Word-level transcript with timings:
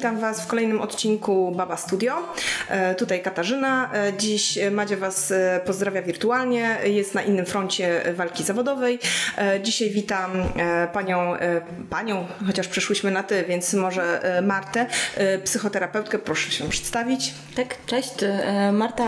E, 0.00 0.02
witam 0.02 0.20
Was 0.20 0.40
w 0.40 0.46
kolejnym 0.46 0.80
odcinku 0.80 1.52
Baba 1.56 1.76
Studio. 1.76 2.14
E, 2.68 2.94
tutaj 2.94 3.22
Katarzyna. 3.22 3.90
E, 3.94 4.12
dziś 4.18 4.58
Madzia 4.70 4.96
Was 4.96 5.32
pozdrawia 5.64 6.02
wirtualnie. 6.02 6.76
Jest 6.84 7.14
na 7.14 7.22
innym 7.22 7.46
froncie 7.46 8.02
walki 8.14 8.44
zawodowej. 8.44 8.98
Dzisiaj 9.62 9.90
witam 9.90 10.30
panią, 10.92 11.34
panią, 11.90 12.26
chociaż 12.46 12.68
przyszłyśmy 12.68 13.10
na 13.10 13.22
ty, 13.22 13.44
więc 13.48 13.74
może 13.74 14.22
Martę, 14.42 14.86
psychoterapeutkę. 15.44 16.18
Proszę 16.18 16.50
się 16.50 16.68
przedstawić. 16.68 17.34
Tak, 17.56 17.76
cześć. 17.86 18.14
Marta 18.72 19.04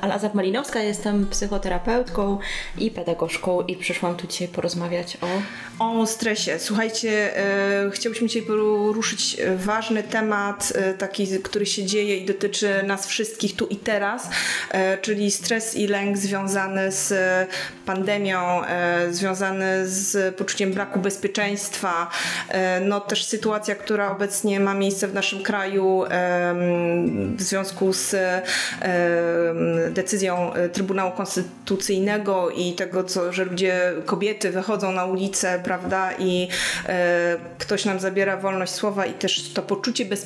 Alazar 0.00 0.34
Malinowska. 0.34 0.80
Jestem 0.80 1.26
psychoterapeutką 1.26 2.38
i 2.78 2.90
pedagogzką 2.90 3.62
i 3.62 3.76
przyszłam 3.76 4.16
tu 4.16 4.26
dzisiaj 4.26 4.48
porozmawiać 4.48 5.18
o... 5.20 5.26
O 5.84 6.06
stresie. 6.06 6.58
Słuchajcie, 6.58 7.30
chciałbyśmy 7.92 8.28
dzisiaj 8.28 8.42
poruszyć 8.42 9.36
e, 9.40 9.56
ważny 9.56 10.02
temat, 10.02 10.27
e, 10.74 10.94
taki, 10.94 11.26
który 11.42 11.66
się 11.66 11.84
dzieje 11.84 12.16
i 12.16 12.26
dotyczy 12.26 12.82
nas 12.86 13.06
wszystkich 13.06 13.56
tu 13.56 13.66
i 13.66 13.76
teraz, 13.76 14.28
e, 14.70 14.98
czyli 14.98 15.30
stres 15.30 15.76
i 15.76 15.86
lęk 15.86 16.18
związany 16.18 16.92
z 16.92 17.14
pandemią, 17.86 18.62
związany 19.10 19.88
z 19.88 20.34
poczuciem 20.36 20.72
braku 20.72 21.00
bezpieczeństwa, 21.00 22.10
no 22.80 23.00
też 23.00 23.24
sytuacja, 23.24 23.74
która 23.74 24.10
obecnie 24.10 24.60
ma 24.60 24.74
miejsce 24.74 25.08
w 25.08 25.14
naszym 25.14 25.42
kraju 25.42 26.04
w 27.36 27.42
związku 27.42 27.92
z 27.92 28.16
decyzją 29.90 30.52
Trybunału 30.72 31.12
Konstytucyjnego 31.12 32.50
i 32.50 32.72
tego, 32.72 33.04
co, 33.04 33.32
że 33.32 33.44
ludzie, 33.44 33.92
kobiety 34.06 34.50
wychodzą 34.50 34.92
na 34.92 35.04
ulicę, 35.04 35.60
prawda, 35.64 36.10
i 36.18 36.48
ktoś 37.58 37.84
nam 37.84 38.00
zabiera 38.00 38.36
wolność 38.36 38.72
słowa 38.72 39.06
i 39.06 39.12
też 39.14 39.52
to 39.52 39.62
poczucie 39.62 40.04
bezpieczeństwa, 40.04 40.17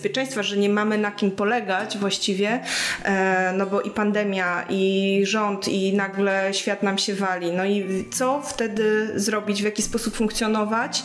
że 0.42 0.56
nie 0.56 0.68
mamy 0.68 0.98
na 0.98 1.10
kim 1.10 1.30
polegać 1.30 1.98
właściwie, 1.98 2.60
e, 3.04 3.52
no 3.56 3.66
bo 3.66 3.80
i 3.80 3.90
pandemia, 3.90 4.64
i 4.70 5.20
rząd, 5.26 5.68
i 5.68 5.96
nagle 5.96 6.54
świat 6.54 6.82
nam 6.82 6.98
się 6.98 7.14
wali. 7.14 7.52
No 7.52 7.64
i 7.64 8.04
co 8.12 8.42
wtedy 8.42 9.12
zrobić, 9.14 9.62
w 9.62 9.64
jaki 9.64 9.82
sposób 9.82 10.14
funkcjonować, 10.14 11.02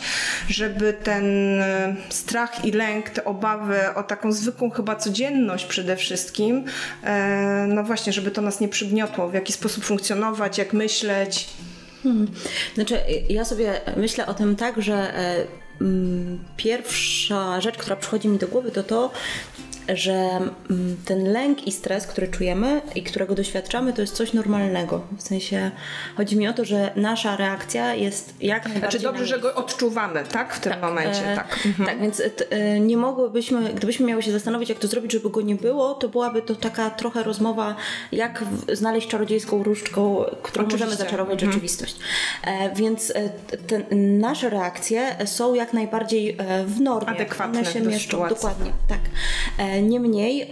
żeby 0.48 0.92
ten 0.92 1.24
e, 1.60 1.96
strach 2.08 2.64
i 2.64 2.72
lęk, 2.72 3.10
te 3.10 3.24
obawy 3.24 3.78
o 3.94 4.02
taką 4.02 4.32
zwykłą 4.32 4.70
chyba 4.70 4.96
codzienność 4.96 5.66
przede 5.66 5.96
wszystkim, 5.96 6.64
e, 7.04 7.66
no 7.68 7.84
właśnie, 7.84 8.12
żeby 8.12 8.30
to 8.30 8.42
nas 8.42 8.60
nie 8.60 8.68
przygniotło, 8.68 9.28
w 9.28 9.34
jaki 9.34 9.52
sposób 9.52 9.84
funkcjonować, 9.84 10.58
jak 10.58 10.72
myśleć. 10.72 11.48
Hmm. 12.02 12.28
Znaczy, 12.74 12.98
ja 13.28 13.44
sobie 13.44 13.80
myślę 13.96 14.26
o 14.26 14.34
tym 14.34 14.56
tak, 14.56 14.82
że 14.82 15.12
pierwsza 16.56 17.60
rzecz, 17.60 17.76
która 17.76 17.96
przychodzi 17.96 18.28
mi 18.28 18.38
do 18.38 18.48
głowy, 18.48 18.70
to 18.70 18.82
to, 18.82 19.10
że 19.94 20.12
mm, 20.70 20.96
ten 21.04 21.32
lęk 21.32 21.66
i 21.66 21.72
stres, 21.72 22.06
który 22.06 22.28
czujemy 22.28 22.80
i 22.94 23.02
którego 23.02 23.34
doświadczamy, 23.34 23.92
to 23.92 24.00
jest 24.00 24.14
coś 24.14 24.32
normalnego. 24.32 25.02
W 25.18 25.22
sensie 25.22 25.70
chodzi 26.16 26.36
mi 26.36 26.48
o 26.48 26.52
to, 26.52 26.64
że 26.64 26.90
nasza 26.96 27.36
reakcja 27.36 27.94
jest 27.94 28.34
jak 28.40 28.64
najbardziej. 28.64 29.00
Znaczy 29.00 29.16
dobrze, 29.16 29.26
że 29.26 29.38
go 29.38 29.54
odczuwamy, 29.54 30.24
tak? 30.32 30.54
W 30.54 30.60
tym 30.60 30.72
tak, 30.72 30.82
momencie, 30.82 31.32
e, 31.32 31.36
tak. 31.36 31.58
Mhm. 31.66 31.88
Tak, 31.88 32.00
więc 32.00 32.22
e, 32.50 32.80
nie 32.80 32.96
mogłybyśmy, 32.96 33.74
gdybyśmy 33.74 34.06
miały 34.06 34.22
się 34.22 34.32
zastanowić, 34.32 34.68
jak 34.68 34.78
to 34.78 34.88
zrobić, 34.88 35.12
żeby 35.12 35.30
go 35.30 35.40
nie 35.40 35.54
było, 35.54 35.94
to 35.94 36.08
byłaby 36.08 36.42
to 36.42 36.54
taka 36.54 36.90
trochę 36.90 37.22
rozmowa, 37.22 37.76
jak 38.12 38.44
w, 38.44 38.76
znaleźć 38.76 39.08
czarodziejską 39.08 39.62
różdżką, 39.62 40.24
którą 40.42 40.66
Oczywiście. 40.66 40.86
możemy 40.86 40.96
zaczarować 41.04 41.32
mhm. 41.32 41.52
rzeczywistość. 41.52 41.96
E, 42.44 42.74
więc 42.74 43.10
e, 43.10 43.28
te, 43.66 43.96
nasze 43.96 44.50
reakcje 44.50 45.16
są 45.26 45.54
jak 45.54 45.72
najbardziej 45.72 46.36
e, 46.38 46.64
w 46.64 46.80
normie. 46.80 47.08
Adekwatne 47.08 47.58
One 47.58 47.72
się 47.72 47.80
mieszczą. 47.80 48.08
Sytuacji. 48.08 48.36
Dokładnie, 48.36 48.72
tak. 48.88 49.00
E, 49.58 49.82
Niemniej 49.82 50.48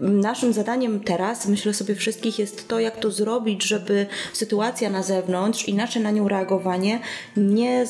naszym 0.00 0.52
zadaniem 0.52 1.00
teraz, 1.00 1.48
myślę 1.48 1.74
sobie 1.74 1.94
wszystkich, 1.94 2.38
jest 2.38 2.68
to, 2.68 2.80
jak 2.80 2.96
to 2.96 3.10
zrobić, 3.10 3.64
żeby 3.64 4.06
sytuacja 4.32 4.90
na 4.90 5.02
zewnątrz 5.02 5.68
i 5.68 5.74
nasze 5.74 6.00
na 6.00 6.10
nią 6.10 6.28
reagowanie 6.28 7.00
nie 7.36 7.86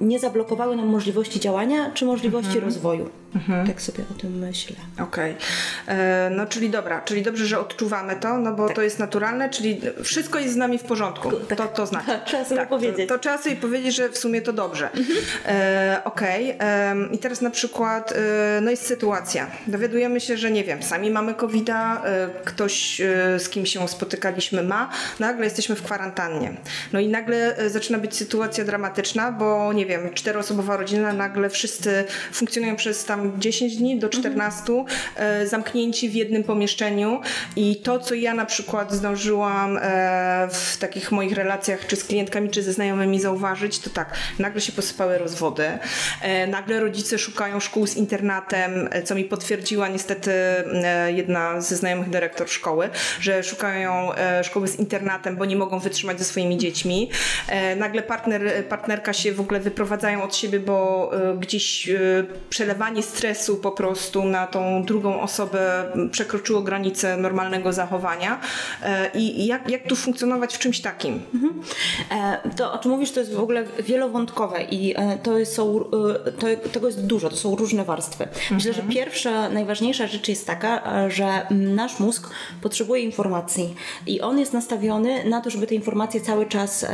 nie 0.00 0.18
zablokowały 0.18 0.76
nam 0.76 0.86
możliwości 0.86 1.40
działania 1.40 1.90
czy 1.94 2.04
możliwości 2.04 2.48
mhm. 2.48 2.64
rozwoju. 2.64 3.08
Mhm. 3.36 3.66
Tak 3.66 3.82
sobie 3.82 4.04
o 4.10 4.20
tym 4.20 4.38
myślę. 4.38 4.76
Okej. 5.02 5.32
Okay. 5.32 5.96
E, 5.96 6.30
no 6.30 6.46
czyli 6.46 6.70
dobra, 6.70 7.00
czyli 7.00 7.22
dobrze, 7.22 7.46
że 7.46 7.60
odczuwamy 7.60 8.16
to, 8.16 8.38
no 8.38 8.52
bo 8.52 8.66
tak. 8.66 8.76
to 8.76 8.82
jest 8.82 8.98
naturalne, 8.98 9.50
czyli 9.50 9.80
wszystko 10.02 10.38
jest 10.38 10.54
z 10.54 10.56
nami 10.56 10.78
w 10.78 10.82
porządku. 10.82 11.32
Tak. 11.32 11.58
To, 11.58 11.68
to 11.68 11.86
znaczy. 11.86 12.20
trzeba 12.26 12.44
sobie 12.44 12.60
tak, 12.60 12.68
powiedzieć. 12.68 13.08
To, 13.08 13.14
to, 13.14 13.20
trzeba 13.20 13.38
sobie 13.38 13.56
powiedzieć, 13.56 13.94
że 13.94 14.08
w 14.08 14.18
sumie 14.18 14.42
to 14.42 14.52
dobrze. 14.52 14.90
Mhm. 14.90 15.18
E, 15.46 16.00
Okej. 16.04 16.54
Okay. 16.54 17.08
I 17.12 17.18
teraz 17.18 17.40
na 17.40 17.50
przykład, 17.50 18.12
e, 18.12 18.60
no 18.60 18.70
jest 18.70 18.86
sytuacja. 18.86 19.46
Dowiadujemy 19.66 20.20
się, 20.20 20.36
że 20.36 20.50
nie 20.50 20.64
wiem, 20.64 20.82
sami 20.82 21.10
mamy 21.10 21.34
covid 21.34 21.70
e, 21.70 21.96
ktoś 22.44 23.00
z 23.38 23.48
kim 23.48 23.66
się 23.66 23.88
spotykaliśmy 23.88 24.62
ma, 24.62 24.90
nagle 25.20 25.44
jesteśmy 25.44 25.76
w 25.76 25.82
kwarantannie. 25.82 26.54
No 26.92 27.00
i 27.00 27.08
nagle 27.08 27.56
zaczyna 27.70 27.98
być 27.98 28.16
sytuacja 28.16 28.64
dramatyczna, 28.64 29.32
bo 29.32 29.72
nie 29.72 29.86
wiem, 29.86 30.14
czteroosobowa 30.14 30.76
rodzina, 30.76 31.12
nagle 31.12 31.50
wszyscy 31.50 32.04
funkcjonują 32.32 32.76
przez 32.76 33.04
tam 33.04 33.25
10 33.38 33.76
dni 33.76 33.98
do 33.98 34.08
14 34.08 34.72
mhm. 34.72 34.86
E, 35.16 35.46
zamknięci 35.46 36.08
w 36.08 36.14
jednym 36.14 36.44
pomieszczeniu 36.44 37.20
i 37.56 37.76
to, 37.76 37.98
co 37.98 38.14
ja 38.14 38.34
na 38.34 38.46
przykład 38.46 38.92
zdążyłam 38.92 39.78
e, 39.78 40.48
w 40.52 40.76
takich 40.76 41.12
moich 41.12 41.32
relacjach 41.32 41.86
czy 41.86 41.96
z 41.96 42.04
klientkami, 42.04 42.50
czy 42.50 42.62
ze 42.62 42.72
znajomymi 42.72 43.20
zauważyć, 43.20 43.78
to 43.78 43.90
tak, 43.90 44.14
nagle 44.38 44.60
się 44.60 44.72
posypały 44.72 45.18
rozwody, 45.18 45.78
e, 46.22 46.46
nagle 46.46 46.80
rodzice 46.80 47.18
szukają 47.18 47.60
szkół 47.60 47.86
z 47.86 47.96
internatem, 47.96 48.88
co 49.04 49.14
mi 49.14 49.24
potwierdziła 49.24 49.88
niestety 49.88 50.30
jedna 51.08 51.60
ze 51.60 51.76
znajomych 51.76 52.10
dyrektor 52.10 52.48
szkoły, 52.48 52.88
że 53.20 53.42
szukają 53.42 54.10
szkoły 54.42 54.68
z 54.68 54.78
internatem, 54.78 55.36
bo 55.36 55.44
nie 55.44 55.56
mogą 55.56 55.78
wytrzymać 55.78 56.18
ze 56.18 56.24
swoimi 56.24 56.58
dziećmi. 56.58 57.10
Nagle 57.76 58.02
partner, 58.02 58.64
partnerka 58.68 59.12
się 59.12 59.32
w 59.32 59.40
ogóle 59.40 59.60
wyprowadzają 59.60 60.22
od 60.22 60.36
siebie, 60.36 60.60
bo 60.60 61.10
gdzieś 61.38 61.90
przelewanie 62.50 63.02
stresu 63.16 63.56
po 63.56 63.72
prostu 63.72 64.24
na 64.24 64.46
tą 64.46 64.84
drugą 64.84 65.20
osobę 65.20 65.92
przekroczyło 66.10 66.62
granicę 66.62 67.16
normalnego 67.16 67.72
zachowania 67.72 68.40
e, 68.82 69.10
i 69.14 69.46
jak, 69.46 69.70
jak 69.70 69.82
tu 69.82 69.96
funkcjonować 69.96 70.54
w 70.54 70.58
czymś 70.58 70.80
takim? 70.80 71.22
Mhm. 71.34 71.62
E, 72.10 72.50
to, 72.56 72.72
o 72.72 72.78
czym 72.78 72.90
mówisz, 72.90 73.12
to 73.12 73.20
jest 73.20 73.34
w 73.34 73.40
ogóle 73.40 73.64
wielowątkowe 73.78 74.62
i 74.62 74.94
e, 74.96 75.18
to 75.22 75.46
są, 75.46 75.84
to, 76.38 76.46
tego 76.72 76.86
jest 76.86 77.06
dużo, 77.06 77.30
to 77.30 77.36
są 77.36 77.56
różne 77.56 77.84
warstwy. 77.84 78.28
Myślę, 78.50 78.72
że 78.72 78.82
mhm. 78.82 78.94
pierwsza, 78.94 79.48
najważniejsza 79.48 80.06
rzecz 80.06 80.28
jest 80.28 80.46
taka, 80.46 80.82
że 81.10 81.46
nasz 81.50 82.00
mózg 82.00 82.30
potrzebuje 82.62 83.02
informacji 83.02 83.74
i 84.06 84.20
on 84.20 84.38
jest 84.38 84.52
nastawiony 84.52 85.24
na 85.24 85.40
to, 85.40 85.50
żeby 85.50 85.66
te 85.66 85.74
informacje 85.74 86.20
cały 86.20 86.46
czas 86.46 86.86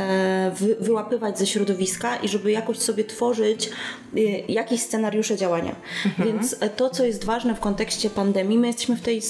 wy, 0.53 0.75
wyłapywać 0.79 1.39
ze 1.39 1.47
środowiska 1.47 2.15
i 2.15 2.27
żeby 2.27 2.51
jakoś 2.51 2.77
sobie 2.77 3.03
tworzyć 3.03 3.69
jakieś 4.47 4.81
scenariusze 4.81 5.37
działania. 5.37 5.75
Mhm. 6.05 6.27
Więc 6.27 6.55
e, 6.59 6.69
to, 6.69 6.89
co 6.89 7.05
jest 7.05 7.23
ważne 7.23 7.55
w 7.55 7.59
kontekście 7.59 8.09
pandemii, 8.09 8.57
my 8.57 8.67
jesteśmy 8.67 8.95
w 8.95 9.01
tej 9.01 9.21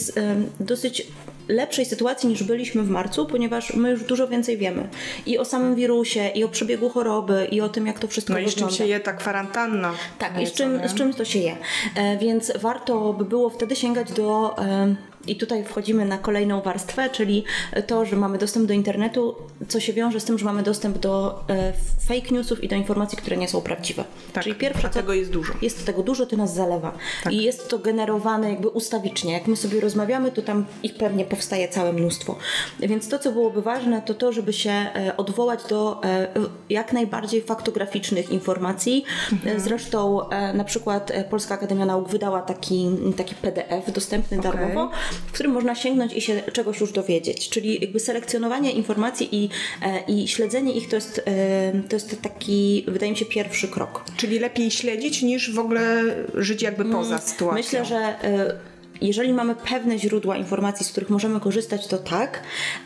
dosyć 0.60 1.08
lepszej 1.48 1.86
sytuacji 1.86 2.30
niż 2.30 2.44
byliśmy 2.44 2.84
w 2.84 2.90
marcu, 2.90 3.26
ponieważ 3.26 3.74
my 3.74 3.92
już 3.92 4.04
dużo 4.04 4.28
więcej 4.28 4.58
wiemy 4.58 4.88
i 5.26 5.38
o 5.38 5.46
samym 5.46 5.76
wirusie, 5.76 6.28
i 6.28 6.44
o 6.44 6.50
przebiegu 6.50 6.90
choroby, 6.90 7.48
i 7.52 7.62
o 7.62 7.70
tym, 7.70 7.88
jak 7.88 8.00
to 8.00 8.08
wszystko 8.08 8.34
no 8.34 8.40
wygląda. 8.40 8.62
No 8.62 8.68
i 8.68 8.74
z 8.74 8.78
czym 8.78 8.86
się 8.86 8.92
je 8.92 9.00
ta 9.00 9.14
kwarantanna. 9.14 9.94
Tak, 10.20 10.42
i 10.42 10.48
z 10.48 10.52
czym, 10.52 10.82
z 10.88 10.94
czym 10.94 11.14
to 11.14 11.26
się 11.26 11.40
je. 11.40 11.58
E, 11.96 12.18
więc 12.18 12.52
warto 12.60 13.14
by 13.14 13.26
było 13.26 13.50
wtedy 13.50 13.76
sięgać 13.76 14.12
do 14.12 14.58
e, 14.58 14.96
i 15.28 15.36
tutaj 15.36 15.64
wchodzimy 15.64 16.06
na 16.06 16.18
kolejną 16.18 16.62
warstwę, 16.62 17.10
czyli 17.10 17.44
to, 17.88 18.06
że 18.06 18.16
mamy 18.16 18.38
dostęp 18.38 18.68
do 18.68 18.74
internetu, 18.74 19.36
co 19.68 19.80
się 19.80 19.94
wiąże 19.94 20.20
z 20.20 20.26
tym, 20.26 20.40
że 20.40 20.46
mamy 20.46 20.64
dostęp 20.64 20.98
do 20.98 21.44
e, 21.50 21.74
fake 22.08 22.32
newsów 22.32 22.64
i 22.64 22.68
do 22.68 22.76
informacji, 22.76 23.18
które 23.18 23.38
nie 23.38 23.48
są 23.48 23.62
prawdziwe. 23.62 24.04
Tak, 24.34 24.44
czyli 24.44 24.56
pierwsze, 24.56 24.88
a 24.88 24.90
tego 24.90 25.14
jest 25.14 25.32
dużo. 25.32 25.54
Jest 25.62 25.86
tego 25.86 26.04
dużo, 26.04 26.26
to 26.26 26.38
nas 26.38 26.54
zalewa. 26.54 26.92
Tak. 27.24 27.34
I 27.34 27.44
jest 27.44 27.70
to 27.70 27.80
generowane 27.80 28.50
jakby 28.50 28.70
ustawicznie. 28.70 29.34
Jak 29.34 29.48
my 29.48 29.56
sobie 29.56 29.80
rozmawiamy, 29.80 30.32
to 30.32 30.42
tam 30.42 30.66
ich 30.84 30.96
pewnie 30.96 31.26
powstaje 31.26 31.68
całe 31.68 31.94
mnóstwo. 31.94 32.36
Więc 32.80 33.10
to, 33.10 33.20
co 33.20 33.32
byłoby 33.32 33.62
ważne, 33.62 34.02
to 34.02 34.14
to, 34.14 34.32
żeby 34.32 34.54
się 34.54 34.72
e, 34.72 35.18
odwołać 35.18 35.60
do 35.70 36.04
e, 36.04 36.28
jak 36.70 36.94
najbardziej 36.94 37.42
faktograficznych 37.42 38.30
informacji. 38.30 39.06
Mhm. 39.32 39.60
Zresztą 39.60 40.20
na 40.54 40.64
przykład 40.64 41.12
Polska 41.30 41.56
Akademia 41.56 41.86
Nauk 41.86 42.10
wydała 42.10 42.42
taki, 42.42 42.90
taki 43.18 43.36
PDF 43.36 43.92
dostępny 43.92 44.40
okay. 44.40 44.52
darmowo, 44.52 44.92
w 45.28 45.32
którym 45.32 45.52
można 45.52 45.76
sięgnąć 45.76 46.14
i 46.14 46.22
się 46.22 46.42
czegoś 46.54 46.80
już 46.80 46.92
dowiedzieć. 46.92 47.50
Czyli 47.50 47.82
jakby 47.82 48.00
selekcjonowanie 48.00 48.72
informacji 48.72 49.44
i, 49.44 49.50
e, 49.82 50.04
i 50.08 50.28
śledzenie 50.28 50.74
ich 50.74 50.90
to 50.90 50.96
jest, 50.96 51.22
e, 51.26 51.82
to 51.90 51.96
jest 51.96 52.22
taki, 52.22 52.86
wydaje 52.88 53.12
mi 53.12 53.18
się, 53.18 53.26
pierwszy 53.26 53.68
krok. 53.68 54.06
Czyli 54.18 54.40
lepiej 54.40 54.72
śledzić 54.72 55.22
niż 55.22 55.54
w 55.54 55.60
ogóle 55.60 56.04
żyć 56.34 56.62
jakby 56.62 56.86
poza 56.86 57.16
mm, 57.16 57.28
sytuacją. 57.28 57.58
Myślę, 57.58 57.86
że 57.86 57.96
e, 57.96 58.73
jeżeli 59.02 59.34
mamy 59.34 59.56
pewne 59.56 60.00
źródła 60.00 60.38
informacji, 60.38 60.86
z 60.86 60.92
których 60.92 61.10
możemy 61.10 61.40
korzystać, 61.40 61.88
to 61.88 61.98
tak, 61.98 62.44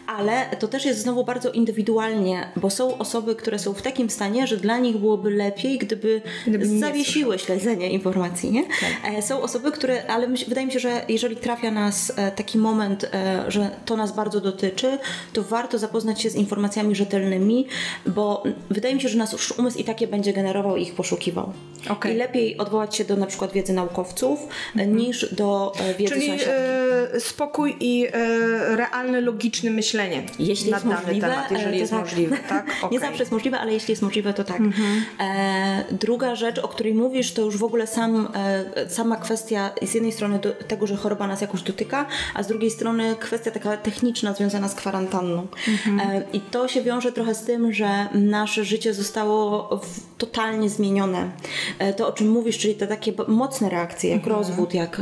ale 0.08 0.46
to 0.60 0.68
też 0.68 0.86
jest 0.86 1.02
znowu 1.02 1.24
bardzo 1.24 1.52
indywidualnie, 1.52 2.52
bo 2.56 2.70
są 2.70 2.98
osoby, 2.98 3.36
które 3.36 3.60
są 3.60 3.74
w 3.74 3.82
takim 3.82 4.10
stanie, 4.10 4.48
że 4.48 4.58
dla 4.58 4.78
nich 4.78 4.98
byłoby 4.98 5.30
lepiej, 5.30 5.78
gdyby, 5.78 6.22
gdyby 6.48 6.80
zawiesiły 6.80 7.40
śledzenie 7.40 7.90
informacji. 7.90 8.52
Nie? 8.52 8.64
Tak. 8.64 9.14
E, 9.14 9.22
są 9.22 9.42
osoby, 9.42 9.72
które, 9.72 10.08
ale 10.08 10.28
wydaje 10.28 10.68
mi 10.68 10.74
się, 10.74 10.80
że 10.80 11.02
jeżeli 11.10 11.36
trafia 11.36 11.72
nas 11.72 12.14
e, 12.16 12.32
taki 12.32 12.58
moment, 12.58 13.04
e, 13.04 13.46
że 13.48 13.70
to 13.86 13.98
nas 13.98 14.16
bardzo 14.16 14.42
dotyczy, 14.42 14.98
to 15.34 15.44
warto 15.44 15.80
zapoznać 15.80 16.22
się 16.22 16.30
z 16.30 16.36
informacjami 16.36 16.96
rzetelnymi, 16.96 17.68
bo 18.06 18.44
wydaje 18.70 18.96
mi 18.96 19.02
się, 19.02 19.10
że 19.10 19.18
nasz 19.18 19.52
umysł 19.52 19.78
i 19.78 19.84
takie 19.84 20.08
będzie 20.08 20.34
generował 20.34 20.78
i 20.78 20.82
ich 20.82 20.96
poszukiwał. 20.96 21.54
Okay. 21.90 22.14
I 22.14 22.18
lepiej 22.18 22.58
odwołać 22.58 22.96
się 22.96 23.06
do 23.06 23.16
na 23.16 23.26
przykład 23.26 23.52
wiedzy 23.52 23.74
naukowców, 23.74 24.40
mhm. 24.76 24.98
niż 24.98 25.36
do 25.36 25.74
wiedzy 25.98 26.14
Czyli 26.14 26.32
e, 26.48 27.20
spokój 27.20 27.76
i 27.80 28.08
e, 28.08 28.76
realne, 28.76 29.22
logiczne 29.22 29.70
myślenie 29.70 30.24
jeśli 30.40 30.72
na 30.72 30.78
jest 30.78 30.88
dany 30.88 31.02
możliwe, 31.02 31.28
temat, 31.28 31.52
jeżeli 31.52 31.80
jest 31.80 31.92
tak. 31.92 32.02
możliwe. 32.02 32.38
Tak? 32.50 32.66
Okay. 32.78 32.90
Nie 32.92 33.00
zawsze 33.00 33.20
jest 33.20 33.32
możliwe, 33.32 33.60
ale 33.60 33.74
jeśli 33.74 33.92
jest 33.92 34.02
możliwe, 34.02 34.34
to 34.34 34.44
tak. 34.44 34.60
Mhm. 34.60 35.04
E, 35.20 35.84
druga 35.92 36.36
rzecz, 36.36 36.60
o 36.60 36.68
której 36.68 36.94
mówisz, 36.94 37.34
to 37.34 37.42
już 37.42 37.58
w 37.58 37.64
ogóle 37.64 37.88
sam, 37.88 38.28
e, 38.76 38.90
sama 38.90 39.16
kwestia 39.16 39.72
z 39.82 39.94
jednej 39.94 40.12
strony 40.12 40.40
do, 40.40 40.52
tego, 40.52 40.88
że 40.88 40.96
choroba 40.96 41.28
nas 41.28 41.42
jakoś 41.42 41.62
dotyka, 41.62 42.06
a 42.34 42.44
z 42.44 42.48
drugiej 42.48 42.72
strony 42.72 43.16
kwestia 43.20 43.52
taka 43.52 43.78
techniczna 43.78 44.34
związana 44.34 44.68
z 44.70 44.76
kwarantanną. 44.76 45.48
Mhm. 45.68 46.00
E, 46.00 46.24
I 46.34 46.42
to 46.42 46.68
się 46.68 46.82
wiąże 46.82 47.12
trochę 47.12 47.36
z 47.36 47.42
tym, 47.42 47.74
że 47.74 48.08
nasze 48.14 48.66
życie 48.66 48.94
zostało 48.94 49.70
w, 49.84 50.17
totalnie 50.18 50.70
zmienione. 50.70 51.32
E, 51.80 51.94
to, 51.94 52.08
o 52.08 52.12
czym 52.12 52.30
mówisz, 52.30 52.58
czyli 52.58 52.76
te 52.76 52.88
takie 52.88 53.14
mocne 53.28 53.70
reakcje, 53.70 54.10
jak 54.10 54.20
mhm. 54.20 54.36
rozwód, 54.36 54.74
jak 54.74 55.02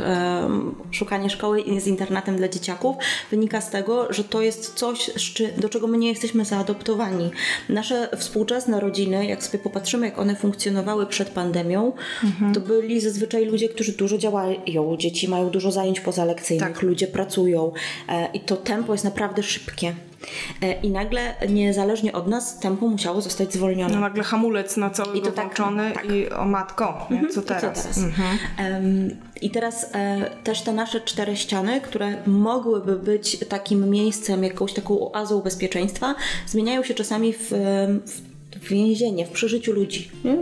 szukanie 0.90 1.30
szkoły 1.30 1.64
z 1.78 1.86
internatem 1.86 2.36
dla 2.36 2.48
dzieciaków 2.48 2.96
wynika 3.30 3.60
z 3.60 3.70
tego, 3.70 4.12
że 4.12 4.24
to 4.24 4.42
jest 4.42 4.74
coś, 4.74 5.10
do 5.58 5.68
czego 5.68 5.86
my 5.86 5.98
nie 5.98 6.08
jesteśmy 6.08 6.44
zaadoptowani. 6.44 7.30
Nasze 7.68 8.08
współczesne 8.16 8.80
rodziny, 8.80 9.26
jak 9.26 9.44
sobie 9.44 9.58
popatrzymy, 9.58 10.06
jak 10.06 10.18
one 10.18 10.36
funkcjonowały 10.36 11.06
przed 11.06 11.30
pandemią, 11.30 11.92
mhm. 12.24 12.54
to 12.54 12.60
byli 12.60 13.00
zazwyczaj 13.00 13.44
ludzie, 13.44 13.68
którzy 13.68 13.92
dużo 13.92 14.18
działają, 14.18 14.56
dzieci 14.98 15.28
mają 15.28 15.50
dużo 15.50 15.70
zajęć 15.70 16.00
pozalekcyjnych, 16.00 16.68
tak. 16.68 16.82
ludzie 16.82 17.06
pracują 17.06 17.72
e, 18.08 18.28
i 18.34 18.40
to 18.40 18.56
tempo 18.56 18.92
jest 18.92 19.04
naprawdę 19.04 19.42
szybkie. 19.42 19.94
E, 20.62 20.72
I 20.72 20.90
nagle, 20.90 21.34
niezależnie 21.48 22.12
od 22.12 22.26
nas, 22.26 22.60
tempo 22.60 22.86
musiało 22.86 23.20
zostać 23.20 23.52
zwolnione. 23.52 23.94
No 23.94 24.00
nagle 24.00 24.24
hamulec 24.24 24.76
na 24.76 24.90
cały 24.90 25.18
I 25.18 25.22
to 25.22 25.32
tak, 25.32 25.54
tak. 25.94 26.10
i 26.10 26.30
o 26.30 26.44
matko, 26.44 27.06
mhm. 27.10 27.32
co 27.32 27.42
teraz? 27.42 27.62
I, 27.62 27.76
co 27.76 27.82
teraz? 27.82 27.98
Mhm. 27.98 28.38
Um, 28.74 29.16
I 29.42 29.50
teraz 29.50 29.90
e, 29.94 30.30
też 30.44 30.62
te 30.62 30.72
nasze 30.72 31.00
cztery 31.00 31.36
ściany, 31.36 31.80
które 31.80 32.16
mogłyby 32.26 32.96
być 32.96 33.38
takim 33.48 33.90
miejscem, 33.90 34.44
jakąś 34.44 34.72
taką 34.72 35.12
oazą 35.12 35.40
bezpieczeństwa, 35.40 36.14
zmieniają 36.46 36.82
się 36.82 36.94
czasami 36.94 37.32
w 37.32 37.48
w 38.06 38.35
więzienie, 38.70 39.26
w 39.26 39.30
przeżyciu 39.30 39.72
ludzi. 39.72 40.10
Nie? 40.24 40.36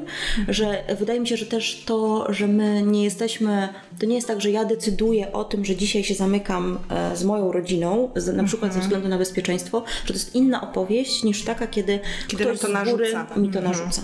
Że 0.48 0.84
wydaje 0.98 1.20
mi 1.20 1.28
się, 1.28 1.36
że 1.36 1.46
też 1.46 1.82
to, 1.86 2.26
że 2.32 2.46
my 2.46 2.82
nie 2.82 3.04
jesteśmy, 3.04 3.68
to 3.98 4.06
nie 4.06 4.14
jest 4.14 4.28
tak, 4.28 4.40
że 4.40 4.50
ja 4.50 4.64
decyduję 4.64 5.32
o 5.32 5.44
tym, 5.44 5.64
że 5.64 5.76
dzisiaj 5.76 6.04
się 6.04 6.14
zamykam 6.14 6.78
e, 6.90 7.16
z 7.16 7.24
moją 7.24 7.52
rodziną, 7.52 8.10
na 8.34 8.44
przykład 8.44 8.72
ze 8.72 8.76
mhm. 8.76 8.82
względu 8.82 9.08
na 9.08 9.18
bezpieczeństwo, 9.18 9.84
że 10.02 10.08
to 10.08 10.12
jest 10.12 10.34
inna 10.34 10.70
opowieść 10.70 11.22
niż 11.22 11.42
taka, 11.42 11.66
kiedy, 11.66 12.00
kiedy 12.28 12.44
ktoś 12.44 12.60
to 12.60 12.68
z 12.68 12.90
góry 12.90 13.06
mi 13.36 13.48
to 13.48 13.58
mhm. 13.58 13.64
narzuca. 13.64 14.02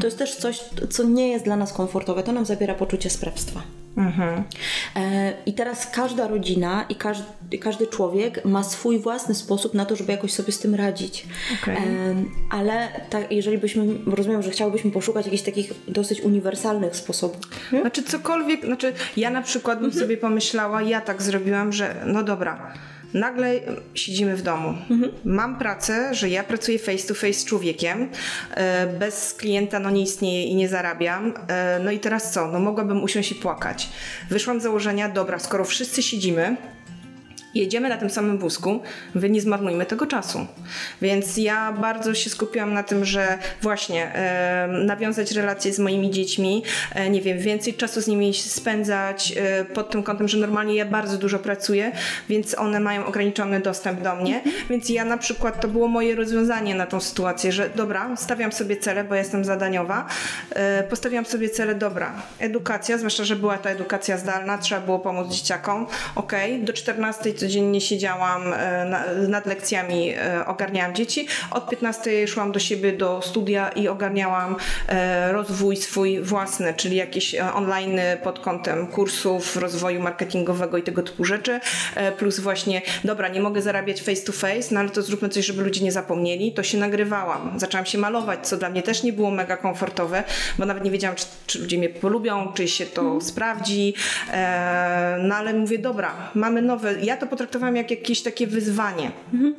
To 0.00 0.06
jest 0.06 0.18
też 0.18 0.36
coś, 0.36 0.60
co 0.90 1.04
nie 1.04 1.28
jest 1.28 1.44
dla 1.44 1.56
nas 1.56 1.72
komfortowe, 1.72 2.22
to 2.22 2.32
nam 2.32 2.46
zabiera 2.46 2.74
poczucie 2.74 3.10
sprawstwa. 3.10 3.62
Mhm. 3.98 4.44
E, 4.96 5.32
I 5.46 5.52
teraz 5.52 5.90
każda 5.90 6.28
rodzina 6.28 6.84
i 6.88 6.94
każdy, 6.94 7.58
każdy 7.60 7.86
człowiek 7.86 8.44
ma 8.44 8.62
swój 8.62 8.98
własny 8.98 9.34
sposób 9.34 9.74
na 9.74 9.84
to, 9.84 9.96
żeby 9.96 10.12
jakoś 10.12 10.32
sobie 10.32 10.52
z 10.52 10.58
tym 10.58 10.74
radzić. 10.74 11.26
Okay. 11.62 11.76
E, 11.76 11.80
ale 12.50 12.88
tak, 13.10 13.32
jeżeli 13.32 13.58
byśmy, 13.58 13.84
rozumiem, 14.06 14.42
że 14.42 14.50
chciałybyśmy 14.50 14.90
poszukać 14.90 15.26
jakichś 15.26 15.42
takich 15.42 15.72
dosyć 15.88 16.20
uniwersalnych 16.20 16.96
sposobów. 16.96 17.40
Hmm? 17.70 17.82
Znaczy 17.82 18.02
cokolwiek, 18.02 18.64
znaczy 18.64 18.92
ja 19.16 19.30
na 19.30 19.42
przykład 19.42 19.78
bym 19.78 19.86
mhm. 19.86 20.04
sobie 20.04 20.16
pomyślała, 20.16 20.82
ja 20.82 21.00
tak 21.00 21.22
zrobiłam, 21.22 21.72
że 21.72 21.94
no 22.06 22.22
dobra, 22.22 22.74
nagle 23.14 23.60
siedzimy 23.94 24.36
w 24.36 24.42
domu. 24.42 24.74
Mhm. 24.90 25.12
Mam 25.24 25.58
pracę, 25.58 26.14
że 26.14 26.28
ja 26.28 26.44
pracuję 26.44 26.78
face 26.78 27.08
to 27.08 27.14
face 27.14 27.32
z 27.32 27.44
człowiekiem, 27.44 28.08
e, 28.54 28.86
bez 28.86 29.34
klienta 29.34 29.78
no 29.78 29.90
nie 29.90 30.02
istnieje 30.02 30.44
i 30.44 30.54
nie 30.54 30.68
zarabiam. 30.68 31.34
E, 31.48 31.80
no 31.84 31.90
i 31.90 31.98
teraz 31.98 32.32
co? 32.32 32.48
No 32.48 32.60
mogłabym 32.60 33.02
usiąść 33.02 33.32
i 33.32 33.34
płakać. 33.34 33.88
Wyszłam 34.30 34.60
z 34.60 34.62
założenia, 34.62 35.08
dobra, 35.08 35.38
skoro 35.38 35.64
wszyscy 35.64 36.02
siedzimy, 36.02 36.56
jedziemy 37.58 37.88
na 37.88 37.96
tym 37.96 38.10
samym 38.10 38.38
wózku, 38.38 38.80
wy 39.14 39.30
nie 39.30 39.40
zmarnujmy 39.40 39.86
tego 39.86 40.06
czasu. 40.06 40.46
Więc 41.02 41.36
ja 41.36 41.72
bardzo 41.72 42.14
się 42.14 42.30
skupiłam 42.30 42.74
na 42.74 42.82
tym, 42.82 43.04
że 43.04 43.38
właśnie 43.62 44.14
e, 44.14 44.68
nawiązać 44.68 45.32
relacje 45.32 45.72
z 45.72 45.78
moimi 45.78 46.10
dziećmi, 46.10 46.62
e, 46.94 47.10
nie 47.10 47.22
wiem, 47.22 47.38
więcej 47.38 47.74
czasu 47.74 48.00
z 48.00 48.06
nimi 48.06 48.34
spędzać 48.34 49.34
e, 49.36 49.64
pod 49.64 49.90
tym 49.90 50.02
kątem, 50.02 50.28
że 50.28 50.38
normalnie 50.38 50.74
ja 50.74 50.84
bardzo 50.84 51.18
dużo 51.18 51.38
pracuję, 51.38 51.92
więc 52.28 52.58
one 52.58 52.80
mają 52.80 53.06
ograniczony 53.06 53.60
dostęp 53.60 54.02
do 54.02 54.16
mnie, 54.16 54.36
mhm. 54.36 54.56
więc 54.70 54.88
ja 54.88 55.04
na 55.04 55.18
przykład 55.18 55.60
to 55.60 55.68
było 55.68 55.88
moje 55.88 56.14
rozwiązanie 56.14 56.74
na 56.74 56.86
tą 56.86 57.00
sytuację, 57.00 57.52
że 57.52 57.70
dobra, 57.70 58.16
stawiam 58.16 58.52
sobie 58.52 58.76
cele, 58.76 59.04
bo 59.04 59.14
jestem 59.14 59.44
zadaniowa, 59.44 60.06
e, 60.50 60.82
postawiłam 60.82 61.24
sobie 61.24 61.50
cele, 61.50 61.74
dobra, 61.74 62.22
edukacja, 62.38 62.98
zwłaszcza, 62.98 63.24
że 63.24 63.36
była 63.36 63.58
ta 63.58 63.70
edukacja 63.70 64.18
zdalna, 64.18 64.58
trzeba 64.58 64.80
było 64.80 64.98
pomóc 64.98 65.34
dzieciakom, 65.34 65.86
ok, 66.14 66.32
do 66.60 66.72
14 66.72 67.34
codziennie 67.48 67.80
siedziałam 67.80 68.52
e, 68.52 69.28
nad 69.28 69.46
lekcjami, 69.46 70.10
e, 70.10 70.46
ogarniałam 70.46 70.94
dzieci. 70.94 71.26
Od 71.50 71.70
15 71.70 72.28
szłam 72.28 72.52
do 72.52 72.58
siebie 72.60 72.92
do 72.92 73.22
studia 73.22 73.68
i 73.68 73.88
ogarniałam 73.88 74.56
e, 74.88 75.32
rozwój 75.32 75.76
swój 75.76 76.20
własny, 76.20 76.74
czyli 76.74 76.96
jakieś 76.96 77.34
online 77.34 78.00
pod 78.22 78.38
kątem 78.38 78.86
kursów, 78.86 79.56
rozwoju 79.56 80.00
marketingowego 80.00 80.78
i 80.78 80.82
tego 80.82 81.02
typu 81.02 81.24
rzeczy. 81.24 81.60
Plus 82.18 82.40
właśnie, 82.40 82.82
dobra, 83.04 83.28
nie 83.28 83.40
mogę 83.40 83.62
zarabiać 83.62 84.02
face 84.02 84.22
to 84.22 84.32
face, 84.32 84.68
no 84.74 84.80
ale 84.80 84.88
to 84.90 85.02
zróbmy 85.02 85.28
coś, 85.28 85.46
żeby 85.46 85.62
ludzie 85.62 85.84
nie 85.84 85.92
zapomnieli. 85.92 86.52
To 86.52 86.62
się 86.62 86.78
nagrywałam. 86.78 87.52
Zaczęłam 87.56 87.86
się 87.86 87.98
malować, 87.98 88.48
co 88.48 88.56
dla 88.56 88.70
mnie 88.70 88.82
też 88.82 89.02
nie 89.02 89.12
było 89.12 89.30
mega 89.30 89.56
komfortowe, 89.56 90.24
bo 90.58 90.66
nawet 90.66 90.84
nie 90.84 90.90
wiedziałam, 90.90 91.16
czy, 91.16 91.26
czy 91.46 91.58
ludzie 91.58 91.78
mnie 91.78 91.88
polubią, 91.88 92.52
czy 92.54 92.68
się 92.68 92.86
to 92.86 93.00
mm. 93.00 93.20
sprawdzi. 93.20 93.94
No 95.18 95.34
ale 95.34 95.54
mówię, 95.54 95.78
dobra, 95.78 96.14
mamy 96.34 96.62
nowe. 96.62 96.94
Ja 97.02 97.16
to 97.16 97.26
potraktowałam 97.38 97.76
jak 97.76 97.90
jakieś 97.90 98.22
takie 98.22 98.46
wyzwanie. 98.46 99.10
Mhm. 99.32 99.54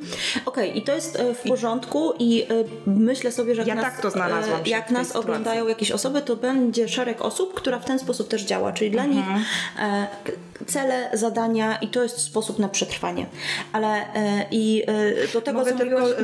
Okej, 0.46 0.68
okay, 0.70 0.80
i 0.80 0.82
to 0.82 0.94
jest 0.94 1.16
e, 1.16 1.34
w 1.34 1.40
porządku 1.40 2.12
i 2.18 2.42
e, 2.42 2.46
myślę 2.86 3.32
sobie, 3.32 3.54
że 3.54 3.60
jak 3.60 3.68
ja 3.68 3.74
nas, 3.74 3.84
tak 3.84 4.00
to 4.00 4.10
znalazłam 4.10 4.60
e, 4.66 4.68
jak 4.68 4.90
nas 4.90 5.06
sytuacji. 5.06 5.30
oglądają 5.30 5.68
jakieś 5.68 5.90
osoby, 5.90 6.22
to 6.22 6.36
będzie 6.36 6.88
szereg 6.88 7.22
osób, 7.22 7.54
która 7.54 7.78
w 7.78 7.84
ten 7.84 7.98
sposób 7.98 8.28
też 8.28 8.42
działa, 8.42 8.72
czyli 8.72 8.90
dla 8.90 9.04
mhm. 9.04 9.34
nich 9.34 9.46
cele, 10.66 11.10
zadania 11.12 11.76
i 11.76 11.88
to 11.88 12.02
jest 12.02 12.18
sposób 12.18 12.58
na 12.58 12.68
przetrwanie. 12.68 13.26
Ale 13.72 14.04
i 14.50 14.84
do 15.32 15.40
tego, 15.40 15.58
Mogę 15.58 15.72
co 15.72 15.78
tylko, 15.78 16.00
mówiłaś... 16.00 16.14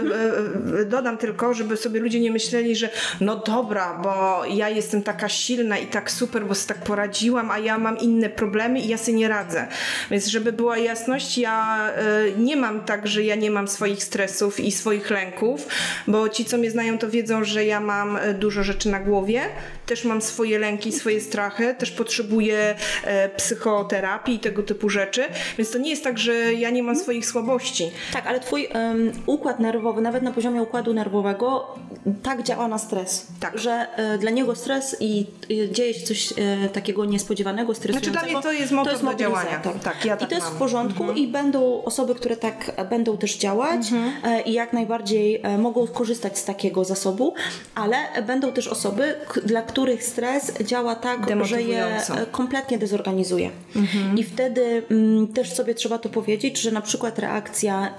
Dodam 0.87 1.19
tylko, 1.19 1.55
żeby 1.55 1.77
sobie 1.77 2.01
ludzie 2.01 2.21
nie 2.21 2.31
myśleli, 2.31 2.77
że 2.77 2.89
no 3.21 3.37
dobra, 3.37 4.01
bo 4.03 4.45
ja 4.45 4.69
jestem 4.69 5.03
taka 5.03 5.29
silna 5.29 5.79
i 5.79 5.87
tak 5.87 6.11
super, 6.11 6.47
bo 6.47 6.55
sobie 6.55 6.75
tak 6.75 6.87
poradziłam, 6.87 7.51
a 7.51 7.59
ja 7.59 7.79
mam 7.79 7.99
inne 7.99 8.29
problemy 8.29 8.81
i 8.81 8.89
ja 8.89 8.99
sobie 8.99 9.19
nie 9.19 9.29
radzę. 9.29 9.67
Więc 10.11 10.27
żeby 10.27 10.53
była 10.53 10.79
jasność, 10.79 11.36
ja 11.39 11.89
y, 12.29 12.39
nie 12.39 12.57
mam 12.57 12.85
tak, 12.85 13.07
że 13.07 13.25
ja 13.25 13.35
nie 13.35 13.51
mam 13.51 13.69
swoich 13.69 14.05
stresów 14.05 14.61
i 14.61 14.73
swoich 14.73 15.11
lęków, 15.11 15.67
bo 16.07 16.29
ci, 16.29 16.45
co 16.45 16.59
mnie 16.59 16.71
znają, 16.71 16.99
to 16.99 17.11
wiedzą, 17.11 17.45
że 17.45 17.65
ja 17.65 17.81
mam 17.81 18.17
y, 18.17 18.35
dużo 18.35 18.63
rzeczy 18.63 18.89
na 18.89 19.01
głowie, 19.01 19.43
też 19.87 20.05
mam 20.05 20.23
swoje 20.23 20.59
lęki, 20.59 20.93
swoje 20.93 21.21
strachy, 21.21 21.75
też 21.79 21.91
potrzebuję 21.91 22.75
e, 23.05 23.29
psychoterapii 23.29 24.35
i 24.35 24.39
tego 24.39 24.63
typu 24.63 24.89
rzeczy, 24.89 25.25
więc 25.59 25.71
to 25.71 25.79
nie 25.79 25.91
jest 25.91 26.05
tak, 26.05 26.19
że 26.19 26.35
ja 26.55 26.71
nie 26.71 26.83
mam 26.83 26.97
swoich 26.97 27.27
słabości. 27.27 27.91
Tak, 28.13 28.27
ale 28.27 28.41
twój 28.41 28.69
um, 28.75 29.13
układ 29.27 29.61
nerwowy, 29.61 30.01
nawet 30.01 30.23
na 30.23 30.33
poziomie 30.33 30.63
układu 30.63 30.95
nerwowego, 30.95 31.75
tak 32.23 32.43
działa 32.43 32.69
na 32.69 32.79
stres, 32.79 33.27
tak. 33.41 33.59
że 33.59 33.87
e, 33.97 34.19
dla 34.19 34.31
niego 34.31 34.55
stres 34.55 34.97
i 35.01 35.27
e, 35.51 35.71
dzieje 35.71 35.95
się 35.95 36.07
coś 36.07 36.33
e, 36.33 36.69
takiego 36.69 37.05
niespodziewanego, 37.05 37.75
stresującego. 37.75 38.13
Znaczy 38.13 38.31
dla 38.31 38.41
mnie 38.41 38.43
to 38.43 38.53
jest 38.53 38.73
motor 38.73 38.93
to 38.93 38.99
jest 38.99 39.05
do 39.05 39.15
działania. 39.15 39.61
Tak, 39.83 40.05
ja 40.05 40.17
tak 40.17 40.29
I 40.29 40.31
to 40.31 40.35
jest 40.35 40.47
mam. 40.47 40.57
w 40.57 40.59
porządku 40.59 41.03
mhm. 41.03 41.19
i 41.19 41.26
będą 41.27 41.83
osoby, 41.85 42.15
które 42.15 42.37
tak 42.37 42.87
będą 42.91 43.17
też 43.17 43.37
działać 43.37 43.93
mhm. 43.93 44.13
E, 44.25 44.43
i 44.43 44.53
jak 44.53 44.73
najbardziej 44.73 45.41
e, 45.43 45.59
mogą 45.59 45.87
korzystać 45.87 46.39
z 46.39 46.45
takiego 46.45 46.85
zasobu, 46.85 47.35
ale 47.75 47.97
będą 48.27 48.53
też 48.53 48.69
osoby, 48.69 49.15
dla 49.45 49.63
których 49.63 50.05
stres 50.05 50.53
działa 50.65 50.95
tak, 50.95 51.45
że 51.45 51.63
je 51.63 52.01
kompletnie 52.31 52.79
dezorganizuje. 52.79 53.51
Mhm. 53.77 54.19
I 54.19 54.23
wtedy 54.23 54.63
m, 54.63 54.85
mm, 54.91 55.27
też 55.27 55.53
sobie 55.53 55.75
trzeba 55.75 55.99
to 55.99 56.09
powiedzieć, 56.09 56.61
że 56.61 56.71
na 56.71 56.81
przykład 56.81 57.19
reakcja 57.19 57.95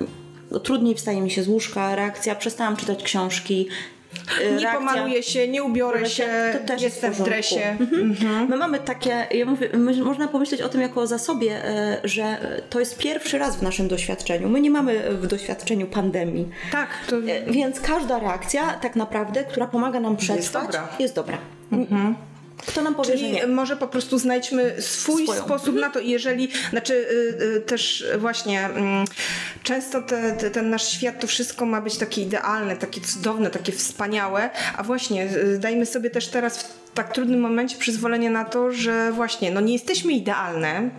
trudniej 0.64 0.96
wstaje 0.96 1.22
mi 1.22 1.32
się 1.32 1.44
z 1.44 1.48
łóżka, 1.48 1.96
reakcja 1.96 2.36
przestałam 2.36 2.76
czytać 2.76 3.04
książki, 3.04 3.68
nie 4.42 4.50
reakcja, 4.50 4.74
pomaluję 4.74 5.24
się, 5.24 5.48
nie 5.48 5.64
ubiorę 5.64 6.06
się, 6.06 6.28
to 6.54 6.68
też 6.68 6.82
jestem 6.82 7.14
w, 7.14 7.18
w 7.18 7.24
dresie. 7.24 7.76
Mhm. 7.80 8.02
Mhm. 8.02 8.50
My 8.50 8.58
mamy 8.58 8.80
takie, 8.80 9.28
ja 9.32 9.46
mówię, 9.46 9.70
można 10.04 10.28
pomyśleć 10.28 10.62
o 10.62 10.70
tym 10.70 10.82
jako 10.82 11.02
o 11.02 11.08
zasobie, 11.08 11.66
e, 11.66 11.98
że 12.04 12.38
to 12.70 12.80
jest 12.80 12.98
pierwszy 12.98 13.38
raz 13.38 13.58
w 13.58 13.62
naszym 13.62 13.88
doświadczeniu. 13.88 14.50
My 14.50 14.62
nie 14.62 14.72
mamy 14.72 15.04
w 15.10 15.28
doświadczeniu 15.28 15.88
pandemii. 15.88 16.50
Tak. 16.72 16.90
To... 17.10 17.16
E, 17.16 17.52
więc 17.52 17.80
każda 17.80 18.20
reakcja 18.20 18.74
tak 18.74 18.96
naprawdę, 18.96 19.44
która 19.44 19.68
pomaga 19.68 20.00
nam 20.00 20.18
przetrwać, 20.18 20.38
jest 20.38 20.54
dobra. 20.54 20.88
Jest 21.00 21.16
dobra. 21.16 21.38
Mhm. 21.72 22.16
Kto 22.66 22.82
nam 22.82 22.96
powie, 22.96 23.10
Czyli 23.10 23.20
że 23.28 23.30
nie? 23.34 23.48
może 23.48 23.78
po 23.78 23.88
prostu 23.88 24.18
znajdźmy 24.20 24.76
swój 24.82 25.24
Swoją. 25.24 25.44
sposób 25.44 25.76
na 25.76 25.90
to, 25.90 26.00
jeżeli, 26.00 26.50
znaczy 26.70 26.94
y, 26.94 27.44
y, 27.58 27.62
też 27.62 28.06
właśnie 28.18 28.70
y, 28.70 29.64
często 29.64 30.02
te, 30.02 30.32
te, 30.32 30.52
ten 30.52 30.70
nasz 30.70 30.92
świat, 30.92 31.20
to 31.20 31.28
wszystko 31.28 31.66
ma 31.66 31.82
być 31.82 31.98
takie 31.98 32.22
idealne, 32.22 32.76
takie 32.78 33.02
cudowne, 33.02 33.50
takie 33.50 33.72
wspaniałe, 33.72 34.50
a 34.78 34.84
właśnie 34.84 35.30
y, 35.36 35.60
dajmy 35.60 35.86
sobie 35.86 36.10
też 36.10 36.28
teraz 36.28 36.64
w 36.64 36.87
tak 36.98 37.14
trudnym 37.14 37.40
momencie 37.40 37.78
przyzwolenie 37.78 38.30
na 38.30 38.46
to, 38.46 38.72
że 38.72 39.12
właśnie 39.12 39.52
no 39.52 39.62
nie 39.62 39.74
jesteśmy 39.74 40.12
idealne, 40.12 40.90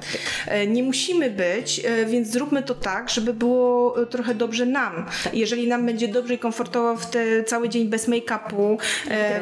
e, 0.46 0.66
nie 0.66 0.82
musimy 0.82 1.30
być, 1.30 1.80
e, 1.84 2.06
więc 2.06 2.28
zróbmy 2.28 2.62
to 2.62 2.74
tak, 2.74 3.10
żeby 3.10 3.34
było 3.34 4.02
e, 4.02 4.06
trochę 4.06 4.34
dobrze 4.34 4.66
nam. 4.66 5.06
Tak. 5.24 5.34
Jeżeli 5.34 5.68
nam 5.68 5.86
będzie 5.86 6.08
dobrze 6.08 6.34
i 6.34 6.38
komfortowo 6.38 6.96
w 6.96 7.06
te 7.06 7.44
cały 7.44 7.68
dzień 7.68 7.88
bez 7.88 8.08
make-upu, 8.08 8.78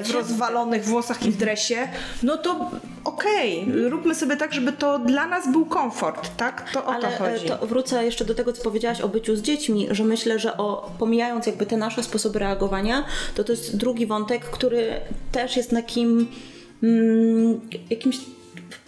w, 0.02 0.08
w 0.08 0.10
rozwalonych 0.10 0.84
włosach 0.84 1.26
i 1.26 1.30
w 1.30 1.36
dresie, 1.36 1.88
no 2.22 2.36
to 2.36 2.70
okej, 3.04 3.62
okay. 3.62 3.88
róbmy 3.88 4.14
sobie 4.14 4.36
tak, 4.36 4.54
żeby 4.54 4.72
to 4.72 4.98
dla 4.98 5.26
nas 5.26 5.52
był 5.52 5.66
komfort, 5.66 6.36
tak? 6.36 6.70
To 6.72 6.86
o 6.86 6.94
Ale 6.94 7.08
to 7.08 7.24
chodzi. 7.24 7.46
To 7.46 7.66
wrócę 7.66 8.04
jeszcze 8.04 8.24
do 8.24 8.34
tego, 8.34 8.52
co 8.52 8.62
powiedziałaś 8.62 9.00
o 9.00 9.08
byciu 9.08 9.36
z 9.36 9.42
dziećmi, 9.42 9.88
że 9.90 10.04
myślę, 10.04 10.38
że 10.38 10.56
o, 10.56 10.90
pomijając 10.98 11.46
jakby 11.46 11.66
te 11.66 11.76
nasze 11.76 12.02
sposoby 12.02 12.38
reagowania, 12.38 13.04
to 13.34 13.44
to 13.44 13.52
jest 13.52 13.76
drugi 13.76 14.06
wątek, 14.06 14.44
który 14.44 15.00
też 15.32 15.56
jest 15.56 15.70
takim 15.70 16.08
mm, 16.08 16.26
jakimś 17.90 18.16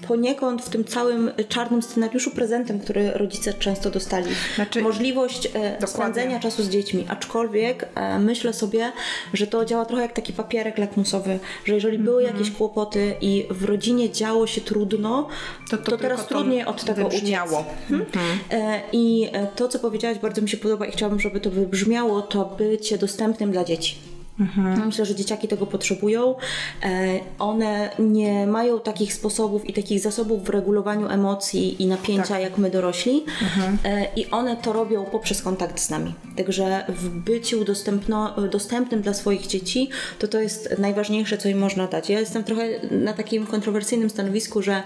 poniekąd 0.06 0.62
w 0.62 0.68
tym 0.68 0.84
całym 0.84 1.30
czarnym 1.48 1.82
scenariuszu 1.82 2.30
prezentem, 2.30 2.80
który 2.80 3.10
rodzice 3.10 3.54
często 3.54 3.90
dostali. 3.90 4.30
Znaczy, 4.54 4.82
Możliwość 4.82 5.48
e, 5.54 5.86
spędzenia 5.86 6.40
czasu 6.40 6.62
z 6.62 6.68
dziećmi, 6.68 7.06
aczkolwiek 7.08 7.88
e, 7.94 8.18
myślę 8.18 8.52
sobie, 8.52 8.92
że 9.34 9.46
to 9.46 9.64
działa 9.64 9.84
trochę 9.84 10.02
jak 10.02 10.12
taki 10.12 10.32
papierek 10.32 10.78
lakmusowy, 10.78 11.38
że 11.64 11.74
jeżeli 11.74 11.94
mm 11.94 12.06
-hmm. 12.06 12.10
były 12.10 12.22
jakieś 12.22 12.50
kłopoty 12.50 13.14
i 13.20 13.46
w 13.50 13.64
rodzinie 13.64 14.10
działo 14.10 14.46
się 14.46 14.60
trudno, 14.60 15.28
to, 15.70 15.76
to, 15.76 15.90
to 15.90 15.98
teraz 15.98 16.26
trudniej 16.26 16.64
od 16.64 16.84
tego 16.84 17.08
wybrzmiało. 17.08 17.60
uciec. 17.60 17.90
Mm 17.90 18.04
-hmm. 18.04 18.80
I 18.92 19.28
to, 19.56 19.68
co 19.68 19.78
powiedziałaś, 19.78 20.18
bardzo 20.18 20.42
mi 20.42 20.48
się 20.48 20.56
podoba 20.56 20.86
i 20.86 20.92
chciałabym, 20.92 21.20
żeby 21.20 21.40
to 21.40 21.50
wybrzmiało, 21.50 22.22
to 22.22 22.44
bycie 22.58 22.98
dostępnym 22.98 23.52
dla 23.52 23.64
dzieci. 23.64 24.17
Mhm. 24.40 24.86
Myślę, 24.86 25.06
że 25.06 25.14
dzieciaki 25.14 25.48
tego 25.48 25.66
potrzebują. 25.66 26.34
E, 26.82 27.20
one 27.38 27.90
nie 27.98 28.46
mają 28.46 28.80
takich 28.80 29.14
sposobów 29.14 29.68
i 29.68 29.72
takich 29.72 30.00
zasobów 30.00 30.44
w 30.44 30.48
regulowaniu 30.48 31.08
emocji 31.08 31.82
i 31.82 31.86
napięcia 31.86 32.28
tak. 32.28 32.42
jak 32.42 32.58
my 32.58 32.70
dorośli 32.70 33.24
mhm. 33.42 33.78
e, 33.84 34.06
i 34.16 34.30
one 34.30 34.56
to 34.56 34.72
robią 34.72 35.04
poprzez 35.04 35.42
kontakt 35.42 35.80
z 35.80 35.90
nami. 35.90 36.14
Także 36.36 36.84
w 36.88 37.08
byciu 37.08 37.64
dostępno, 37.64 38.34
dostępnym 38.50 39.02
dla 39.02 39.14
swoich 39.14 39.46
dzieci 39.46 39.88
to 40.18 40.28
to 40.28 40.40
jest 40.40 40.74
najważniejsze, 40.78 41.38
co 41.38 41.48
im 41.48 41.58
można 41.58 41.86
dać. 41.86 42.10
Ja 42.10 42.20
jestem 42.20 42.44
trochę 42.44 42.64
na 42.90 43.12
takim 43.12 43.46
kontrowersyjnym 43.46 44.10
stanowisku, 44.10 44.62
że 44.62 44.82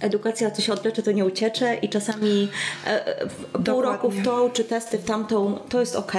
edukacja, 0.00 0.50
co 0.50 0.62
się 0.62 0.72
odlecze, 0.72 1.02
to 1.02 1.12
nie 1.12 1.24
uciecze 1.24 1.74
i 1.74 1.88
czasami 1.88 2.48
e, 2.86 3.06
e 3.06 3.28
pół 3.64 3.82
roku 3.82 4.10
w 4.10 4.24
tą, 4.24 4.50
czy 4.50 4.64
testy 4.64 4.98
w 4.98 5.04
tamtą, 5.04 5.58
to 5.68 5.80
jest 5.80 5.96
ok. 5.96 6.12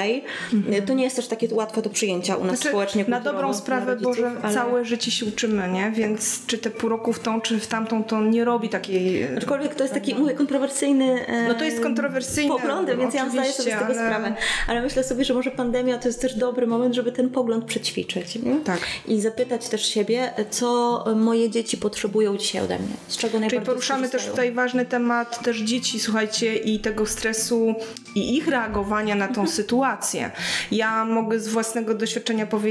Mhm. 0.53 0.85
To 0.85 0.93
nie 0.93 1.03
jest 1.03 1.15
też 1.15 1.27
takie 1.27 1.47
łatwe 1.51 1.81
do 1.81 1.89
przyjęcia 1.89 2.35
u 2.35 2.45
nas 2.45 2.59
znaczy, 2.59 2.74
społecznie. 2.75 3.05
Na 3.07 3.19
dobrą 3.19 3.53
sprawę, 3.53 3.95
bo 3.95 4.13
że 4.13 4.31
ale... 4.43 4.53
całe 4.53 4.85
życie 4.85 5.11
się 5.11 5.25
uczymy, 5.25 5.69
nie? 5.69 5.91
Więc 5.91 6.45
czy 6.47 6.57
te 6.57 6.69
pół 6.69 6.89
roku 6.89 7.13
w 7.13 7.19
tą, 7.19 7.41
czy 7.41 7.59
w 7.59 7.67
tamtą, 7.67 8.03
to 8.03 8.21
nie 8.21 8.45
robi 8.45 8.69
takiej... 8.69 9.37
Aczkolwiek 9.37 9.75
to 9.75 9.83
jest 9.83 9.93
taki, 9.93 10.15
mówię, 10.15 10.33
kontrowersyjny 10.33 11.25
e, 11.27 11.47
No 11.47 11.53
to 11.53 11.63
jest 11.63 11.79
kontrowersyjny 11.83 12.49
poglądy, 12.49 12.97
więc 12.97 13.13
ja 13.13 13.29
zdaję 13.29 13.51
sobie 13.51 13.71
z 13.71 13.73
tego 13.73 13.85
ale... 13.85 13.95
sprawę. 13.95 14.33
Ale 14.67 14.81
myślę 14.81 15.03
sobie, 15.03 15.25
że 15.25 15.33
może 15.33 15.51
pandemia 15.51 15.97
to 15.97 16.07
jest 16.07 16.21
też 16.21 16.35
dobry 16.35 16.67
moment, 16.67 16.95
żeby 16.95 17.11
ten 17.11 17.29
pogląd 17.29 17.65
przećwiczyć. 17.65 18.35
Nie? 18.35 18.55
Tak. 18.55 18.79
I 19.07 19.21
zapytać 19.21 19.69
też 19.69 19.85
siebie, 19.85 20.33
co 20.49 21.03
moje 21.15 21.49
dzieci 21.49 21.77
potrzebują 21.77 22.37
dzisiaj 22.37 22.61
ode 22.61 22.79
mnie. 22.79 22.87
Z 23.07 23.17
czego 23.17 23.39
najbardziej 23.39 23.65
poruszamy 23.65 24.09
też 24.09 24.25
tutaj 24.25 24.51
ważny 24.51 24.85
temat 24.85 25.43
też 25.43 25.57
dzieci, 25.57 25.99
słuchajcie, 25.99 26.55
i 26.55 26.79
tego 26.79 27.05
stresu 27.05 27.75
i 28.15 28.37
ich 28.37 28.47
reagowania 28.47 29.15
na 29.15 29.27
tą 29.27 29.47
sytuację. 29.47 30.31
Ja 30.71 31.05
mogę 31.05 31.39
z 31.39 31.47
własnego 31.47 31.93
doświadczenia 31.93 32.45
powiedzieć, 32.45 32.64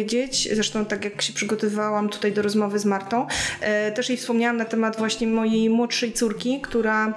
zresztą 0.52 0.84
tak 0.84 1.04
jak 1.04 1.22
się 1.22 1.32
przygotowywałam 1.32 2.08
tutaj 2.08 2.32
do 2.32 2.42
rozmowy 2.42 2.78
z 2.78 2.84
Martą, 2.84 3.26
e, 3.60 3.92
też 3.92 4.08
jej 4.08 4.18
wspomniałam 4.18 4.56
na 4.56 4.64
temat 4.64 4.96
właśnie 4.98 5.26
mojej 5.26 5.70
młodszej 5.70 6.12
córki, 6.12 6.60
która 6.60 7.14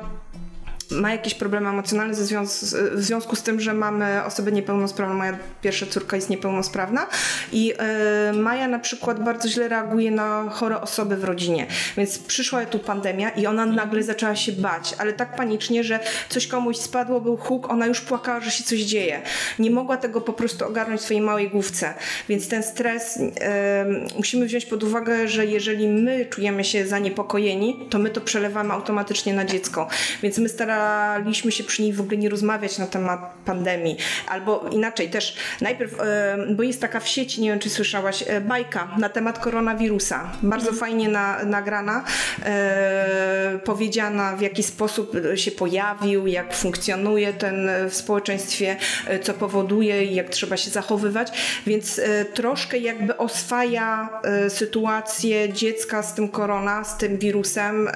ma 0.91 1.11
jakieś 1.11 1.33
problemy 1.33 1.69
emocjonalne 1.69 2.13
ze 2.15 2.25
związ 2.25 2.75
w 2.91 3.03
związku 3.03 3.35
z 3.35 3.43
tym, 3.43 3.61
że 3.61 3.73
mamy 3.73 4.23
osobę 4.23 4.51
niepełnosprawną. 4.51 5.15
Moja 5.15 5.37
pierwsza 5.61 5.85
córka 5.85 6.15
jest 6.15 6.29
niepełnosprawna 6.29 7.07
i 7.51 7.73
e, 7.77 8.33
Maja 8.33 8.67
na 8.67 8.79
przykład 8.79 9.23
bardzo 9.23 9.49
źle 9.49 9.67
reaguje 9.67 10.11
na 10.11 10.49
chore 10.49 10.81
osoby 10.81 11.17
w 11.17 11.23
rodzinie. 11.23 11.67
Więc 11.97 12.19
przyszła 12.19 12.65
tu 12.65 12.79
pandemia 12.79 13.29
i 13.29 13.47
ona 13.47 13.65
nagle 13.65 14.03
zaczęła 14.03 14.35
się 14.35 14.51
bać, 14.51 14.95
ale 14.97 15.13
tak 15.13 15.35
panicznie, 15.35 15.83
że 15.83 15.99
coś 16.29 16.47
komuś 16.47 16.77
spadło, 16.77 17.21
był 17.21 17.37
huk, 17.37 17.69
ona 17.69 17.85
już 17.85 18.01
płakała, 18.01 18.39
że 18.39 18.51
się 18.51 18.63
coś 18.63 18.79
dzieje. 18.79 19.21
Nie 19.59 19.71
mogła 19.71 19.97
tego 19.97 20.21
po 20.21 20.33
prostu 20.33 20.67
ogarnąć 20.67 21.01
w 21.01 21.03
swojej 21.03 21.21
małej 21.21 21.49
główce. 21.49 21.93
Więc 22.29 22.47
ten 22.47 22.63
stres 22.63 23.19
e, 23.41 23.85
musimy 24.17 24.45
wziąć 24.45 24.65
pod 24.65 24.83
uwagę, 24.83 25.27
że 25.27 25.45
jeżeli 25.45 25.87
my 25.87 26.25
czujemy 26.25 26.63
się 26.63 26.87
zaniepokojeni, 26.87 27.87
to 27.89 27.99
my 27.99 28.09
to 28.09 28.21
przelewamy 28.21 28.73
automatycznie 28.73 29.33
na 29.33 29.45
dziecko. 29.45 29.87
Więc 30.23 30.37
my 30.37 30.49
staramy 30.49 30.76
staraliśmy 30.77 31.51
się 31.51 31.63
przy 31.63 31.81
niej 31.81 31.93
w 31.93 32.01
ogóle 32.01 32.17
nie 32.17 32.29
rozmawiać 32.29 32.77
na 32.77 32.87
temat 32.87 33.33
pandemii. 33.45 33.97
Albo 34.27 34.65
inaczej 34.71 35.09
też, 35.09 35.35
najpierw, 35.61 35.95
bo 36.49 36.63
jest 36.63 36.81
taka 36.81 36.99
w 36.99 37.07
sieci, 37.07 37.41
nie 37.41 37.49
wiem 37.49 37.59
czy 37.59 37.69
słyszałaś, 37.69 38.23
e, 38.27 38.41
bajka 38.41 38.87
na 38.97 39.09
temat 39.09 39.39
koronawirusa. 39.39 40.29
Bardzo 40.43 40.69
mhm. 40.69 40.79
fajnie 40.79 41.09
na, 41.09 41.43
nagrana, 41.43 42.03
e, 42.45 43.59
powiedziana 43.63 44.35
w 44.35 44.41
jaki 44.41 44.63
sposób 44.63 45.11
się 45.35 45.51
pojawił, 45.51 46.27
jak 46.27 46.53
funkcjonuje 46.53 47.33
ten 47.33 47.69
w 47.89 47.95
społeczeństwie, 47.95 48.77
e, 49.07 49.19
co 49.19 49.33
powoduje 49.33 50.05
i 50.05 50.15
jak 50.15 50.29
trzeba 50.29 50.57
się 50.57 50.69
zachowywać. 50.69 51.31
Więc 51.67 52.01
troszkę 52.33 52.77
jakby 52.77 53.17
oswaja 53.17 54.09
sytuację 54.49 55.53
dziecka 55.53 56.03
z 56.03 56.13
tym 56.13 56.29
korona, 56.29 56.83
z 56.83 56.97
tym 56.97 57.17
wirusem, 57.17 57.89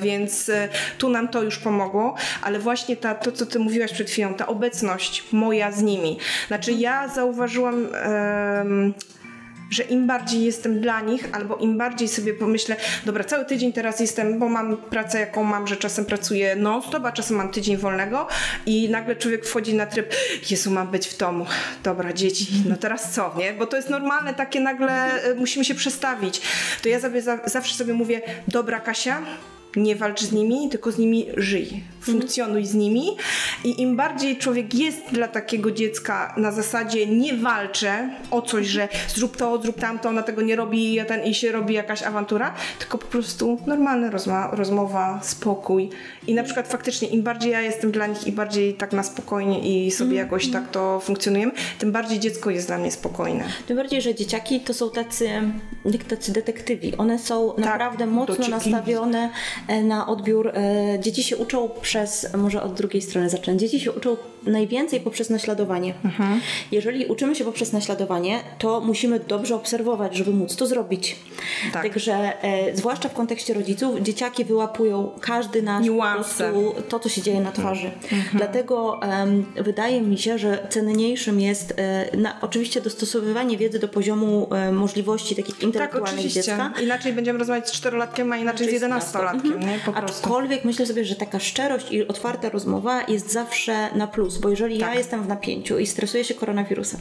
więc 0.00 0.50
tu 0.98 1.08
nam 1.08 1.28
to 1.28 1.42
już 1.42 1.58
pomogło 1.58 2.14
ale 2.42 2.58
właśnie 2.58 2.96
ta, 2.96 3.14
to, 3.14 3.32
co 3.32 3.46
ty 3.46 3.58
mówiłaś 3.58 3.92
przed 3.92 4.10
chwilą, 4.10 4.34
ta 4.34 4.46
obecność 4.46 5.24
moja 5.32 5.72
z 5.72 5.82
nimi. 5.82 6.18
Znaczy 6.48 6.72
ja 6.72 7.08
zauważyłam... 7.08 7.88
Um, 8.58 8.94
że 9.72 9.82
im 9.82 10.06
bardziej 10.06 10.44
jestem 10.44 10.80
dla 10.80 11.00
nich, 11.00 11.28
albo 11.32 11.56
im 11.56 11.78
bardziej 11.78 12.08
sobie 12.08 12.34
pomyślę, 12.34 12.76
dobra, 13.04 13.24
cały 13.24 13.44
tydzień 13.44 13.72
teraz 13.72 14.00
jestem, 14.00 14.38
bo 14.38 14.48
mam 14.48 14.76
pracę, 14.76 15.20
jaką 15.20 15.44
mam, 15.44 15.66
że 15.66 15.76
czasem 15.76 16.04
pracuję 16.04 16.56
non-stop, 16.56 17.04
a 17.04 17.12
czasem 17.12 17.36
mam 17.36 17.48
tydzień 17.48 17.76
wolnego 17.76 18.26
i 18.66 18.90
nagle 18.90 19.16
człowiek 19.16 19.46
wchodzi 19.46 19.74
na 19.74 19.86
tryb, 19.86 20.14
Jezu, 20.50 20.70
mam 20.70 20.88
być 20.88 21.08
w 21.08 21.16
domu, 21.16 21.46
dobra, 21.82 22.12
dzieci, 22.12 22.46
no 22.68 22.76
teraz 22.76 23.12
co, 23.12 23.34
nie? 23.38 23.52
Bo 23.52 23.66
to 23.66 23.76
jest 23.76 23.90
normalne, 23.90 24.34
takie 24.34 24.60
nagle 24.60 25.22
e, 25.22 25.34
musimy 25.34 25.64
się 25.64 25.74
przestawić. 25.74 26.42
To 26.82 26.88
ja 26.88 27.00
sobie 27.00 27.22
zawsze 27.44 27.74
sobie 27.74 27.94
mówię, 27.94 28.22
dobra 28.48 28.80
Kasia, 28.80 29.22
nie 29.76 29.96
walcz 29.96 30.22
z 30.22 30.32
nimi, 30.32 30.68
tylko 30.68 30.92
z 30.92 30.98
nimi 30.98 31.26
żyj. 31.36 31.84
Funkcjonuj 32.00 32.66
z 32.66 32.74
nimi. 32.74 33.16
I 33.64 33.82
im 33.82 33.96
bardziej 33.96 34.36
człowiek 34.36 34.74
jest 34.74 35.00
dla 35.12 35.28
takiego 35.28 35.70
dziecka 35.70 36.34
na 36.36 36.52
zasadzie 36.52 37.06
nie 37.06 37.34
walczę 37.34 38.10
o 38.30 38.42
coś, 38.42 38.66
że 38.66 38.88
zrób 39.08 39.36
to, 39.36 39.62
zrób 39.62 39.80
tamto, 39.80 40.08
ona 40.08 40.22
tego 40.22 40.42
nie 40.42 40.56
robi 40.56 40.98
ten, 41.08 41.24
i 41.24 41.34
się 41.34 41.52
robi 41.52 41.74
jakaś 41.74 42.02
awantura, 42.02 42.54
tylko 42.78 42.98
po 42.98 43.06
prostu 43.06 43.58
normalna 43.66 44.10
rozma 44.10 44.50
rozmowa, 44.52 45.20
spokój. 45.22 45.90
I 46.26 46.34
na 46.34 46.42
przykład 46.42 46.68
faktycznie 46.68 47.08
im 47.08 47.22
bardziej 47.22 47.52
ja 47.52 47.60
jestem 47.60 47.90
dla 47.90 48.06
nich 48.06 48.26
i 48.26 48.32
bardziej 48.32 48.74
tak 48.74 48.92
na 48.92 49.02
spokojnie 49.02 49.86
i 49.86 49.90
sobie 49.90 50.10
mm, 50.10 50.18
jakoś 50.18 50.50
tak 50.50 50.70
to 50.70 51.00
funkcjonujemy, 51.00 51.52
tym 51.78 51.92
bardziej 51.92 52.20
dziecko 52.20 52.50
jest 52.50 52.66
dla 52.66 52.78
mnie 52.78 52.90
spokojne. 52.90 53.44
Tym 53.66 53.76
bardziej, 53.76 54.02
że 54.02 54.14
dzieciaki 54.14 54.60
to 54.60 54.74
są 54.74 54.90
tacy, 54.90 55.28
jak 55.84 56.04
tacy 56.04 56.32
detektywi. 56.32 56.96
One 56.96 57.18
są 57.18 57.52
tak, 57.56 57.64
naprawdę 57.64 58.06
mocno 58.06 58.48
nastawione 58.48 59.30
na 59.84 60.06
odbiór. 60.06 60.48
E, 60.48 60.98
dzieci 61.00 61.22
się 61.22 61.36
uczą 61.36 61.68
przez, 61.82 62.26
może 62.36 62.62
od 62.62 62.74
drugiej 62.74 63.02
strony 63.02 63.28
zacząć, 63.28 63.60
dzieci 63.60 63.80
się 63.80 63.92
uczą 63.92 64.16
najwięcej 64.46 65.00
poprzez 65.00 65.30
naśladowanie. 65.30 65.94
Mhm. 66.04 66.40
Jeżeli 66.72 67.06
uczymy 67.06 67.34
się 67.34 67.44
poprzez 67.44 67.72
naśladowanie, 67.72 68.40
to 68.58 68.80
musimy 68.80 69.20
dobrze 69.20 69.54
obserwować, 69.54 70.16
żeby 70.16 70.30
móc 70.30 70.56
to 70.56 70.66
zrobić. 70.66 71.16
Tak. 71.72 71.82
Także 71.82 72.42
e, 72.44 72.76
zwłaszcza 72.76 73.08
w 73.08 73.14
kontekście 73.14 73.54
rodziców, 73.54 74.00
dzieciaki 74.00 74.44
wyłapują 74.44 75.10
każdy 75.20 75.62
nasz 75.62 75.84
Niuanse. 75.84 76.52
to, 76.88 77.00
co 77.00 77.08
się 77.08 77.22
dzieje 77.22 77.40
na 77.40 77.52
twarzy. 77.52 77.90
Mhm. 78.02 78.22
Dlatego 78.34 79.00
wydaje 79.56 80.00
mi 80.00 80.18
się, 80.18 80.38
że 80.38 80.66
cenniejszym 80.70 81.40
jest 81.40 81.74
e, 81.76 82.16
na, 82.16 82.40
oczywiście 82.40 82.80
dostosowywanie 82.80 83.58
wiedzy 83.58 83.78
do 83.78 83.88
poziomu 83.88 84.48
e, 84.54 84.72
możliwości 84.72 85.36
takich 85.36 85.62
intelektualnych 85.62 86.10
tak, 86.10 86.18
oczywiście. 86.18 86.42
dziecka. 86.42 86.72
Inaczej 86.82 87.12
będziemy 87.12 87.38
rozmawiać 87.38 87.68
z 87.68 87.72
czterolatkiem, 87.72 88.32
a 88.32 88.36
inaczej 88.36 88.68
z 88.68 88.72
jedenastolatkiem. 88.72 89.52
Mhm. 89.52 89.80
Aczkolwiek 89.94 90.64
myślę 90.64 90.86
sobie, 90.86 91.04
że 91.04 91.16
taka 91.16 91.38
szczerość 91.38 91.92
i 91.92 92.08
otwarta 92.08 92.48
rozmowa 92.48 93.02
jest 93.08 93.32
zawsze 93.32 93.88
na 93.94 94.06
plus, 94.06 94.31
bo 94.38 94.50
jeżeli 94.50 94.78
tak. 94.78 94.88
ja 94.88 94.98
jestem 94.98 95.22
w 95.22 95.28
napięciu 95.28 95.78
i 95.78 95.86
stresuję 95.86 96.24
się 96.24 96.34
koronawirusem 96.34 97.00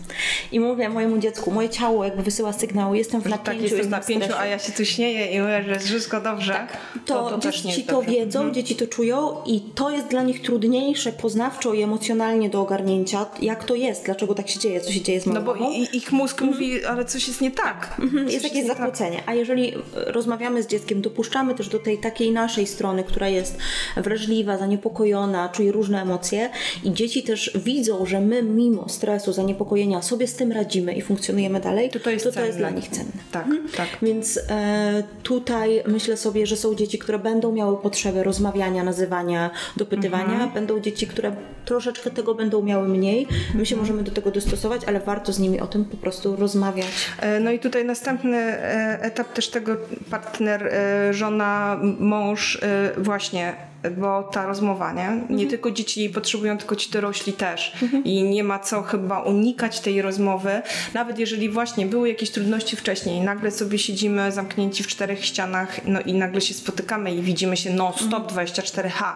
i 0.52 0.60
mówię 0.60 0.90
mojemu 0.90 1.18
dziecku, 1.18 1.52
moje 1.52 1.70
ciało 1.70 2.06
jakby 2.06 2.24
wysyła 2.24 2.54
sygnały, 2.54 2.98
jestem 2.98 3.22
w 3.22 3.24
tak, 3.24 3.32
napięciu, 3.32 3.62
tak, 3.62 3.72
jestem 3.72 3.88
w 3.88 3.90
napięciu, 3.90 4.34
a 4.38 4.46
ja 4.46 4.60
się 4.60 4.72
tu 4.72 4.86
śmieję 4.86 5.26
i 5.26 5.42
mówię, 5.42 5.64
że 5.64 5.72
jest 5.72 5.86
wszystko 5.86 6.22
dobrze, 6.22 6.54
tak. 6.54 6.78
to, 7.06 7.30
to, 7.30 7.38
to 7.38 7.52
dzieci 7.52 7.84
to 7.84 7.94
dobrze. 7.94 8.12
wiedzą, 8.12 8.40
mhm. 8.40 8.54
dzieci 8.54 8.76
to 8.76 8.88
czują 8.88 9.36
i 9.46 9.62
to 9.62 9.90
jest 9.90 10.08
dla 10.08 10.24
nich 10.24 10.42
trudniejsze 10.42 11.12
poznawczo 11.12 11.74
i 11.74 11.82
emocjonalnie 11.82 12.50
do 12.50 12.62
ogarnięcia, 12.62 13.26
jak 13.42 13.64
to 13.64 13.76
jest, 13.76 14.06
dlaczego 14.06 14.36
tak 14.36 14.50
się 14.50 14.60
dzieje, 14.60 14.82
co 14.82 14.92
się 14.92 15.02
dzieje 15.02 15.22
z 15.22 15.26
moją 15.26 15.40
No 15.40 15.46
bo 15.46 15.56
ich 15.94 16.12
mózg 16.12 16.42
mhm. 16.42 16.52
mówi, 16.52 16.86
ale 16.86 17.06
coś 17.06 17.28
jest 17.28 17.42
nie 17.42 17.52
tak. 17.52 17.96
Mhm. 18.00 18.30
Jest 18.30 18.44
jakieś 18.44 18.68
tak. 18.68 18.78
zakłócenie. 18.78 19.18
Tak. 19.18 19.30
A 19.30 19.34
jeżeli 19.34 19.74
rozmawiamy 19.94 20.64
z 20.64 20.68
dzieckiem, 20.68 21.02
dopuszczamy 21.02 21.56
też 21.56 21.70
do 21.70 21.80
tej 21.80 21.98
takiej 21.98 22.32
naszej 22.32 22.68
strony, 22.68 23.04
która 23.04 23.28
jest 23.28 23.58
wrażliwa, 23.98 24.58
zaniepokojona, 24.58 25.50
czuje 25.50 25.72
różne 25.72 26.02
emocje 26.02 26.50
i 26.84 26.94
dzieci 26.94 27.21
też 27.24 27.52
widzą, 27.66 28.06
że 28.06 28.22
my 28.22 28.44
mimo 28.44 28.90
stresu, 28.90 29.34
zaniepokojenia 29.34 30.02
sobie 30.02 30.28
z 30.28 30.36
tym 30.36 30.52
radzimy 30.52 30.94
i 30.94 31.02
funkcjonujemy 31.02 31.60
dalej, 31.60 31.90
to 31.90 32.00
to 32.00 32.10
jest, 32.10 32.26
to, 32.26 32.32
to 32.32 32.46
jest 32.46 32.58
dla 32.58 32.70
nich 32.70 32.90
cenne. 32.90 33.12
Tak, 33.32 33.46
mhm. 33.46 33.70
tak. 33.78 33.88
Więc 34.02 34.40
e, 34.50 35.04
tutaj 35.24 35.84
myślę 35.88 36.18
sobie, 36.18 36.48
że 36.48 36.58
są 36.58 36.76
dzieci, 36.76 37.00
które 37.00 37.20
będą 37.20 37.52
miały 37.52 37.78
potrzebę 37.78 38.24
rozmawiania, 38.24 38.84
nazywania, 38.84 39.50
dopytywania. 39.78 40.34
Mhm. 40.34 40.52
Będą 40.52 40.80
dzieci, 40.80 41.08
które 41.08 41.36
troszeczkę 41.66 42.12
tego 42.12 42.36
będą 42.36 42.62
miały 42.62 42.88
mniej. 42.88 43.28
My 43.56 43.66
się 43.66 43.76
mhm. 43.76 43.80
możemy 43.80 44.04
do 44.04 44.12
tego 44.12 44.32
dostosować, 44.32 44.82
ale 44.86 45.00
warto 45.00 45.34
z 45.34 45.40
nimi 45.40 45.60
o 45.60 45.68
tym 45.68 45.86
po 45.86 45.98
prostu 45.98 46.36
rozmawiać. 46.36 46.88
E, 47.20 47.40
no 47.40 47.52
i 47.52 47.60
tutaj 47.60 47.86
następny 47.86 48.38
e, 48.38 49.00
etap 49.02 49.34
też 49.34 49.50
tego 49.50 49.78
partner, 50.10 50.68
e, 50.68 51.14
żona, 51.14 51.80
mąż 52.00 52.62
właśnie 52.98 53.71
bo 53.98 54.24
ta 54.24 54.46
rozmowa, 54.46 54.94
nie? 54.94 55.04
Nie 55.10 55.44
mhm. 55.44 55.50
tylko 55.50 55.72
dzieci 55.72 56.10
potrzebują, 56.10 56.58
tylko 56.58 56.76
ci 56.76 56.92
dorośli 56.92 57.34
też. 57.34 57.74
Mhm. 57.84 58.04
I 58.04 58.24
nie 58.24 58.44
ma 58.44 58.60
co 58.60 58.82
chyba 58.82 59.20
unikać 59.20 59.80
tej 59.80 60.02
rozmowy, 60.02 60.62
nawet 60.94 61.20
jeżeli 61.20 61.50
właśnie 61.50 61.86
były 61.86 62.10
jakieś 62.10 62.32
trudności 62.32 62.76
wcześniej, 62.76 63.22
nagle 63.22 63.52
sobie 63.52 63.80
siedzimy 63.80 64.32
zamknięci 64.32 64.84
w 64.84 64.88
czterech 64.88 65.26
ścianach, 65.26 65.86
no 65.86 66.02
i 66.02 66.14
nagle 66.14 66.42
się 66.42 66.54
spotykamy 66.54 67.16
i 67.16 67.22
widzimy 67.22 67.58
się 67.58 67.74
no 67.74 67.94
stop 68.08 68.32
24H. 68.32 68.84
Mhm. 68.84 69.16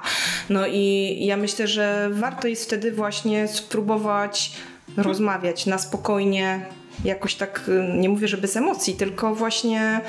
No 0.49 0.67
i 0.67 1.17
ja 1.25 1.37
myślę, 1.37 1.67
że 1.67 2.09
warto 2.11 2.47
jest 2.47 2.65
wtedy 2.65 2.91
właśnie 2.91 3.47
spróbować 3.47 4.51
rozmawiać 4.97 5.65
na 5.65 5.77
spokojnie, 5.77 6.65
jakoś 7.03 7.35
tak, 7.35 7.61
y, 7.67 7.97
nie 7.97 8.09
mówię, 8.09 8.27
że 8.27 8.37
bez 8.37 8.57
emocji, 8.57 8.93
tylko 8.93 9.35
właśnie 9.35 10.01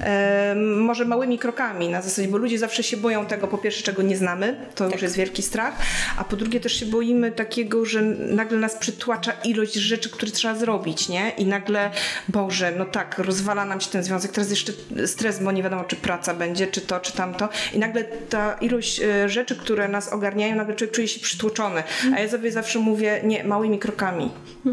e, 0.00 0.54
może 0.76 1.04
małymi 1.04 1.38
krokami 1.38 1.88
na 1.88 2.02
zasadzie, 2.02 2.28
bo 2.28 2.38
ludzie 2.38 2.58
zawsze 2.58 2.82
się 2.82 2.96
boją 2.96 3.26
tego, 3.26 3.48
po 3.48 3.58
pierwsze, 3.58 3.82
czego 3.82 4.02
nie 4.02 4.16
znamy, 4.16 4.56
to 4.74 4.84
tak. 4.84 4.92
już 4.92 5.02
jest 5.02 5.16
wielki 5.16 5.42
strach, 5.42 5.74
a 6.18 6.24
po 6.24 6.36
drugie 6.36 6.60
też 6.60 6.72
się 6.72 6.86
boimy 6.86 7.32
takiego, 7.32 7.84
że 7.84 8.02
nagle 8.02 8.58
nas 8.58 8.74
przytłacza 8.74 9.32
ilość 9.44 9.74
rzeczy, 9.74 10.10
które 10.10 10.32
trzeba 10.32 10.54
zrobić, 10.54 11.08
nie? 11.08 11.30
I 11.30 11.46
nagle, 11.46 11.90
Boże, 12.28 12.72
no 12.78 12.84
tak, 12.84 13.18
rozwala 13.18 13.64
nam 13.64 13.80
się 13.80 13.90
ten 13.90 14.02
związek, 14.02 14.32
teraz 14.32 14.50
jeszcze 14.50 14.72
stres, 15.06 15.42
bo 15.42 15.52
nie 15.52 15.62
wiadomo, 15.62 15.84
czy 15.84 15.96
praca 15.96 16.34
będzie, 16.34 16.66
czy 16.66 16.80
to, 16.80 17.00
czy 17.00 17.12
tamto 17.12 17.48
i 17.72 17.78
nagle 17.78 18.04
ta 18.04 18.52
ilość 18.54 19.00
e, 19.00 19.28
rzeczy, 19.28 19.56
które 19.56 19.88
nas 19.88 20.12
ogarniają, 20.12 20.56
nagle 20.56 20.74
człowiek 20.74 20.94
czuje 20.94 21.08
się 21.08 21.20
przytłoczony, 21.20 21.82
a 22.16 22.20
ja 22.20 22.28
sobie 22.28 22.52
zawsze 22.52 22.78
mówię, 22.78 23.20
nie, 23.24 23.44
małymi 23.44 23.78
krokami. 23.78 24.30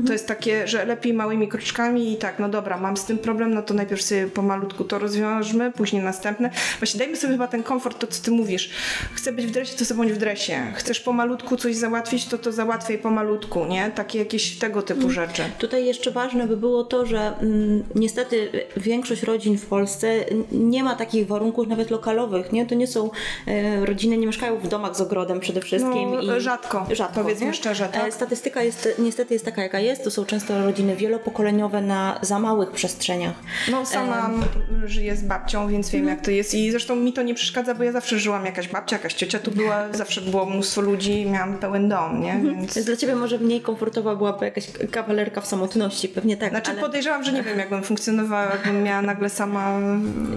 To 0.07 0.13
jest 0.13 0.27
takie, 0.27 0.67
że 0.67 0.86
lepiej 0.86 1.13
małymi 1.13 1.42
kroczkami 1.47 2.13
i 2.13 2.17
tak, 2.17 2.39
no 2.39 2.50
dobra, 2.50 2.77
mam 2.77 2.97
z 2.97 3.05
tym 3.05 3.17
problem, 3.17 3.53
no 3.53 3.62
to 3.62 3.73
najpierw 3.73 4.01
sobie 4.01 4.27
pomalutku 4.27 4.83
to 4.83 5.00
rozwiążmy, 5.00 5.71
później 5.71 6.03
następne. 6.03 6.50
Właśnie 6.79 7.00
dajmy 7.00 7.15
sobie 7.15 7.33
chyba 7.33 7.47
ten 7.47 7.63
komfort, 7.63 8.00
to 8.00 8.07
co 8.07 8.23
ty 8.23 8.31
mówisz. 8.31 8.69
Chcę 9.13 9.32
być 9.32 9.45
w 9.45 9.51
dresie, 9.51 9.77
to 9.77 9.86
sobie 9.86 9.97
bądź 9.97 10.12
w 10.12 10.17
dresie. 10.17 10.71
Chcesz 10.75 10.99
pomalutku 10.99 11.58
coś 11.58 11.75
załatwić, 11.75 12.25
to 12.25 12.38
to 12.38 12.51
załatwiaj 12.51 12.97
pomalutku, 12.97 13.65
nie? 13.65 13.91
Takie 13.95 14.19
jakieś 14.19 14.58
tego 14.60 14.82
typu 14.82 15.01
mm. 15.01 15.12
rzeczy. 15.12 15.43
Tutaj 15.58 15.86
jeszcze 15.86 16.12
ważne 16.12 16.47
by 16.47 16.58
było 16.58 16.84
to, 16.84 17.06
że 17.06 17.38
mm, 17.38 17.84
niestety 17.95 18.49
większość 18.77 19.23
rodzin 19.23 19.58
w 19.58 19.65
Polsce 19.65 20.25
nie 20.51 20.84
ma 20.84 20.95
takich 20.95 21.27
warunków 21.27 21.67
nawet 21.67 21.91
lokalowych, 21.91 22.51
nie? 22.51 22.65
To 22.65 22.75
nie 22.75 22.88
są 22.88 23.10
e, 23.47 23.86
rodziny, 23.86 24.17
nie 24.17 24.27
mieszkają 24.27 24.58
w 24.58 24.67
domach 24.67 24.95
z 24.95 25.01
ogrodem 25.01 25.39
przede 25.39 25.62
wszystkim. 25.62 26.12
No, 26.12 26.38
i 26.38 26.41
rzadko, 26.41 26.86
rzadko, 26.91 27.21
powiedzmy 27.21 27.45
nie? 27.45 27.53
szczerze. 27.53 27.89
Tak? 27.93 28.08
E, 28.08 28.12
statystyka 28.12 28.63
jest, 28.63 28.89
niestety 28.99 29.34
jest 29.34 29.45
taka, 29.45 29.63
jaka 29.63 29.79
jest. 29.79 30.03
To 30.03 30.12
są 30.12 30.25
często 30.25 30.65
rodziny 30.65 30.95
wielopokoleniowe, 30.95 31.33
pokoleniowe 31.34 31.82
na 31.82 32.19
za 32.22 32.39
małych 32.39 32.72
przestrzeniach. 32.72 33.34
No 33.72 33.86
sama 33.86 34.30
um, 34.30 34.43
żyję 34.88 35.15
z 35.15 35.24
babcią, 35.24 35.67
więc 35.67 35.89
wiem 35.89 36.08
jak 36.08 36.22
to 36.22 36.32
jest 36.32 36.54
i 36.54 36.72
zresztą 36.72 36.96
mi 36.96 37.13
to 37.13 37.22
nie 37.22 37.34
przeszkadza, 37.34 37.76
bo 37.76 37.84
ja 37.84 37.91
zawsze 37.91 38.19
żyłam 38.19 38.46
jakaś 38.46 38.67
babcia, 38.67 38.96
jakaś 38.96 39.13
ciocia 39.13 39.39
tu 39.39 39.52
była, 39.52 39.88
zawsze 39.93 40.22
było 40.22 40.46
mnóstwo 40.46 40.82
ludzi, 40.82 41.26
miałam 41.26 41.58
pełen 41.58 41.89
dom, 41.89 42.22
nie? 42.22 42.34
Mhm. 42.34 42.56
Więc... 42.56 42.86
dla 42.86 42.96
Ciebie 42.96 43.15
może 43.15 43.38
mniej 43.38 43.62
komfortowa 43.62 44.15
byłaby 44.15 44.46
jakaś 44.46 44.67
kawalerka 44.91 45.41
w 45.41 45.48
samotności, 45.48 46.10
pewnie 46.10 46.38
tak. 46.38 46.50
Znaczy 46.50 46.72
ale... 46.72 46.82
podejrzewam, 46.82 47.24
że 47.24 47.34
nie 47.34 47.43
wiem 47.43 47.60
jakbym 47.60 47.84
funkcjonowała, 47.84 48.52
jakbym 48.52 48.84
miała 48.84 49.02
nagle 49.02 49.30
sama 49.30 49.80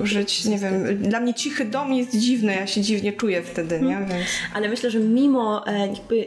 żyć, 0.02 0.44
nie 0.44 0.58
wiem. 0.58 1.02
Dla 1.02 1.20
mnie 1.20 1.34
cichy 1.34 1.64
dom 1.64 1.94
jest 1.94 2.16
dziwny, 2.16 2.54
ja 2.54 2.66
się 2.66 2.80
dziwnie 2.80 3.12
czuję 3.12 3.42
wtedy, 3.42 3.80
nie? 3.80 3.96
Mhm. 3.96 4.08
Więc... 4.08 4.28
Ale 4.54 4.68
myślę, 4.68 4.90
że 4.90 4.98
mimo 4.98 5.66
e, 5.66 5.78
jakby 5.78 6.26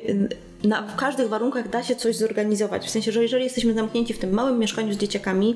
na, 0.63 0.81
w 0.81 0.95
każdych 0.95 1.29
warunkach 1.29 1.69
da 1.69 1.83
się 1.83 1.95
coś 1.95 2.15
zorganizować. 2.15 2.85
W 2.85 2.89
sensie, 2.89 3.11
że 3.11 3.21
jeżeli 3.21 3.43
jesteśmy 3.43 3.73
zamknięci 3.73 4.13
w 4.13 4.19
tym 4.19 4.33
małym 4.33 4.59
mieszkaniu 4.59 4.93
z 4.93 4.97
dzieciakami 4.97 5.55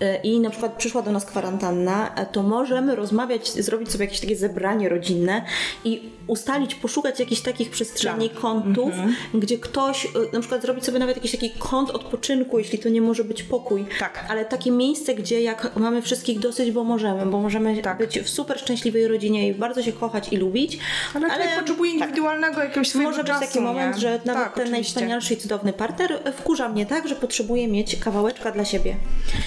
yy, 0.00 0.16
i 0.16 0.40
na 0.40 0.50
przykład 0.50 0.72
przyszła 0.72 1.02
do 1.02 1.12
nas 1.12 1.24
kwarantanna, 1.24 2.14
e, 2.14 2.26
to 2.26 2.42
możemy 2.42 2.96
rozmawiać, 2.96 3.52
zrobić 3.52 3.90
sobie 3.90 4.04
jakieś 4.04 4.20
takie 4.20 4.36
zebranie 4.36 4.88
rodzinne 4.88 5.44
i 5.84 6.10
ustalić, 6.26 6.74
poszukać 6.74 7.20
jakichś 7.20 7.40
takich 7.40 7.70
przestrzeni, 7.70 8.30
tak. 8.30 8.38
kątów, 8.38 8.92
-hmm. 8.92 9.40
gdzie 9.40 9.58
ktoś, 9.58 10.04
yy, 10.04 10.10
na 10.32 10.40
przykład 10.40 10.62
zrobić 10.62 10.84
sobie 10.84 10.98
nawet 10.98 11.16
jakiś 11.16 11.32
taki 11.32 11.50
kąt 11.58 11.90
odpoczynku, 11.90 12.58
jeśli 12.58 12.78
to 12.78 12.88
nie 12.88 13.00
może 13.00 13.24
być 13.24 13.42
pokój. 13.42 13.84
Tak. 13.98 14.24
Ale 14.28 14.44
takie 14.44 14.70
miejsce, 14.70 15.14
gdzie 15.14 15.40
jak 15.40 15.76
mamy 15.76 16.02
wszystkich 16.02 16.38
dosyć, 16.38 16.70
bo 16.70 16.84
możemy, 16.84 17.26
bo 17.26 17.40
możemy 17.40 17.82
tak. 17.82 17.98
być 17.98 18.20
w 18.20 18.28
super 18.28 18.58
szczęśliwej 18.58 19.08
rodzinie 19.08 19.48
i 19.48 19.54
bardzo 19.54 19.82
się 19.82 19.92
kochać 19.92 20.32
i 20.32 20.36
lubić. 20.36 20.78
Ale, 21.14 21.28
ale 21.28 21.44
potrzebuje 21.58 21.90
tak. 21.90 22.00
indywidualnego 22.00 22.54
tak. 22.54 22.64
jakiegoś 22.64 22.88
swojego 22.88 23.10
Może 23.10 23.24
czasu, 23.24 23.40
być 23.40 23.48
taki 23.48 23.58
nie? 23.58 23.64
moment, 23.64 23.96
że 23.96 24.10
nawet 24.10 24.24
tak, 24.24 24.34
ten 24.34 24.44
oczywiście. 24.52 24.70
najwspanialszy 24.70 25.34
i 25.34 25.36
cudowny 25.36 25.72
partner 25.72 26.18
wkurza 26.36 26.68
mnie 26.68 26.86
tak, 26.86 27.08
że 27.08 27.16
potrzebuje 27.16 27.68
mieć 27.68 27.96
kawałeczka 27.96 28.52
dla 28.52 28.64
siebie. 28.64 28.96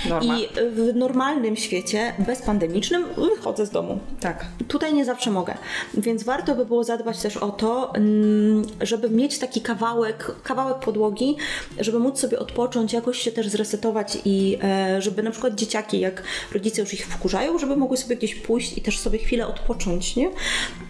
Norma. 0.10 0.38
I 0.38 0.48
w 0.72 0.96
normalnym 0.96 1.56
świecie, 1.56 2.14
bezpandemicznym, 2.20 3.06
wychodzę 3.18 3.66
z 3.66 3.70
domu. 3.70 4.00
Tak. 4.20 4.46
Tutaj 4.68 4.94
nie 4.94 5.06
zawsze 5.06 5.32
mogę. 5.32 5.58
Więc 5.94 6.24
warto 6.24 6.56
by 6.56 6.65
było 6.66 6.84
zadbać 6.84 7.22
też 7.22 7.38
o 7.38 7.52
to, 7.52 7.96
mm, 7.96 8.66
żeby 8.82 9.10
mieć 9.10 9.40
taki 9.40 9.62
kawałek, 9.62 10.32
kawałek 10.44 10.78
podłogi, 10.80 11.38
żeby 11.80 12.00
móc 12.00 12.20
sobie 12.20 12.40
odpocząć, 12.40 12.94
jakoś 12.94 13.20
się 13.20 13.32
też 13.32 13.48
zresetować 13.48 14.18
i 14.26 14.58
e, 14.64 15.02
żeby 15.02 15.24
na 15.24 15.32
przykład 15.32 15.56
dzieciaki, 15.56 16.00
jak 16.00 16.24
rodzice 16.52 16.82
już 16.82 16.94
ich 16.94 17.08
wkurzają, 17.08 17.60
żeby 17.60 17.76
mogły 17.76 17.98
sobie 17.98 18.16
gdzieś 18.16 18.36
pójść 18.36 18.78
i 18.78 18.82
też 18.82 19.00
sobie 19.00 19.20
chwilę 19.20 19.48
odpocząć, 19.48 20.16
nie? 20.16 20.32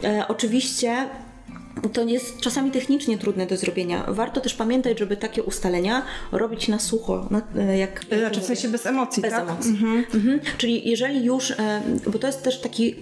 E, 0.03 0.25
oczywiście 0.27 1.09
to 1.93 2.03
jest 2.03 2.41
czasami 2.41 2.71
technicznie 2.71 3.17
trudne 3.17 3.45
do 3.47 3.57
zrobienia. 3.57 4.05
Warto 4.07 4.41
też 4.41 4.53
pamiętać, 4.53 4.99
żeby 4.99 5.17
takie 5.17 5.43
ustalenia 5.43 6.01
robić 6.31 6.67
na 6.67 6.79
sucho. 6.79 7.27
Na, 7.31 7.41
e, 7.57 7.77
jak, 7.77 8.05
znaczy 8.19 8.41
w 8.41 8.45
sensie 8.45 8.67
bez 8.69 8.85
emocji, 8.85 9.21
bez 9.21 9.31
tak? 9.31 9.49
emocji. 9.49 9.71
Mhm. 9.71 10.05
Mhm. 10.13 10.39
Czyli 10.57 10.89
jeżeli 10.89 11.25
już, 11.25 11.53
bo 12.07 12.19
to 12.19 12.27
jest 12.27 12.43
też 12.43 12.61
taki 12.61 12.95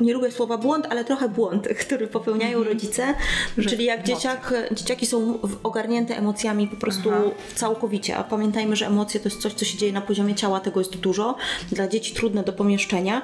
nie 0.00 0.14
lubię 0.14 0.30
słowa 0.30 0.58
błąd, 0.58 0.86
ale 0.90 1.04
trochę 1.04 1.28
błąd, 1.28 1.68
który 1.86 2.06
popełniają 2.06 2.58
mhm. 2.58 2.68
rodzice, 2.68 3.14
Że 3.58 3.70
czyli 3.70 3.84
jak 3.84 4.02
dzieciak, 4.02 4.54
dzieciaki 4.72 5.06
są 5.06 5.38
ogarnięte 5.62 6.16
emocjami 6.16 6.68
po 6.68 6.76
prostu 6.76 7.10
Aha. 7.10 7.22
całkowicie, 7.54 8.16
a 8.16 8.24
pamiętajmy, 8.24 8.76
że 8.76 8.86
emocje 8.86 9.20
to 9.20 9.28
jest 9.28 9.40
coś, 9.40 9.52
co 9.52 9.64
się 9.64 9.78
dzieje 9.78 9.92
na 9.92 10.00
poziomie 10.00 10.34
ciała, 10.34 10.60
tego 10.60 10.80
jest 10.80 10.96
dużo, 10.96 11.36
dla 11.72 11.88
dzieci 11.88 12.14
trudne 12.14 12.42
do 12.42 12.52
pomieszczenia 12.52 13.22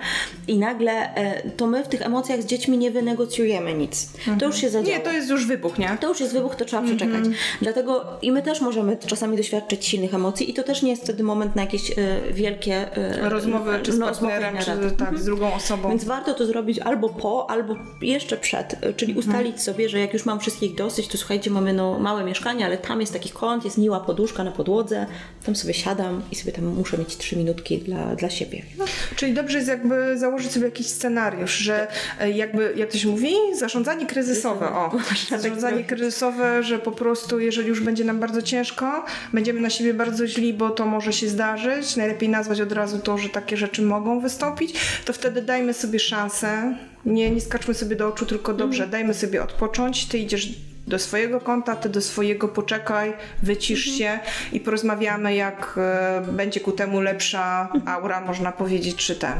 i 0.49 0.59
nagle 0.59 1.15
e, 1.15 1.51
to 1.51 1.67
my 1.67 1.85
w 1.85 1.89
tych 1.89 2.03
emocjach 2.03 2.43
z 2.43 2.47
dziećmi 2.47 2.79
nie 2.79 2.91
wynegocjujemy 2.91 3.75
nic. 3.75 4.09
Mhm. 4.19 4.39
To 4.39 4.47
już 4.47 4.57
się 4.57 4.71
zadziało. 4.71 4.99
Nie, 4.99 5.05
to 5.05 5.13
jest 5.13 5.31
już 5.31 5.47
wybuch, 5.47 5.79
nie? 5.79 5.99
To 6.01 6.09
już 6.09 6.21
jest 6.21 6.33
wybuch, 6.33 6.57
to 6.57 6.65
trzeba 6.65 6.83
przeczekać. 6.83 7.17
Mhm. 7.17 7.35
Dlatego 7.63 8.05
i 8.23 8.33
my 8.33 8.43
też 8.43 8.61
możemy 8.61 8.97
czasami 9.07 9.37
doświadczyć 9.37 9.87
silnych 9.87 10.15
emocji 10.15 10.51
i 10.51 10.55
to 10.55 10.63
też 10.63 10.83
nie 10.83 10.91
jest 10.91 11.03
wtedy 11.03 11.23
moment 11.23 11.57
na 11.57 11.63
jakieś 11.63 11.91
e, 11.91 11.95
wielkie 12.33 12.97
e, 12.97 13.29
rozmowy, 13.29 13.81
czy 13.83 13.93
z 13.93 13.99
partnerem, 13.99 14.57
czy 14.59 14.91
tak, 14.97 15.19
z 15.19 15.25
drugą 15.25 15.55
osobą 15.55 15.90
Więc 15.91 16.05
warto 16.05 16.35
to 16.35 16.47
zrobić 16.47 16.79
albo 16.79 17.09
po, 17.09 17.51
albo 17.51 17.77
jeszcze 18.03 18.37
przed, 18.37 18.77
czyli 18.97 19.13
Mhm. 19.13 19.19
ustalić 19.19 19.63
sobie, 19.63 19.89
że 19.89 20.01
jak 20.01 20.13
już 20.13 20.25
mam 20.25 20.41
wszystkich 20.41 20.75
dosyć, 20.75 21.09
to 21.09 21.19
słuchajcie, 21.19 21.51
mamy 21.51 21.73
no 21.73 21.99
małe 21.99 22.25
mieszkanie, 22.25 22.67
ale 22.67 22.79
tam 22.79 23.01
jest 23.01 23.13
taki 23.13 23.31
kąt, 23.31 23.65
jest 23.65 23.79
miła 23.79 24.01
poduszka 24.01 24.45
na 24.45 24.51
podłodze, 24.51 25.07
tam 25.47 25.57
sobie 25.57 25.75
siadam 25.75 26.23
i 26.33 26.35
sobie 26.37 26.53
tam 26.53 26.65
muszę 26.65 26.99
mieć 26.99 27.17
trzy 27.17 27.37
minutki 27.37 27.79
dla, 27.79 28.17
dla 28.17 28.31
siebie. 28.31 28.63
No, 28.79 28.85
Czyli 29.17 29.35
dobrze 29.35 29.59
jest 29.59 29.69
jakby 29.69 30.19
założyć 30.19 30.53
sobie 30.53 30.65
jakiś 30.67 30.87
scenariusz, 30.87 31.53
że 31.59 31.87
e, 32.21 32.31
jakby, 32.31 32.73
jak 32.77 32.91
to 32.93 32.99
się 32.99 33.09
mówi, 33.09 33.35
zarządzanie 33.59 34.07
kryzysowe. 34.07 34.67
O, 34.69 34.91
zarządzanie 35.31 35.85
kryzysowe, 35.85 36.63
że 36.63 36.79
po 36.79 36.93
prostu 36.93 37.41
jeżeli 37.41 37.69
już 37.69 37.81
będzie 37.81 38.05
nam 38.05 38.21
bardzo 38.21 38.43
ciężko, 38.43 39.05
będziemy 39.33 39.61
na 39.61 39.71
siebie 39.71 39.95
bardzo 39.95 40.27
źli, 40.27 40.55
bo 40.55 40.71
to 40.71 40.87
może 40.87 41.13
się 41.13 41.29
zdarzyć, 41.29 41.97
najlepiej 41.97 42.29
nazwać 42.29 42.61
od 42.61 42.73
razu 42.73 42.99
to, 42.99 43.19
że 43.19 43.29
takie 43.29 43.57
rzeczy 43.57 43.83
mogą 43.83 44.21
wystąpić, 44.21 44.75
to 45.05 45.13
wtedy 45.13 45.43
dajmy 45.43 45.75
sobie 45.81 45.99
szansę, 45.99 46.77
nie, 47.05 47.31
nie 47.31 47.41
skaczmy 47.41 47.75
sobie 47.75 47.97
do 47.97 48.09
oczu, 48.09 48.27
tylko 48.27 48.55
dobrze, 48.55 48.87
dajmy 48.87 49.15
sobie 49.15 49.43
odpocząć, 49.43 50.07
ty 50.07 50.19
idziesz 50.19 50.49
do 50.87 50.99
swojego 50.99 51.41
konta, 51.41 51.77
ty 51.77 51.89
do 51.89 52.01
swojego 52.01 52.49
poczekaj, 52.49 53.13
wycisz 53.43 53.85
się 53.85 54.19
i 54.53 54.61
porozmawiamy, 54.61 55.35
jak 55.35 55.75
e, 55.77 56.23
będzie 56.33 56.61
ku 56.61 56.73
temu 56.73 57.01
lepsza 57.01 57.73
aura, 57.87 58.21
można 58.21 58.53
powiedzieć, 58.53 58.97
czy 58.97 59.17
ten. 59.17 59.33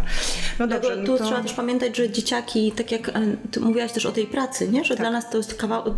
No 0.59 0.67
dobrze, 0.67 0.97
no 0.97 1.07
tu 1.07 1.19
to... 1.19 1.25
trzeba 1.25 1.43
też 1.43 1.53
pamiętać, 1.53 1.97
że 1.97 2.11
dzieciaki, 2.11 2.73
tak 2.73 2.93
jak 2.93 3.09
e, 3.09 3.13
ty 3.51 3.61
mówiłaś 3.61 3.93
też 3.93 4.07
o 4.07 4.13
tej 4.13 4.27
pracy, 4.27 4.69
nie? 4.69 4.85
że 4.85 4.97
dla 4.97 5.11
nas 5.11 5.31
to 5.31 5.37
jest 5.37 5.55
kawał, 5.55 5.95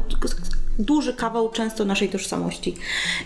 duży 0.78 1.14
kawał 1.14 1.50
często 1.50 1.84
naszej 1.84 2.08
tożsamości. 2.08 2.74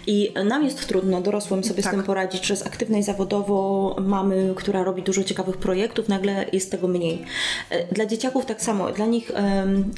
I 0.06 0.32
nam 0.44 0.64
jest 0.64 0.86
trudno, 0.88 1.20
dorosłym 1.20 1.64
sobie 1.64 1.82
Tak. 1.82 1.92
z 1.92 1.96
tym 1.96 2.04
poradzić, 2.04 2.46
że 2.46 2.56
z 2.56 2.66
aktywnej 2.66 3.02
zawodowo 3.02 3.96
mamy, 4.00 4.52
która 4.56 4.84
robi 4.84 5.02
dużo 5.02 5.24
ciekawych 5.24 5.56
projektów, 5.56 6.08
nagle 6.08 6.46
jest 6.52 6.70
tego 6.70 6.88
mniej. 6.88 7.22
E, 7.70 7.94
Dla 7.94 8.06
dzieciaków 8.06 8.46
tak 8.46 8.62
samo. 8.62 8.92
Dla 8.92 9.06
nich 9.06 9.32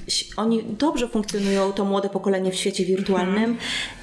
ś- 0.09 0.29
oni 0.37 0.65
dobrze 0.65 1.09
funkcjonują, 1.09 1.73
to 1.73 1.85
młode 1.85 2.09
pokolenie 2.09 2.51
w 2.51 2.55
świecie 2.55 2.85
wirtualnym. 2.85 3.57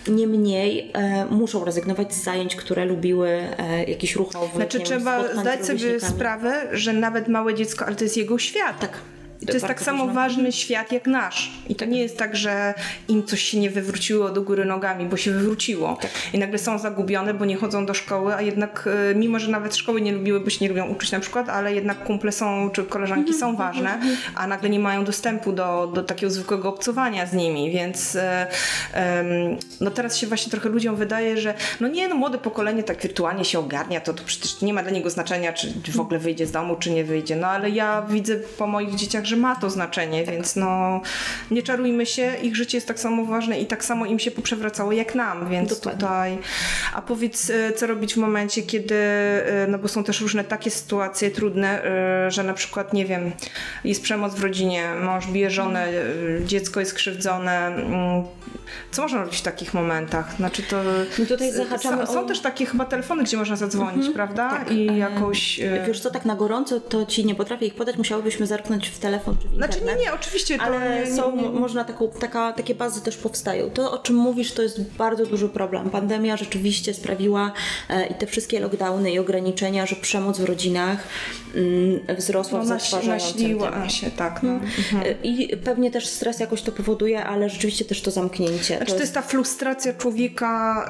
Niemniej 0.08 0.92
e, 0.94 1.26
muszą 1.26 1.66
rezygnować 1.66 2.14
z 2.14 2.24
zajęć, 2.24 2.56
które 2.56 2.86
lubiły, 2.86 3.30
e, 3.58 3.84
jakichś 3.84 4.16
ruchowych. 4.16 4.56
Znaczy 4.56 4.78
wiem, 4.78 4.86
trzeba 4.88 5.34
zdać 5.42 5.66
sobie 5.66 6.00
sprawę, 6.00 6.68
że 6.72 6.94
nawet 6.94 7.28
małe 7.28 7.54
dziecko, 7.56 7.86
ale 7.86 7.96
to 7.96 8.04
jest 8.04 8.18
jego 8.18 8.38
świat. 8.38 8.80
Tak. 8.80 8.92
To 9.48 9.54
jest 9.54 9.68
tak 9.68 9.82
samo 9.82 10.08
ważny 10.08 10.52
świat 10.52 10.92
jak 10.92 11.08
nasz. 11.08 11.52
I 11.70 11.76
to 11.76 11.86
nie 11.86 12.02
jest 12.02 12.18
tak, 12.18 12.36
że 12.36 12.74
im 13.08 13.24
coś 13.24 13.42
się 13.42 13.60
nie 13.60 13.70
wywróciło 13.70 14.30
do 14.30 14.42
góry 14.42 14.66
nogami, 14.66 15.06
bo 15.06 15.18
się 15.18 15.32
wywróciło. 15.32 15.98
Tak. 16.02 16.12
I 16.34 16.40
nagle 16.40 16.60
są 16.60 16.80
zagubione, 16.80 17.34
bo 17.34 17.46
nie 17.46 17.56
chodzą 17.56 17.86
do 17.86 17.94
szkoły, 17.94 18.36
a 18.36 18.42
jednak 18.42 18.90
e, 19.12 19.16
mimo, 19.16 19.40
że 19.40 19.52
nawet 19.52 19.76
szkoły 19.76 20.02
nie 20.02 20.12
lubiły, 20.12 20.40
bo 20.40 20.50
się 20.50 20.58
nie 20.62 20.70
lubią 20.70 20.88
uczyć 20.88 21.12
na 21.12 21.20
przykład, 21.20 21.50
ale 21.50 21.74
jednak 21.74 22.04
kumple 22.04 22.32
są, 22.32 22.70
czy 22.74 22.84
koleżanki 22.84 23.34
są 23.34 23.56
ważne, 23.66 24.00
a 24.36 24.48
nagle 24.48 24.70
nie 24.70 24.80
mają 24.80 25.04
dostępu 25.06 25.52
do, 25.52 25.92
do 25.94 26.04
takiego 26.04 26.32
zwykłego 26.32 26.70
obcowania 26.70 27.26
z 27.26 27.34
nimi, 27.34 27.72
więc 27.72 28.18
em, 28.94 29.58
no 29.82 29.92
teraz 29.92 30.18
się 30.18 30.28
właśnie 30.28 30.52
trochę 30.52 30.70
ludziom 30.70 30.96
wydaje, 30.96 31.38
że 31.38 31.54
no 31.80 31.88
nie, 31.88 32.08
no 32.08 32.16
młode 32.16 32.38
pokolenie 32.38 32.84
tak 32.84 33.02
wirtualnie 33.02 33.46
się 33.46 33.60
ogarnia, 33.60 34.02
to, 34.02 34.14
to 34.14 34.24
przecież 34.26 34.62
nie 34.62 34.74
ma 34.74 34.84
dla 34.84 34.92
niego 34.92 35.10
znaczenia, 35.10 35.54
czy 35.54 35.74
w 35.92 36.00
ogóle 36.00 36.20
wyjdzie 36.20 36.48
z 36.48 36.52
domu, 36.52 36.76
czy 36.76 36.92
nie 36.92 37.04
wyjdzie. 37.04 37.36
No 37.36 37.48
ale 37.48 37.70
ja 37.70 38.06
widzę 38.10 38.36
po 38.36 38.68
moich 38.68 38.96
dzieciach, 38.96 39.25
że 39.26 39.36
ma 39.36 39.56
to 39.56 39.70
znaczenie, 39.70 40.24
więc 40.24 40.56
no 40.56 41.02
nie 41.52 41.64
czarujmy 41.64 42.06
się, 42.06 42.36
ich 42.42 42.56
życie 42.56 42.78
jest 42.78 42.88
tak 42.88 43.00
samo 43.00 43.26
ważne 43.26 43.60
i 43.60 43.66
tak 43.66 43.86
samo 43.86 44.06
im 44.06 44.20
się 44.20 44.32
poprzewracało 44.32 44.92
jak 44.92 45.16
nam, 45.16 45.50
więc 45.50 45.70
Dokładnie. 45.70 46.02
tutaj... 46.02 46.38
A 46.94 47.02
powiedz, 47.02 47.50
e, 47.50 47.74
co 47.74 47.88
robić 47.88 48.14
w 48.14 48.18
momencie, 48.18 48.62
kiedy, 48.62 48.96
e, 48.96 49.68
no 49.70 49.78
bo 49.78 49.88
są 49.88 50.04
też 50.04 50.22
różne 50.22 50.44
takie 50.44 50.72
sytuacje 50.72 51.32
trudne, 51.32 51.84
e, 51.84 52.32
że 52.32 52.44
na 52.44 52.54
przykład, 52.54 52.94
nie 52.94 53.06
wiem, 53.06 53.32
jest 53.84 54.02
przemoc 54.04 54.36
w 54.36 54.44
rodzinie, 54.44 54.90
mąż 55.04 55.28
bije 55.28 55.50
żonę, 55.50 55.88
dziecko 56.46 56.80
jest 56.80 56.94
krzywdzone. 56.94 57.68
mm, 57.68 58.24
Co 58.92 59.02
można 59.02 59.20
robić 59.20 59.38
w 59.38 59.42
takich 59.42 59.74
momentach? 59.74 60.36
Znaczy 60.36 60.64
to... 60.64 60.84
No 61.20 61.26
tutaj 61.26 61.52
zahaczamy 61.52 62.08
są, 62.08 62.20
o- 62.20 62.24
też 62.24 62.40
takie 62.40 62.66
chyba 62.66 62.86
telefony, 62.86 63.24
gdzie 63.24 63.38
można 63.38 63.56
zadzwonić, 63.56 64.10
prawda? 64.14 64.66
I 64.72 64.98
jakoś... 64.98 65.60
Wiesz 65.88 66.00
co, 66.00 66.12
tak 66.12 66.26
na 66.26 66.36
gorąco 66.36 66.80
to 66.80 67.06
ci 67.06 67.26
nie 67.26 67.36
potrafię 67.36 67.66
ich 67.66 67.76
podać, 67.76 67.98
musiałybyśmy 67.98 68.48
zerknąć 68.48 68.90
w 68.90 69.00
telefon 69.00 69.15
czy 69.20 69.48
w 69.48 69.54
internet. 69.54 69.74
Znaczy 69.74 69.86
nie, 69.86 70.04
nie, 70.06 70.14
oczywiście 70.14 70.58
to 70.58 70.64
Ale 70.64 71.06
nie, 71.06 71.16
są, 71.16 71.36
nie, 71.36 71.42
nie. 71.42 71.50
można 71.50 71.84
taką, 71.84 72.10
taka, 72.20 72.54
takie 72.54 72.76
bazy 72.76 73.02
też 73.02 73.18
powstają. 73.18 73.70
To, 73.70 73.92
o 73.92 73.98
czym 73.98 74.16
mówisz, 74.16 74.52
to 74.52 74.62
jest 74.62 74.82
bardzo 74.82 75.26
duży 75.26 75.50
problem. 75.50 75.90
Pandemia 75.90 76.38
rzeczywiście 76.38 76.94
sprawiła 76.94 77.52
e, 77.90 78.08
i 78.08 78.14
te 78.16 78.28
wszystkie 78.28 78.60
lockdowny 78.60 79.12
i 79.12 79.20
ograniczenia, 79.20 79.86
że 79.86 79.96
przemoc 79.96 80.40
w 80.40 80.44
rodzinach 80.44 81.00
mm, 81.56 82.18
wzrosła 82.18 82.60
w 82.62 82.64
No, 82.64 82.70
naś, 82.70 82.82
zatrważającym 82.90 83.60
tempie. 83.60 83.90
się, 83.90 84.12
tak. 84.12 84.44
No. 84.44 84.60
E, 85.06 85.12
I 85.24 85.58
pewnie 85.58 85.92
też 85.92 86.08
stres 86.08 86.40
jakoś 86.40 86.62
to 86.62 86.72
powoduje, 86.72 87.24
ale 87.26 87.50
rzeczywiście 87.50 87.86
też 87.86 88.02
to 88.02 88.12
zamknięcie. 88.12 88.78
Znaczy 88.78 88.94
to 88.94 89.00
jest 89.00 89.14
ta 89.14 89.22
frustracja 89.22 89.94
człowieka, 89.94 90.86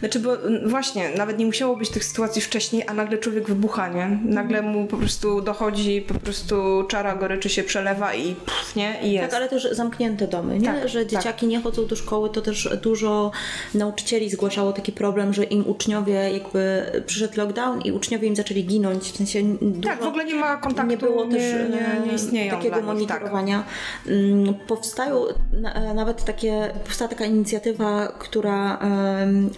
znaczy 0.00 0.20
bo 0.20 0.36
właśnie, 0.66 1.10
nawet 1.16 1.38
nie 1.38 1.46
musiało 1.46 1.76
być 1.76 1.90
tych 1.90 2.04
sytuacji 2.04 2.42
wcześniej, 2.42 2.84
a 2.86 2.94
nagle 2.94 3.18
człowiek 3.18 3.48
wybucha, 3.48 3.88
nie? 3.88 4.18
Nagle 4.24 4.62
mu 4.62 4.86
po 4.86 4.96
prostu 4.96 5.40
dochodzi, 5.42 6.00
po 6.08 6.14
prostu 6.14 6.84
czara 6.88 7.14
goryczy 7.28 7.48
się 7.48 7.62
przelewa 7.62 8.14
i 8.14 8.34
pff, 8.34 8.76
nie? 8.76 8.94
I 9.02 9.12
jest. 9.12 9.26
Tak, 9.26 9.34
ale 9.34 9.48
też 9.48 9.68
zamknięte 9.72 10.28
domy, 10.28 10.58
nie? 10.58 10.66
Tak, 10.66 10.88
że 10.88 11.00
tak. 11.00 11.08
dzieciaki 11.08 11.46
nie 11.46 11.60
chodzą 11.60 11.86
do 11.86 11.96
szkoły, 11.96 12.30
to 12.30 12.40
też 12.42 12.68
dużo 12.82 13.30
nauczycieli 13.74 14.30
zgłaszało 14.30 14.72
taki 14.72 14.92
problem, 14.92 15.34
że 15.34 15.44
im 15.44 15.68
uczniowie 15.68 16.12
jakby 16.12 16.82
przyszedł 17.06 17.36
lockdown 17.36 17.80
i 17.80 17.92
uczniowie 17.92 18.28
im 18.28 18.36
zaczęli 18.36 18.64
ginąć, 18.64 19.04
w 19.12 19.16
sensie 19.16 19.42
dużo, 19.60 19.88
Tak, 19.88 20.00
w 20.02 20.06
ogóle 20.06 20.24
nie 20.24 20.34
ma 20.34 20.56
kontaktu, 20.56 20.90
nie 20.90 20.96
było 20.96 21.24
też 21.24 21.32
nie, 21.42 21.68
nie, 21.68 22.06
nie 22.06 22.12
e, 22.12 22.14
istnieją 22.14 22.56
takiego 22.56 22.76
tak. 22.76 22.84
monitorowania. 22.84 23.64
Mm, 24.06 24.54
Powstają 24.54 25.24
e, 25.64 25.94
nawet 25.94 26.24
takie, 26.24 26.70
powstała 26.84 27.08
taka 27.08 27.24
inicjatywa, 27.24 28.08
która 28.18 28.78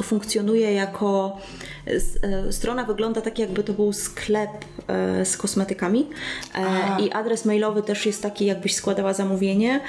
funkcjonuje 0.02 0.72
jako 0.72 1.38
s- 1.86 2.18
e, 2.22 2.52
strona 2.52 2.84
wygląda 2.84 3.20
tak 3.20 3.38
jakby 3.38 3.62
to 3.64 3.72
był 3.72 3.92
sklep 3.92 4.50
e, 4.88 5.24
z 5.24 5.36
kosmetykami 5.36 6.06
e, 6.54 7.02
i 7.02 7.12
adres 7.12 7.44
mailowy 7.60 7.82
też 7.82 8.06
jest 8.06 8.22
taki 8.22 8.46
jakbyś 8.46 8.74
składała 8.74 9.14
zamówienie 9.14 9.80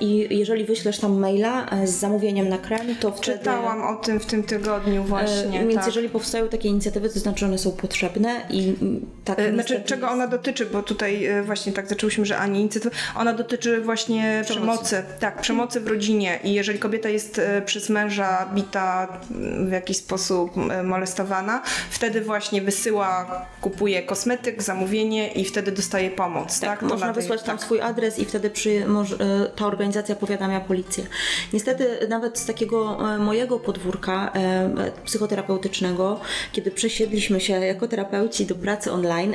i 0.00 0.38
jeżeli 0.38 0.64
wyślesz 0.64 0.98
tam 0.98 1.18
maila 1.18 1.66
e, 1.70 1.86
z 1.86 1.90
zamówieniem 1.90 2.48
na 2.48 2.58
krem, 2.58 2.96
to 3.00 3.12
wtedy... 3.12 3.38
Czytałam 3.38 3.82
o 3.96 4.00
tym 4.00 4.20
w 4.20 4.26
tym 4.26 4.42
tygodniu 4.42 5.04
właśnie, 5.04 5.60
E, 5.60 5.62
Więc 5.62 5.74
tak. 5.74 5.86
jeżeli 5.86 6.08
powstają 6.08 6.48
takie 6.48 6.68
inicjatywy, 6.68 7.08
to 7.10 7.18
znaczy 7.18 7.44
one 7.44 7.58
są 7.58 7.72
potrzebne 7.72 8.40
i 8.50 8.74
mm, 8.82 9.06
tak 9.24 9.38
E, 9.38 9.42
Znaczy, 9.42 9.56
niestety 9.74 9.88
czego 9.88 10.08
ona 10.10 10.26
dotyczy, 10.26 10.66
bo 10.66 10.82
tutaj 10.82 11.24
e, 11.26 11.42
właśnie 11.42 11.72
tak 11.72 11.88
zaczęłyśmy, 11.88 12.26
że 12.26 12.38
ani 12.38 12.60
inicjatywa. 12.60 12.96
Ona 13.16 13.32
dotyczy 13.32 13.80
właśnie 13.80 14.42
przemocy. 14.44 15.02
Tak, 15.20 15.40
przemocy 15.40 15.80
w 15.80 15.86
rodzinie. 15.86 16.38
I 16.44 16.52
jeżeli 16.54 16.78
kobieta 16.78 17.08
jest 17.08 17.38
e, 17.38 17.62
przez 17.62 17.88
męża 17.88 18.46
bita 18.54 19.08
m, 19.30 19.68
w 19.68 19.72
jakiś 19.72 19.96
sposób 19.96 20.50
e, 20.70 20.82
molestowana, 20.82 21.62
wtedy 21.90 22.20
właśnie 22.20 22.62
wysyła, 22.62 23.26
kupuje 23.60 24.02
kosmetyk, 24.02 24.62
zamówienie 24.62 25.32
i 25.32 25.44
wtedy 25.44 25.72
dostaje 25.72 26.10
pomoc. 26.10 26.60
Tak, 26.60 26.70
Tak, 26.80 26.82
można 26.90 27.06
na 27.06 27.12
tej- 27.12 27.22
wysłać 27.22 27.42
tam 27.42 27.56
tak. 27.56 27.64
swój 27.66 27.80
adres 27.80 28.18
i 28.18 28.24
wtedy 28.24 28.50
przy, 28.50 28.70
e, 28.70 29.45
ta 29.48 29.66
organizacja 29.66 30.16
powiadamia 30.16 30.60
policję. 30.60 31.06
Niestety 31.52 32.08
nawet 32.08 32.38
z 32.38 32.46
takiego 32.46 32.98
e, 33.14 33.18
mojego 33.18 33.58
podwórka 33.58 34.32
e, 34.34 34.90
psychoterapeutycznego, 35.04 36.20
kiedy 36.52 36.70
przesiedliśmy 36.70 37.40
się 37.40 37.52
jako 37.52 37.88
terapeuci 37.88 38.46
do 38.46 38.54
pracy 38.54 38.92
online, 38.92 39.34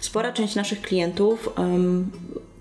spora 0.00 0.32
część 0.32 0.54
naszych 0.54 0.80
klientów 0.80 1.48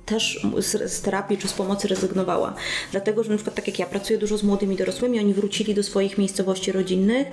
też 0.05 0.47
z, 0.85 1.01
terapii 1.01 1.37
czy 1.37 1.47
z 1.47 1.53
pomocy 1.53 1.87
rezygnowała. 1.87 2.53
Dlatego, 2.91 3.23
że 3.23 3.29
na 3.29 3.35
przykład 3.35 3.55
tak 3.55 3.67
jak 3.67 3.79
ja 3.79 3.85
pracuję 3.85 4.19
dużo 4.19 4.37
z 4.37 4.43
młodymi 4.43 4.75
dorosłymi, 4.75 5.19
oni 5.19 5.33
wrócili 5.33 5.73
do 5.73 5.83
swoich 5.83 6.17
miejscowości 6.17 6.71
rodzinnych 6.71 7.27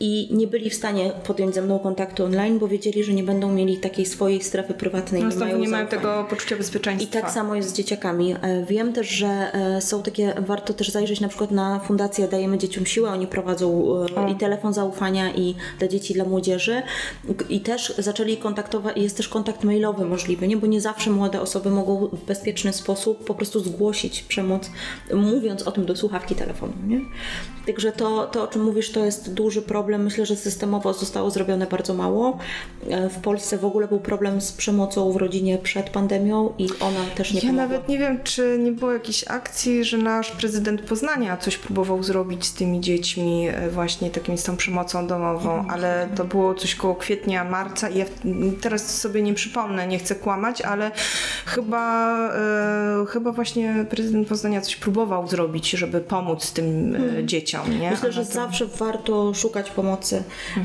i 0.00 0.28
nie 0.30 0.46
byli 0.46 0.70
w 0.70 0.74
stanie 0.74 1.12
podjąć 1.26 1.54
ze 1.54 1.62
mną 1.62 1.78
kontaktu 1.78 2.24
online, 2.24 2.58
bo 2.58 2.68
wiedzieli, 2.68 3.04
że 3.04 3.12
nie 3.12 3.22
będą 3.22 3.52
mieli 3.52 3.78
takiej 3.78 4.06
swojej 4.06 4.42
strefy 4.42 4.74
prywatnej. 4.74 5.22
No, 5.22 5.30
nie 5.30 5.36
mają 5.36 5.58
nie 5.58 5.68
mają 5.68 5.86
tego 5.86 6.26
poczucia 6.30 6.56
bezpieczeństwa. 6.56 7.18
I 7.18 7.22
tak 7.22 7.30
samo 7.30 7.54
jest 7.54 7.68
z 7.68 7.72
dzieciakami. 7.72 8.32
E, 8.42 8.64
Wiem 8.68 8.92
też, 8.92 9.08
że 9.08 9.26
e, 9.26 9.80
są 9.80 10.02
takie, 10.02 10.34
warto 10.38 10.74
też 10.74 10.88
zajrzeć 10.88 11.20
na 11.20 11.28
przykład 11.28 11.50
na 11.50 11.80
fundację 11.80 12.28
Dajemy 12.28 12.58
Dzieciom 12.58 12.86
Siłę, 12.86 13.10
oni 13.10 13.26
prowadzą 13.26 13.96
e, 14.16 14.32
i 14.32 14.34
telefon 14.34 14.74
zaufania 14.74 15.34
i 15.34 15.54
dla 15.78 15.88
dzieci, 15.88 16.14
dla 16.14 16.24
młodzieży 16.24 16.82
i 17.48 17.60
też 17.60 17.94
zaczęli 17.98 18.36
kontaktować, 18.36 18.96
jest 18.96 19.16
też 19.16 19.28
kontakt 19.28 19.64
mailowy 19.64 20.04
możliwy, 20.04 20.48
nie? 20.48 20.56
bo 20.56 20.66
nie 20.66 20.80
zawsze 20.80 21.10
młode 21.10 21.40
osoby 21.40 21.70
mogą 21.70 22.03
w 22.12 22.24
bezpieczny 22.24 22.72
sposób 22.72 23.24
po 23.24 23.34
prostu 23.34 23.60
zgłosić 23.60 24.22
przemoc, 24.22 24.70
mówiąc 25.14 25.62
o 25.62 25.72
tym 25.72 25.86
do 25.86 25.96
słuchawki 25.96 26.34
telefonu. 26.34 26.72
Nie? 26.86 27.00
Także 27.66 27.92
to, 27.92 28.26
to, 28.26 28.42
o 28.42 28.46
czym 28.46 28.62
mówisz, 28.64 28.92
to 28.92 29.04
jest 29.04 29.34
duży 29.34 29.62
problem. 29.62 30.02
Myślę, 30.04 30.26
że 30.26 30.36
systemowo 30.36 30.92
zostało 30.92 31.30
zrobione 31.30 31.66
bardzo 31.66 31.94
mało. 31.94 32.38
E, 32.90 33.08
w 33.08 33.18
Polsce 33.18 33.58
w 33.58 33.64
ogóle 33.64 33.88
był 33.88 34.00
problem 34.00 34.40
z 34.40 34.52
przemocą 34.52 35.12
w 35.12 35.16
rodzinie 35.16 35.58
przed 35.58 35.90
pandemią 35.90 36.54
i 36.58 36.68
ona 36.80 37.04
też 37.16 37.32
nie 37.32 37.40
Ja 37.40 37.46
pomogła. 37.46 37.62
nawet 37.62 37.88
nie 37.88 37.98
wiem, 37.98 38.18
czy 38.24 38.58
nie 38.58 38.72
było 38.72 38.92
jakiejś 38.92 39.24
akcji, 39.28 39.84
że 39.84 39.98
nasz 39.98 40.30
prezydent 40.30 40.80
Poznania 40.80 41.36
coś 41.36 41.56
próbował 41.56 42.02
zrobić 42.02 42.44
z 42.46 42.54
tymi 42.54 42.80
dziećmi, 42.80 43.48
e, 43.48 43.70
właśnie 43.70 44.10
takim 44.10 44.38
z 44.38 44.42
tą 44.42 44.56
przemocą 44.56 45.06
domową, 45.06 45.64
ale 45.68 46.08
to 46.16 46.24
było 46.24 46.54
coś 46.54 46.74
koło 46.74 46.94
kwietnia, 46.94 47.44
marca 47.44 47.88
i 47.88 47.98
ja 47.98 48.04
teraz 48.60 49.00
sobie 49.00 49.22
nie 49.22 49.34
przypomnę, 49.34 49.86
nie 49.86 49.98
chcę 49.98 50.14
kłamać, 50.14 50.62
ale 50.62 50.90
chyba, 51.46 51.93
e, 53.02 53.06
chyba 53.06 53.32
właśnie 53.32 53.86
prezydent 53.90 54.28
Poznania 54.28 54.60
coś 54.60 54.76
próbował 54.76 55.28
zrobić, 55.28 55.70
żeby 55.70 56.00
pomóc 56.00 56.52
tym 56.52 56.96
e, 57.18 57.24
dzieciom, 57.24 57.80
nie? 57.80 57.90
Myślę, 57.90 58.12
że 58.12 58.26
to- 58.26 58.32
zawsze 58.32 58.66
warto 58.66 59.34
szukać 59.34 59.70
pomocy 59.70 60.16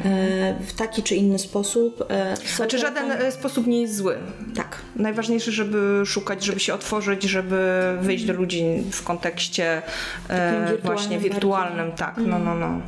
e, 0.06 0.56
w 0.68 0.74
taki 0.74 1.04
czy 1.04 1.16
inny 1.16 1.40
sposób. 1.40 2.06
E, 2.10 2.36
Znaczy 2.56 2.78
żaden 2.80 3.12
e, 3.12 3.32
sposób 3.32 3.68
nie 3.68 3.82
jest 3.82 3.96
zły. 3.96 4.16
Tak. 4.56 4.78
Najważniejsze, 4.96 5.52
żeby 5.52 6.02
szukać, 6.06 6.44
żeby 6.44 6.60
się 6.60 6.74
otworzyć, 6.74 7.24
żeby 7.24 7.60
wyjść 8.02 8.26
do 8.26 8.34
ludzi 8.34 8.64
w 8.92 9.04
kontekście 9.04 9.82
e, 10.30 10.78
właśnie 10.84 11.20
wirtualnym, 11.20 11.92
tak, 11.92 12.16
no, 12.18 12.40
no, 12.40 12.56
no. 12.56 12.82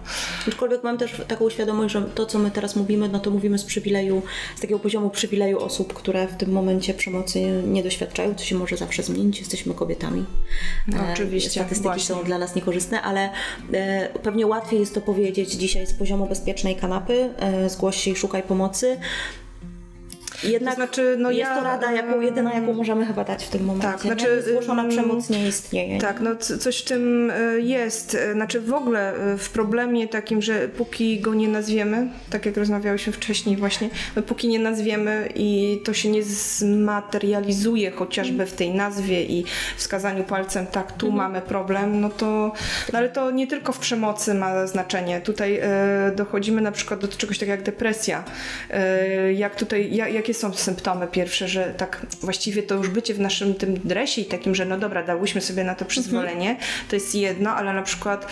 Aczkolwiek 0.48 0.84
mam 0.84 0.98
też 0.98 1.22
taką 1.28 1.50
świadomość, 1.50 1.94
że 1.94 2.02
to, 2.02 2.26
co 2.26 2.40
my 2.40 2.52
teraz 2.52 2.76
mówimy, 2.76 3.10
no 3.10 3.20
to 3.20 3.32
mówimy 3.32 3.58
z 3.58 3.64
przywileju, 3.64 4.22
z 4.56 4.62
takiego 4.62 4.80
poziomu 4.80 5.10
przywileju 5.10 5.60
osób, 5.60 5.94
które 5.94 6.28
w 6.28 6.36
tym 6.38 6.52
momencie 6.52 6.94
przemocy 6.94 7.42
nie 7.68 7.84
doświadczają, 7.84 8.31
co 8.36 8.46
się 8.46 8.56
może 8.56 8.78
zawsze 8.78 9.04
zmienić. 9.04 9.40
Jesteśmy 9.40 9.74
kobietami. 9.74 10.26
No, 10.88 10.98
E, 10.98 11.14
oczywiście, 11.14 11.50
Statystyki 11.50 11.84
właśnie. 11.84 12.16
są 12.16 12.24
dla 12.24 12.38
nas 12.38 12.56
niekorzystne, 12.56 13.02
ale 13.02 13.30
e, 13.74 14.10
pewnie 14.24 14.48
łatwiej 14.48 14.80
jest 14.80 14.94
to 14.96 15.02
powiedzieć 15.02 15.52
dzisiaj 15.52 15.88
z 15.88 15.94
poziomu 15.94 16.28
bezpiecznej 16.28 16.76
kanapy, 16.76 17.30
e, 17.40 17.70
zgłoś 17.70 17.98
się 17.98 18.12
i 18.12 18.16
szukaj 18.16 18.44
pomocy. 18.44 18.98
Jednak 20.44 20.76
To 20.76 20.76
znaczy, 20.76 21.16
no 21.20 21.32
jest 21.32 21.52
ja, 21.52 21.58
to 21.58 21.64
rada, 21.64 21.92
jaką, 21.92 22.22
jedyna, 22.22 22.54
jaką 22.54 22.74
możemy 22.74 23.06
chyba 23.06 23.24
dać 23.24 23.46
w 23.46 23.50
tym 23.50 23.66
momencie. 23.66 23.88
Tak, 23.88 24.02
znaczy, 24.02 24.42
Zgłoszona 24.42 24.84
ym, 24.84 24.90
przemoc 24.90 25.30
nie 25.30 25.48
istnieje. 25.48 26.00
Tak, 26.00 26.22
no 26.22 26.36
coś 26.36 26.82
w 26.82 26.86
tym 26.86 27.32
y, 27.32 27.62
jest. 27.62 28.14
Y, 28.14 28.34
Znaczy 28.34 28.62
w 28.62 28.74
ogóle 28.74 29.34
y, 29.34 29.38
w 29.38 29.50
problemie 29.50 30.08
takim, 30.08 30.42
że 30.42 30.68
póki 30.68 31.20
go 31.20 31.34
nie 31.34 31.48
nazwiemy, 31.48 32.08
tak 32.30 32.46
jak 32.46 32.58
rozmawiałyśmy 32.58 33.14
wcześniej 33.14 33.58
właśnie, 33.58 33.90
no 34.16 34.22
póki 34.22 34.48
nie 34.48 34.60
nazwiemy 34.60 35.30
i 35.36 35.82
to 35.86 35.94
się 35.94 36.10
nie 36.10 36.24
zmaterializuje 36.24 37.92
chociażby 37.92 38.46
w 38.46 38.54
tej 38.54 38.72
nazwie 38.72 39.24
i 39.24 39.46
wskazaniu 39.78 40.24
palcem, 40.24 40.68
tak, 40.68 40.92
tu 40.92 41.12
mamy 41.12 41.42
problem, 41.42 42.02
no 42.02 42.10
to, 42.10 42.54
no 42.94 43.00
ale 43.00 43.10
to 43.10 43.32
nie 43.32 43.48
tylko 43.48 43.74
w 43.74 43.80
przemocy 43.80 44.34
ma 44.34 44.68
znaczenie. 44.68 45.22
Tutaj 45.22 45.60
y, 45.60 46.16
dochodzimy 46.16 46.62
na 46.62 46.72
przykład 46.72 47.00
do 47.00 47.08
czegoś 47.08 47.38
takiego 47.38 47.52
jak 47.52 47.64
depresja. 47.64 48.24
Y, 49.28 49.34
jak 49.34 49.56
tutaj, 49.56 49.96
ja, 49.96 50.08
jakie 50.32 50.40
są 50.40 50.54
symptomy 50.54 51.08
pierwsze, 51.08 51.48
że 51.48 51.74
tak 51.78 52.06
właściwie 52.22 52.64
to 52.64 52.76
już 52.76 52.90
bycie 52.90 53.14
w 53.14 53.20
naszym 53.20 53.54
tym 53.54 53.74
dresie 53.84 54.22
i 54.22 54.26
takim, 54.26 54.56
że 54.56 54.66
no 54.66 54.78
dobra, 54.78 55.04
dałyśmy 55.04 55.42
sobie 55.42 55.64
na 55.64 55.76
to 55.76 55.86
przyzwolenie, 55.86 56.58
to 56.90 56.96
jest 56.96 57.16
jedno, 57.16 57.50
ale 57.50 57.74
na 57.74 57.82
przykład 57.82 58.28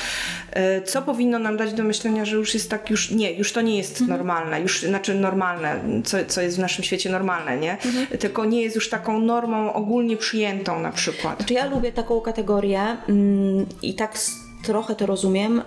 e, 0.52 0.82
co 0.82 1.02
powinno 1.02 1.40
nam 1.40 1.58
dać 1.58 1.74
do 1.74 1.84
myślenia, 1.84 2.26
że 2.26 2.36
już 2.36 2.54
jest 2.54 2.70
tak, 2.70 2.90
już 2.90 3.12
nie, 3.12 3.34
już 3.34 3.54
to 3.54 3.62
nie 3.62 3.78
jest 3.78 4.02
normalne, 4.02 4.62
już, 4.62 4.82
znaczy 4.82 5.16
normalne, 5.16 5.80
co, 6.06 6.18
co 6.28 6.42
jest 6.42 6.58
w 6.58 6.60
naszym 6.60 6.84
świecie 6.84 7.10
normalne, 7.10 7.58
nie? 7.58 7.78
Tylko 8.20 8.46
nie 8.46 8.62
jest 8.62 8.76
już 8.76 8.90
taką 8.90 9.20
normą 9.20 9.74
ogólnie 9.74 10.18
przyjętą 10.18 10.80
na 10.80 10.92
przykład. 10.92 11.38
Znaczy 11.38 11.54
ja 11.54 11.66
lubię 11.66 11.92
taką 11.92 12.22
kategorię 12.22 12.98
mm, 13.10 13.66
i 13.82 13.94
tak 13.96 14.18
trochę 14.64 14.96
to 14.96 15.06
rozumiem, 15.06 15.60
e, 15.60 15.64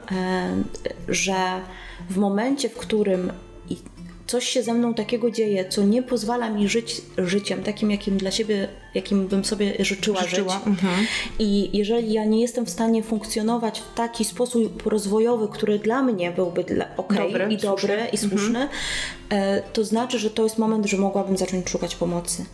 że 1.09 1.35
w 2.11 2.17
momencie, 2.17 2.69
w 2.69 2.75
którym 2.75 3.33
coś 4.27 4.49
się 4.49 4.63
ze 4.63 4.75
mną 4.75 4.95
takiego 4.95 5.31
dzieje, 5.31 5.69
co 5.69 5.83
nie 5.85 6.03
pozwala 6.03 6.51
mi 6.51 6.69
żyć 6.69 7.03
życiem 7.19 7.63
takim, 7.63 7.91
jakim 7.91 8.19
dla 8.19 8.31
siebie, 8.31 8.69
jakim 8.95 9.29
bym 9.29 9.45
sobie 9.45 9.73
życzyła, 9.85 10.23
Życzyła, 10.25 10.55
żyć. 10.55 10.67
mhm. 10.67 11.07
I 11.39 11.71
jeżeli 11.79 12.13
ja 12.13 12.25
nie 12.25 12.41
jestem 12.41 12.67
w 12.67 12.71
stanie 12.71 13.03
funkcjonować 13.03 13.81
w 13.81 13.95
taki 13.95 14.25
sposób 14.25 14.87
rozwojowy, 14.87 15.49
który 15.49 15.79
dla 15.79 16.03
mnie 16.03 16.31
byłby 16.31 16.65
dla, 16.65 16.97
okej 16.97 17.33
Dobry, 17.33 17.47
i 17.55 17.57
dobry 17.57 17.79
słuszny. 17.81 17.95
Mhm. 17.95 18.13
i 18.15 18.19
słuszny, 18.19 18.69
e, 19.31 19.63
to 19.73 19.85
znaczy, 19.85 20.19
że 20.19 20.31
to 20.31 20.43
jest 20.45 20.59
moment, 20.59 20.87
że 20.87 20.97
mogłabym 20.97 21.37
zacząć 21.37 21.71
szukać 21.71 21.95
pomocy. 21.97 22.45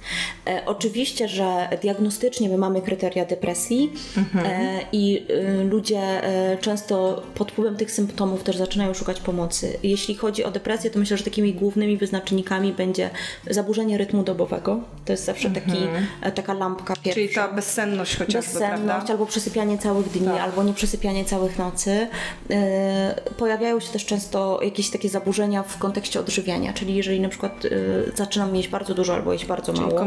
E, 0.47 0.63
oczywiście, 0.67 1.29
że 1.29 1.69
diagnostycznie 1.83 2.49
my 2.49 2.59
mamy 2.59 2.83
kryteria 2.83 3.25
depresji 3.25 3.93
Mhm. 4.17 4.47
e, 4.47 4.81
i 4.93 5.27
y, 5.61 5.65
ludzie 5.65 5.99
e, 6.01 6.59
często 6.61 7.23
pod 7.35 7.53
wpływem 7.53 7.77
tych 7.77 7.91
symptomów 7.93 8.43
też 8.43 8.57
zaczynają 8.57 8.95
szukać 8.95 9.21
pomocy. 9.21 9.79
Jeśli 9.83 10.15
chodzi 10.15 10.45
o 10.45 10.51
depresję, 10.51 10.91
to 10.91 10.99
myślę, 10.99 11.17
że 11.17 11.25
takimi 11.25 11.55
głównymi 11.59 11.97
wyznacznikami 11.97 12.73
będzie 12.73 13.11
zaburzenie 13.51 13.99
rytmu 13.99 14.23
dobowego. 14.23 14.81
To 15.05 15.13
jest 15.13 15.25
zawsze 15.25 15.51
taki, 15.51 15.79
e, 16.23 16.33
taka 16.33 16.55
lampka 16.55 16.95
pierwsza. 16.97 17.15
Czyli 17.15 17.29
ta 17.29 17.49
bezsenność 17.53 18.17
chociażby, 18.17 18.53
Bezsenność, 18.53 18.83
prawda? 18.85 19.13
albo 19.13 19.27
przesypianie 19.27 19.79
całych 19.79 20.09
dni, 20.09 20.27
Tak. 20.27 20.41
albo 20.41 20.63
nieprzesypianie 20.63 21.25
całych 21.25 21.59
nocy. 21.59 22.07
E, 22.51 23.21
pojawiają 23.37 23.81
się 23.81 23.93
też 23.93 24.07
często 24.07 24.61
jakieś 24.63 24.91
takie 24.91 25.09
zaburzenia 25.09 25.63
w 25.63 25.79
kontekście 25.79 26.21
odżywiania, 26.21 26.73
czyli 26.73 26.95
jeżeli 26.95 27.21
na 27.21 27.29
przykład 27.29 27.65
e, 27.65 27.69
zaczynam 28.17 28.57
jeść 28.57 28.69
bardzo 28.69 28.95
dużo 28.95 29.15
albo 29.15 29.33
jeść 29.33 29.47
bardzo 29.47 29.73
Czyli 29.73 29.87
mało. 29.87 29.99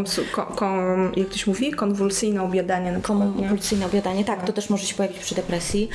kom, 0.55 1.11
jak 1.15 1.29
to 1.29 1.37
się 1.37 1.51
mówi? 1.51 1.71
Konwulsyjne 1.71 2.43
obiadanie 2.43 2.91
na 2.91 2.99
przykład, 2.99 3.35
nie? 3.35 3.41
Kompulsyjne 3.41 3.85
obiadanie, 3.85 4.25
tak, 4.25 4.45
to 4.45 4.53
też 4.53 4.69
może 4.69 4.85
się 4.85 4.95
pojawić 4.95 5.19
przy 5.19 5.35
depresji. 5.35 5.89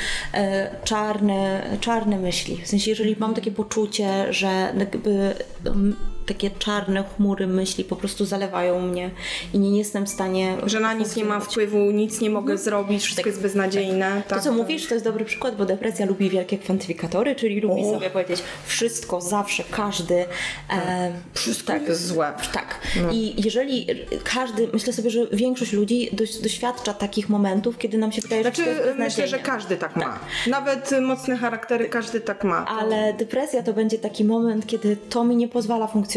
Czarne, 0.84 1.62
czarne 1.80 2.18
myśli. 2.18 2.56
W 2.64 2.68
sensie, 2.68 2.90
jeżeli 2.90 3.16
mam 3.18 3.34
takie 3.34 3.50
poczucie, 3.50 4.32
że 4.32 4.72
jakby 4.78 5.34
um, 5.66 5.96
takie 6.26 6.50
czarne 6.50 7.04
chmury 7.16 7.46
myśli 7.46 7.84
po 7.84 7.96
prostu 7.96 8.24
zalewają 8.24 8.80
mnie 8.80 9.10
i 9.54 9.58
nie 9.58 9.78
jestem 9.78 10.06
w 10.06 10.08
stanie. 10.08 10.56
Że 10.66 10.80
na 10.80 10.94
nic 10.94 11.16
nie 11.16 11.24
mam 11.24 11.40
wpływu, 11.40 11.90
nic 11.90 12.20
nie 12.20 12.30
mogę 12.30 12.58
zrobić, 12.58 13.04
wszystko 13.04 13.28
jest 13.28 13.42
beznadziejne. 13.42 14.22
To, 14.22 14.30
tak, 14.30 14.42
co 14.42 14.48
tak. 14.48 14.58
mówisz, 14.58 14.86
to 14.86 14.94
jest 14.94 15.04
dobry 15.04 15.24
przykład, 15.24 15.56
bo 15.56 15.64
depresja 15.64 16.06
lubi 16.06 16.30
wielkie 16.30 16.58
kwantyfikatory, 16.58 17.34
czyli 17.34 17.60
lubi 17.60 17.82
O. 17.82 17.92
sobie 17.92 18.10
powiedzieć 18.10 18.42
wszystko, 18.66 19.20
zawsze, 19.20 19.64
każdy. 19.70 20.24
E, 20.70 21.12
Wszystko 21.34 21.72
jest 21.76 22.06
złe. 22.06 22.32
Tak. 22.52 22.80
I 23.12 23.42
jeżeli 23.44 23.86
każdy, 24.24 24.68
myślę 24.72 24.92
sobie, 24.92 25.10
że 25.10 25.26
większość 25.32 25.72
ludzi 25.72 26.08
doś, 26.12 26.38
doświadcza 26.38 26.94
takich 26.94 27.28
momentów, 27.28 27.78
kiedy 27.78 27.98
nam 27.98 28.12
się 28.12 28.22
wydaje, 28.22 28.44
że 28.44 28.50
Znaczy, 28.50 28.64
to 28.64 28.86
jest 28.86 28.98
myślę, 28.98 29.28
że 29.28 29.38
każdy 29.38 29.76
tak 29.76 29.96
ma. 29.96 30.18
Nawet 30.46 30.92
y, 30.92 31.00
mocne 31.00 31.36
charaktery 31.36 31.88
każdy 31.88 32.20
tak 32.20 32.44
ma. 32.44 32.66
Ale 32.66 33.14
depresja 33.14 33.62
to 33.62 33.72
będzie 33.72 33.98
taki 33.98 34.24
moment, 34.24 34.66
kiedy 34.66 34.96
to 34.96 35.24
mi 35.24 35.36
nie 35.36 35.48
pozwala 35.48 35.86
funkcjonować. 35.86 36.15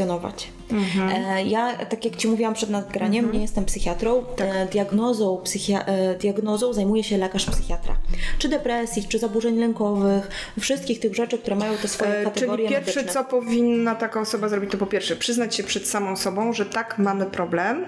E, 1.13 1.43
ja, 1.45 1.73
tak 1.85 2.05
jak 2.05 2.15
Ci 2.15 2.27
mówiłam 2.27 2.53
przed 2.53 2.69
nagraniem, 2.69 3.31
nie 3.31 3.41
jestem 3.41 3.65
psychiatrą. 3.65 4.23
E, 4.37 4.65
diagnozą, 4.65 5.41
psychia- 5.43 5.83
e, 5.85 6.15
diagnozą 6.15 6.73
zajmuje 6.73 7.03
się 7.03 7.17
lekarz 7.17 7.45
psychiatra. 7.45 7.95
Czy 8.39 8.49
depresji, 8.49 9.03
czy 9.09 9.19
zaburzeń 9.19 9.57
lękowych, 9.59 10.29
wszystkich 10.59 10.99
tych 10.99 11.15
rzeczy, 11.15 11.37
które 11.37 11.55
mają 11.55 11.77
te 11.77 11.87
swoje 11.87 12.11
E, 12.19 12.23
kategorie 12.23 12.67
Czyli 12.67 12.75
pierwsze, 12.79 12.99
medyczne. 12.99 13.23
co 13.23 13.29
powinna 13.29 13.95
taka 13.95 14.21
osoba 14.21 14.49
zrobić, 14.49 14.71
to 14.71 14.77
po 14.77 14.85
pierwsze 14.87 15.15
przyznać 15.15 15.55
się 15.55 15.63
przed 15.63 15.87
samą 15.87 16.15
sobą, 16.15 16.53
że 16.53 16.65
tak, 16.65 16.97
mamy 16.97 17.25
problem. 17.25 17.85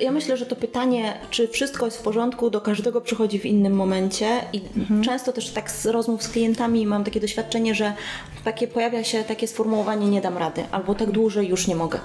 Ja 0.00 0.12
myślę, 0.12 0.36
że 0.36 0.46
to 0.46 0.56
pytanie, 0.56 1.14
czy 1.30 1.48
wszystko 1.48 1.84
jest 1.84 1.98
w 1.98 2.02
porządku, 2.02 2.50
do 2.50 2.60
każdego 2.60 3.00
przychodzi 3.00 3.38
w 3.38 3.46
innym 3.46 3.72
momencie 3.72 4.26
i 4.52 4.60
często 5.04 5.32
też 5.32 5.50
tak 5.50 5.70
z 5.70 5.86
rozmów 5.86 6.22
z 6.22 6.28
klientami 6.28 6.86
mam 6.86 7.04
takie 7.04 7.20
doświadczenie, 7.20 7.74
że 7.74 7.92
takie 8.44 8.68
pojawia 8.68 9.04
się 9.04 9.24
takie 9.24 9.48
sformułowanie 9.48 10.08
nie 10.08 10.20
dam 10.20 10.38
rady, 10.38 10.64
albo 10.70 10.94
tak 10.94 11.10
dłużej 11.10 11.48
już 11.48 11.66
nie 11.66 11.76
mogę. 11.76 11.98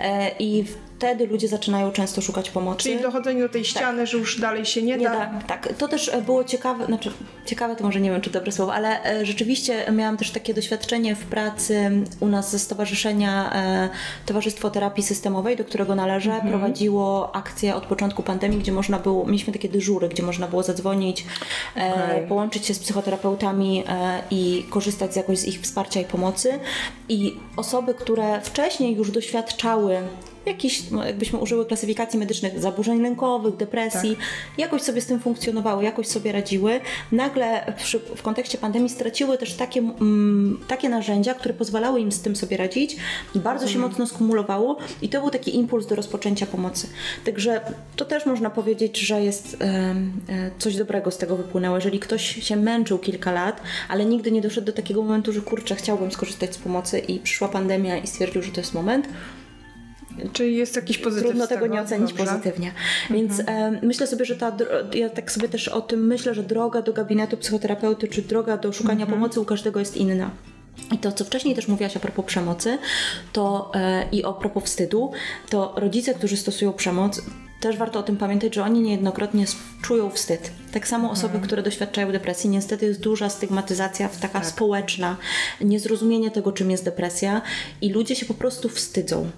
E, 0.00 0.30
I 0.38 0.64
wtedy 1.04 1.26
ludzie 1.26 1.48
zaczynają 1.48 1.92
często 1.92 2.20
szukać 2.20 2.50
pomocy. 2.50 2.82
Czyli 2.82 3.02
dochodzenie 3.02 3.40
do 3.40 3.48
tej 3.48 3.64
ściany, 3.64 4.06
że 4.06 4.18
już 4.18 4.40
dalej 4.40 4.64
się 4.64 4.82
nie, 4.82 4.96
Nie 4.96 5.04
da. 5.08 5.14
da. 5.14 5.40
Tak, 5.46 5.68
to 5.78 5.88
też 5.88 6.08
e, 6.08 6.22
było 6.22 6.44
ciekawe, 6.44 6.86
znaczy 6.86 7.10
ciekawe 7.46 7.76
to 7.76 7.84
może 7.84 8.00
nie 8.00 8.10
wiem, 8.10 8.20
czy 8.20 8.30
dobre 8.30 8.52
słowo, 8.52 8.74
ale 8.74 9.04
e, 9.04 9.26
rzeczywiście 9.26 9.92
miałam 9.92 10.16
też 10.16 10.30
takie 10.30 10.54
doświadczenie 10.54 11.14
w 11.16 11.24
pracy 11.24 11.90
u 12.20 12.26
nas 12.26 12.50
ze 12.50 12.58
Stowarzyszenia 12.58 13.52
e, 13.54 13.88
Towarzystwo 14.26 14.70
Terapii 14.70 15.02
Systemowej, 15.04 15.56
do 15.56 15.64
którego 15.64 15.94
należę, 15.94 16.32
Mhm. 16.34 16.50
prowadziło 16.50 17.36
akcję 17.36 17.74
od 17.74 17.86
początku 17.86 18.22
pandemii, 18.22 18.58
gdzie 18.58 18.72
można 18.72 18.98
było, 18.98 19.26
mieliśmy 19.26 19.52
takie 19.52 19.68
dyżury, 19.68 20.08
gdzie 20.08 20.22
można 20.22 20.48
było 20.48 20.62
zadzwonić, 20.62 21.24
Okej. 21.76 22.26
połączyć 22.28 22.66
się 22.66 22.74
z 22.74 22.78
psychoterapeutami 22.78 23.84
i 24.30 24.64
korzystać 24.70 25.12
z 25.12 25.16
jakoś 25.16 25.38
z 25.38 25.44
ich 25.44 25.60
wsparcia 25.60 26.00
i 26.00 26.04
pomocy. 26.04 26.58
I 27.08 27.36
osoby, 27.56 27.94
które 27.94 28.40
wcześniej 28.40 28.96
już 28.96 29.10
doświadczały 29.10 29.98
jakiś, 30.46 30.90
no, 30.90 31.06
jakbyśmy 31.06 31.38
użyły 31.38 31.66
klasyfikacji 31.66 32.18
medycznych, 32.18 32.60
zaburzeń 32.60 33.02
lękowych, 33.02 33.56
depresji, 33.56 34.16
tak. 34.16 34.58
jakoś 34.58 34.82
sobie 34.82 35.00
z 35.00 35.06
tym 35.06 35.20
funkcjonowały, 35.20 35.84
jakoś 35.84 36.06
sobie 36.06 36.32
radziły. 36.32 36.80
Nagle 37.12 37.72
przy, 37.76 37.98
w 37.98 38.22
kontekście 38.22 38.58
pandemii 38.58 38.88
straciły 38.88 39.38
też 39.38 39.54
takie, 39.54 39.80
mm, 39.80 40.60
takie 40.68 40.88
narzędzia, 40.88 41.34
które 41.34 41.54
pozwalały 41.54 42.00
im 42.00 42.12
z 42.12 42.20
tym 42.20 42.36
sobie 42.36 42.56
radzić. 42.56 42.96
Bardzo 43.34 43.68
się 43.68 43.78
mocno 43.78 44.06
skumulowało 44.06 44.76
i 45.02 45.08
to 45.08 45.20
był 45.20 45.30
taki 45.30 45.56
impuls 45.56 45.86
do 45.86 45.94
rozpoczęcia 45.94 46.46
pomocy. 46.46 46.88
Także 47.24 47.60
to 47.96 48.04
też 48.04 48.26
można 48.26 48.50
powiedzieć, 48.50 48.98
że 48.98 49.22
jest 49.22 49.56
e, 49.60 49.94
coś 50.58 50.76
dobrego 50.76 51.10
z 51.10 51.18
tego 51.18 51.36
wypłynęło. 51.36 51.76
Jeżeli 51.76 51.98
ktoś 51.98 52.44
się 52.44 52.56
męczył 52.56 52.98
kilka 52.98 53.32
lat, 53.32 53.62
ale 53.88 54.04
nigdy 54.04 54.32
nie 54.32 54.40
doszedł 54.40 54.66
do 54.66 54.72
takiego 54.72 55.02
momentu, 55.02 55.32
że 55.32 55.40
kurczę, 55.40 55.74
chciałbym 55.74 56.12
skorzystać 56.12 56.54
z 56.54 56.58
pomocy 56.58 56.98
i 56.98 57.18
przyszła 57.18 57.48
pandemia 57.48 57.98
i 57.98 58.06
stwierdził, 58.06 58.42
że 58.42 58.52
to 58.52 58.60
jest 58.60 58.74
moment, 58.74 59.08
Czyli 60.32 60.56
jest 60.56 60.76
jakiś 60.76 60.98
pozytyw 60.98 61.28
Trudno 61.28 61.46
tego, 61.46 61.60
tego 61.60 61.74
nie 61.74 61.82
ocenić 61.82 62.12
Dobrze. 62.12 62.24
pozytywnie. 62.24 62.72
Więc 63.10 63.40
mhm. 63.40 63.74
e, 63.74 63.78
myślę 63.82 64.06
sobie, 64.06 64.24
że 64.24 64.36
ta, 64.36 64.56
ja 64.94 65.10
tak 65.10 65.32
sobie 65.32 65.48
też 65.48 65.68
o 65.68 65.80
tym 65.80 66.06
myślę, 66.06 66.34
że 66.34 66.42
droga 66.42 66.82
do 66.82 66.92
gabinetu 66.92 67.36
psychoterapeuty, 67.36 68.08
czy 68.08 68.22
droga 68.22 68.56
do 68.56 68.72
szukania 68.72 69.04
mhm. 69.04 69.20
pomocy 69.20 69.40
u 69.40 69.44
każdego 69.44 69.80
jest 69.80 69.96
inna. 69.96 70.30
I 70.92 70.98
to, 70.98 71.12
co 71.12 71.24
wcześniej 71.24 71.54
też 71.54 71.68
mówiłaś 71.68 71.96
a 71.96 72.00
propos 72.00 72.24
przemocy 72.24 72.78
to, 73.32 73.72
e, 73.74 74.08
i 74.12 74.24
o 74.24 74.32
propos 74.32 74.64
wstydu, 74.64 75.12
to 75.50 75.74
rodzice, 75.76 76.14
którzy 76.14 76.36
stosują 76.36 76.72
przemoc, 76.72 77.22
też 77.64 77.76
warto 77.76 77.98
o 77.98 78.02
tym 78.02 78.16
pamiętać, 78.16 78.54
że 78.54 78.62
oni 78.62 78.80
niejednokrotnie 78.80 79.44
czują 79.82 80.10
wstyd. 80.10 80.50
Tak 80.72 80.88
samo 80.88 81.10
osoby, 81.10 81.34
mhm. 81.34 81.44
które 81.44 81.62
doświadczają 81.62 82.12
depresji, 82.12 82.50
niestety 82.50 82.86
jest 82.86 83.00
duża 83.00 83.28
stygmatyzacja 83.28 84.08
taka 84.20 84.40
tak. 84.40 84.46
społeczna, 84.46 85.16
niezrozumienie 85.60 86.30
tego, 86.30 86.52
czym 86.52 86.70
jest 86.70 86.84
depresja 86.84 87.42
i 87.80 87.90
ludzie 87.90 88.16
się 88.16 88.26
po 88.26 88.34
prostu 88.34 88.68
wstydzą. 88.68 89.30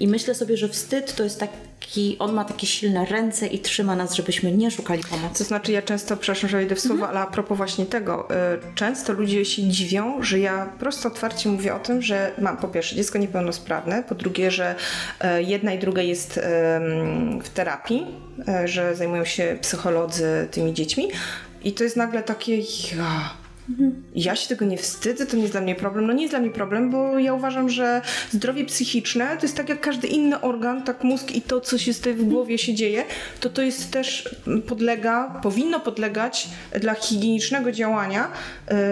I 0.00 0.08
myślę 0.08 0.34
sobie, 0.34 0.56
że 0.56 0.68
wstyd 0.68 1.14
to 1.14 1.24
jest 1.24 1.40
taki, 1.80 2.16
on 2.18 2.32
ma 2.32 2.44
takie 2.44 2.66
silne 2.66 3.04
ręce 3.04 3.46
i 3.46 3.58
trzyma 3.58 3.96
nas, 3.96 4.14
żebyśmy 4.14 4.52
nie 4.52 4.70
szukali 4.70 5.02
pomocy. 5.10 5.38
To 5.38 5.44
znaczy 5.44 5.72
ja 5.72 5.82
często, 5.82 6.16
przepraszam, 6.16 6.50
że 6.50 6.56
wejdę 6.56 6.74
w 6.74 6.80
słowo, 6.80 6.94
mhm. 6.94 7.10
ale 7.10 7.20
a 7.20 7.30
propos 7.30 7.56
właśnie 7.56 7.86
tego, 7.86 8.28
y, 8.30 8.74
często 8.74 9.12
ludzie 9.12 9.44
się 9.44 9.68
dziwią, 9.68 10.22
że 10.22 10.38
ja 10.38 10.66
prosto 10.78 11.08
otwarcie 11.08 11.48
mówię 11.48 11.74
o 11.74 11.78
tym, 11.78 12.02
że 12.02 12.32
mam 12.38 12.56
po 12.56 12.68
pierwsze 12.68 12.96
dziecko 12.96 13.18
niepełnosprawne, 13.18 14.02
po 14.02 14.14
drugie, 14.14 14.50
że 14.50 14.74
y, 15.38 15.42
jedna 15.42 15.72
i 15.72 15.78
druga 15.78 16.02
jest 16.02 16.40
w 17.42 17.48
terapii, 17.54 18.06
y, 18.64 18.68
że 18.68 18.96
zajmują 18.96 19.24
się 19.24 19.58
psycholodzy 19.60 20.48
tymi 20.50 20.74
dziećmi 20.74 21.08
i 21.64 21.72
to 21.72 21.84
jest 21.84 21.96
nagle 21.96 22.22
takie 22.22 22.56
ja, 22.96 23.30
ja 24.14 24.36
się 24.36 24.48
tego 24.48 24.64
nie 24.64 24.78
wstydzę, 24.78 25.26
to 25.26 25.36
nie 25.36 25.42
jest 25.42 25.54
dla 25.54 25.60
mnie 25.60 25.74
problem. 25.74 26.06
No 26.06 26.12
nie 26.12 26.22
jest 26.22 26.32
dla 26.32 26.40
mnie 26.40 26.50
problem, 26.50 26.90
bo 26.90 27.18
ja 27.18 27.34
uważam, 27.34 27.68
że 27.68 28.02
zdrowie 28.30 28.64
psychiczne 28.64 29.36
to 29.36 29.42
jest 29.42 29.56
tak 29.56 29.68
jak 29.68 29.80
każdy 29.80 30.06
inny 30.06 30.40
organ, 30.40 30.82
tak 30.82 31.04
mózg 31.04 31.30
i 31.30 31.42
to, 31.42 31.60
co 31.60 31.78
się 31.78 31.94
tutaj 31.94 32.14
w 32.14 32.24
głowie 32.24 32.58
się 32.58 32.74
dzieje, 32.74 33.04
to 33.40 33.50
to 33.50 33.62
jest 33.62 33.90
też 33.90 34.36
podlega, 34.68 35.40
powinno 35.42 35.80
podlegać 35.80 36.48
dla 36.80 36.94
higienicznego 36.94 37.72
działania 37.72 38.30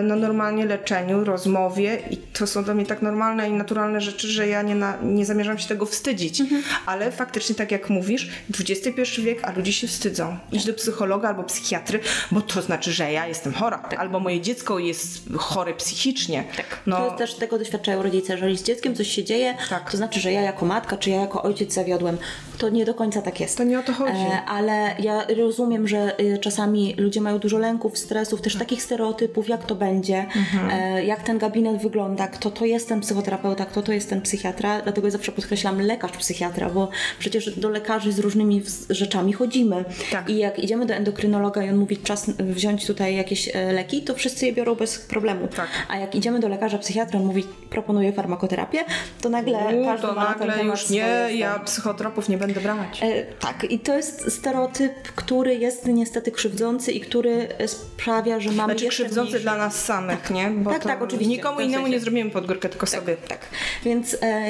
no 0.02 0.16
normalnie 0.16 0.66
leczeniu, 0.66 1.24
rozmowie 1.24 1.98
i 2.10 2.16
to 2.16 2.46
są 2.46 2.64
dla 2.64 2.74
mnie 2.74 2.86
tak 2.86 3.02
normalne 3.02 3.48
i 3.48 3.52
naturalne 3.52 4.00
rzeczy, 4.00 4.28
że 4.28 4.48
ja 4.48 4.62
nie, 4.62 4.74
na, 4.74 4.98
nie 5.02 5.26
zamierzam 5.26 5.58
się 5.58 5.68
tego 5.68 5.86
wstydzić. 5.86 6.40
Mhm. 6.40 6.62
Ale 6.86 7.12
faktycznie, 7.12 7.54
tak 7.54 7.72
jak 7.72 7.90
mówisz, 7.90 8.30
XXI 8.60 9.22
wiek, 9.22 9.44
a 9.44 9.52
ludzie 9.52 9.72
się 9.72 9.86
wstydzą. 9.86 10.36
Iść 10.52 10.66
do 10.66 10.74
psychologa 10.74 11.28
albo 11.28 11.44
psychiatry, 11.44 12.00
bo 12.30 12.40
to 12.40 12.62
znaczy, 12.62 12.92
że 12.92 13.12
ja 13.12 13.26
jestem 13.26 13.52
chora, 13.52 13.78
tak. 13.78 13.98
albo 13.98 14.20
moje 14.20 14.40
dziecko 14.40 14.67
dziecko 14.68 14.78
jest 14.78 15.22
chore 15.38 15.74
psychicznie. 15.74 16.44
Tak. 16.56 16.80
No. 16.86 16.96
To 16.96 17.16
też 17.16 17.34
tego 17.34 17.58
doświadczają 17.58 18.02
rodzice. 18.02 18.32
Jeżeli 18.32 18.58
z 18.58 18.62
dzieckiem 18.62 18.94
coś 18.94 19.08
się 19.08 19.24
dzieje, 19.24 19.54
tak. 19.68 19.90
to 19.90 19.96
znaczy, 19.96 20.20
że 20.20 20.32
ja 20.32 20.40
jako 20.40 20.66
matka, 20.66 20.96
czy 20.96 21.10
ja 21.10 21.20
jako 21.20 21.42
ojciec 21.42 21.72
zawiodłem. 21.72 22.18
To 22.58 22.68
nie 22.68 22.84
do 22.84 22.94
końca 22.94 23.22
tak 23.22 23.40
jest. 23.40 23.58
To 23.58 23.64
nie 23.64 23.78
o 23.78 23.82
to 23.82 23.92
chodzi. 23.92 24.12
E, 24.12 24.44
ale 24.44 24.94
ja 24.98 25.26
rozumiem, 25.36 25.88
że 25.88 26.20
y, 26.20 26.38
czasami 26.38 26.94
ludzie 26.98 27.20
mają 27.20 27.38
dużo 27.38 27.58
lęków, 27.58 27.98
stresów, 27.98 28.42
też 28.42 28.52
tak. 28.52 28.62
takich 28.62 28.82
stereotypów, 28.82 29.48
jak 29.48 29.66
to 29.66 29.74
będzie, 29.74 30.18
mhm. 30.18 30.70
e, 30.70 31.04
jak 31.04 31.22
ten 31.22 31.38
gabinet 31.38 31.82
wygląda, 31.82 32.26
kto 32.26 32.50
to 32.50 32.64
jest 32.64 32.88
ten 32.88 33.00
psychoterapeuta, 33.00 33.66
kto 33.66 33.82
to 33.82 33.92
jest 33.92 34.10
ten 34.10 34.20
psychiatra. 34.20 34.82
Dlatego 34.82 35.06
ja 35.06 35.10
zawsze 35.10 35.32
podkreślam 35.32 35.80
lekarz 35.80 36.12
psychiatra, 36.12 36.70
bo 36.70 36.88
przecież 37.18 37.58
do 37.58 37.68
lekarzy 37.68 38.12
z 38.12 38.18
różnymi 38.18 38.62
rzeczami 38.90 39.32
chodzimy. 39.32 39.84
Tak. 40.10 40.30
I 40.30 40.38
jak 40.38 40.58
idziemy 40.58 40.86
do 40.86 40.94
endokrynologa 40.94 41.62
i 41.62 41.70
on 41.70 41.76
mówi 41.76 41.96
czas 41.96 42.30
wziąć 42.30 42.86
tutaj 42.86 43.16
jakieś 43.16 43.56
e, 43.56 43.72
leki, 43.72 44.02
to 44.02 44.14
wszyscy 44.14 44.46
je 44.46 44.52
biorą 44.52 44.74
bez 44.74 44.98
problemu. 44.98 45.48
Tak. 45.48 45.68
A 45.88 45.96
jak 45.96 46.14
idziemy 46.14 46.40
do 46.40 46.48
lekarza 46.48 46.78
psychiatra, 46.78 47.20
on 47.20 47.26
mówi, 47.26 47.44
proponuje 47.70 48.12
farmakoterapię, 48.12 48.84
to 49.20 49.28
nagle 49.28 49.58
U, 49.58 49.84
każdy 49.84 50.06
to 50.06 50.14
ma 50.14 50.24
nagle 50.24 50.64
już 50.64 50.90
nie, 50.90 51.28
ja 51.34 51.58
psychotropów 51.58 52.28
nie 52.28 52.38
będę 52.38 52.47
brać. 52.54 53.02
E, 53.02 53.22
tak, 53.22 53.64
i 53.70 53.78
to 53.78 53.96
jest 53.96 54.32
stereotyp, 54.32 54.92
który 55.02 55.54
jest 55.54 55.86
niestety 55.86 56.32
krzywdzący 56.32 56.92
i 56.92 57.00
który 57.00 57.48
sprawia, 57.66 58.40
że 58.40 58.50
mamy 58.50 58.72
znaczy 58.72 58.88
krzywdzący 58.88 59.30
mniejszy... 59.30 59.42
dla 59.42 59.56
nas 59.56 59.84
samych, 59.84 60.20
tak. 60.20 60.30
nie? 60.30 60.50
Bo 60.50 60.70
tak, 60.70 60.84
tak, 60.84 61.02
oczywiście. 61.02 61.36
Nikomu 61.36 61.60
innemu 61.60 61.86
nie 61.86 62.00
zrobimy 62.00 62.30
podgórkę, 62.30 62.68
tylko 62.68 62.86
tak, 62.86 63.00
sobie. 63.00 63.16
Tak, 63.16 63.38
więc 63.84 64.16
e, 64.22 64.46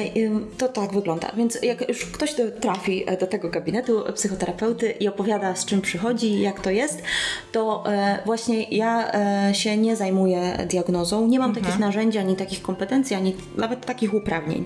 to 0.57 0.67
tak 0.67 0.93
wygląda. 0.93 1.31
Więc 1.37 1.57
jak 1.61 1.89
już 1.89 2.05
ktoś 2.05 2.35
trafi 2.61 3.05
do 3.19 3.27
tego 3.27 3.49
gabinetu 3.49 4.03
psychoterapeuty 4.15 4.91
i 4.91 5.07
opowiada, 5.07 5.55
z 5.55 5.65
czym 5.65 5.81
przychodzi, 5.81 6.41
jak 6.41 6.59
to 6.61 6.69
jest, 6.69 7.03
to 7.51 7.83
e, 7.87 8.19
właśnie 8.25 8.63
ja 8.63 9.13
e, 9.13 9.55
się 9.55 9.77
nie 9.77 9.95
zajmuję 9.95 10.65
diagnozą. 10.69 11.27
Nie 11.27 11.39
mam 11.39 11.49
mhm. 11.49 11.65
takich 11.65 11.79
narzędzi, 11.79 12.17
ani 12.17 12.35
takich 12.35 12.61
kompetencji, 12.61 13.15
ani 13.15 13.35
nawet 13.57 13.85
takich 13.85 14.13
uprawnień. 14.13 14.65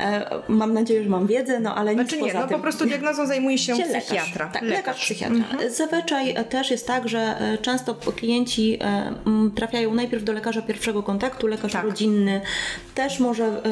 E, 0.00 0.30
mam 0.48 0.74
nadzieję, 0.74 1.02
że 1.02 1.08
mam 1.08 1.26
wiedzę, 1.26 1.60
no 1.60 1.74
ale 1.74 1.94
znaczy 1.94 2.16
nic 2.16 2.26
nie, 2.26 2.34
no 2.34 2.46
tym. 2.46 2.62
Prostu 2.76 2.88
diagnozą 2.88 3.26
zajmuje 3.26 3.58
się 3.58 3.74
lekarz. 3.74 4.04
psychiatra. 4.04 4.46
Tak, 4.46 4.62
lekarz, 4.62 4.76
lekarz 4.76 5.00
psychiatra. 5.00 5.36
Mhm. 5.36 5.70
Zazwyczaj 5.70 6.34
też 6.48 6.70
jest 6.70 6.86
tak, 6.86 7.08
że 7.08 7.36
często 7.62 7.94
klienci 7.94 8.78
trafiają 9.56 9.94
najpierw 9.94 10.24
do 10.24 10.32
lekarza 10.32 10.62
pierwszego 10.62 11.02
kontaktu, 11.02 11.46
lekarz 11.46 11.72
tak. 11.72 11.84
rodzinny 11.84 12.40
też 12.94 13.20
może 13.20 13.62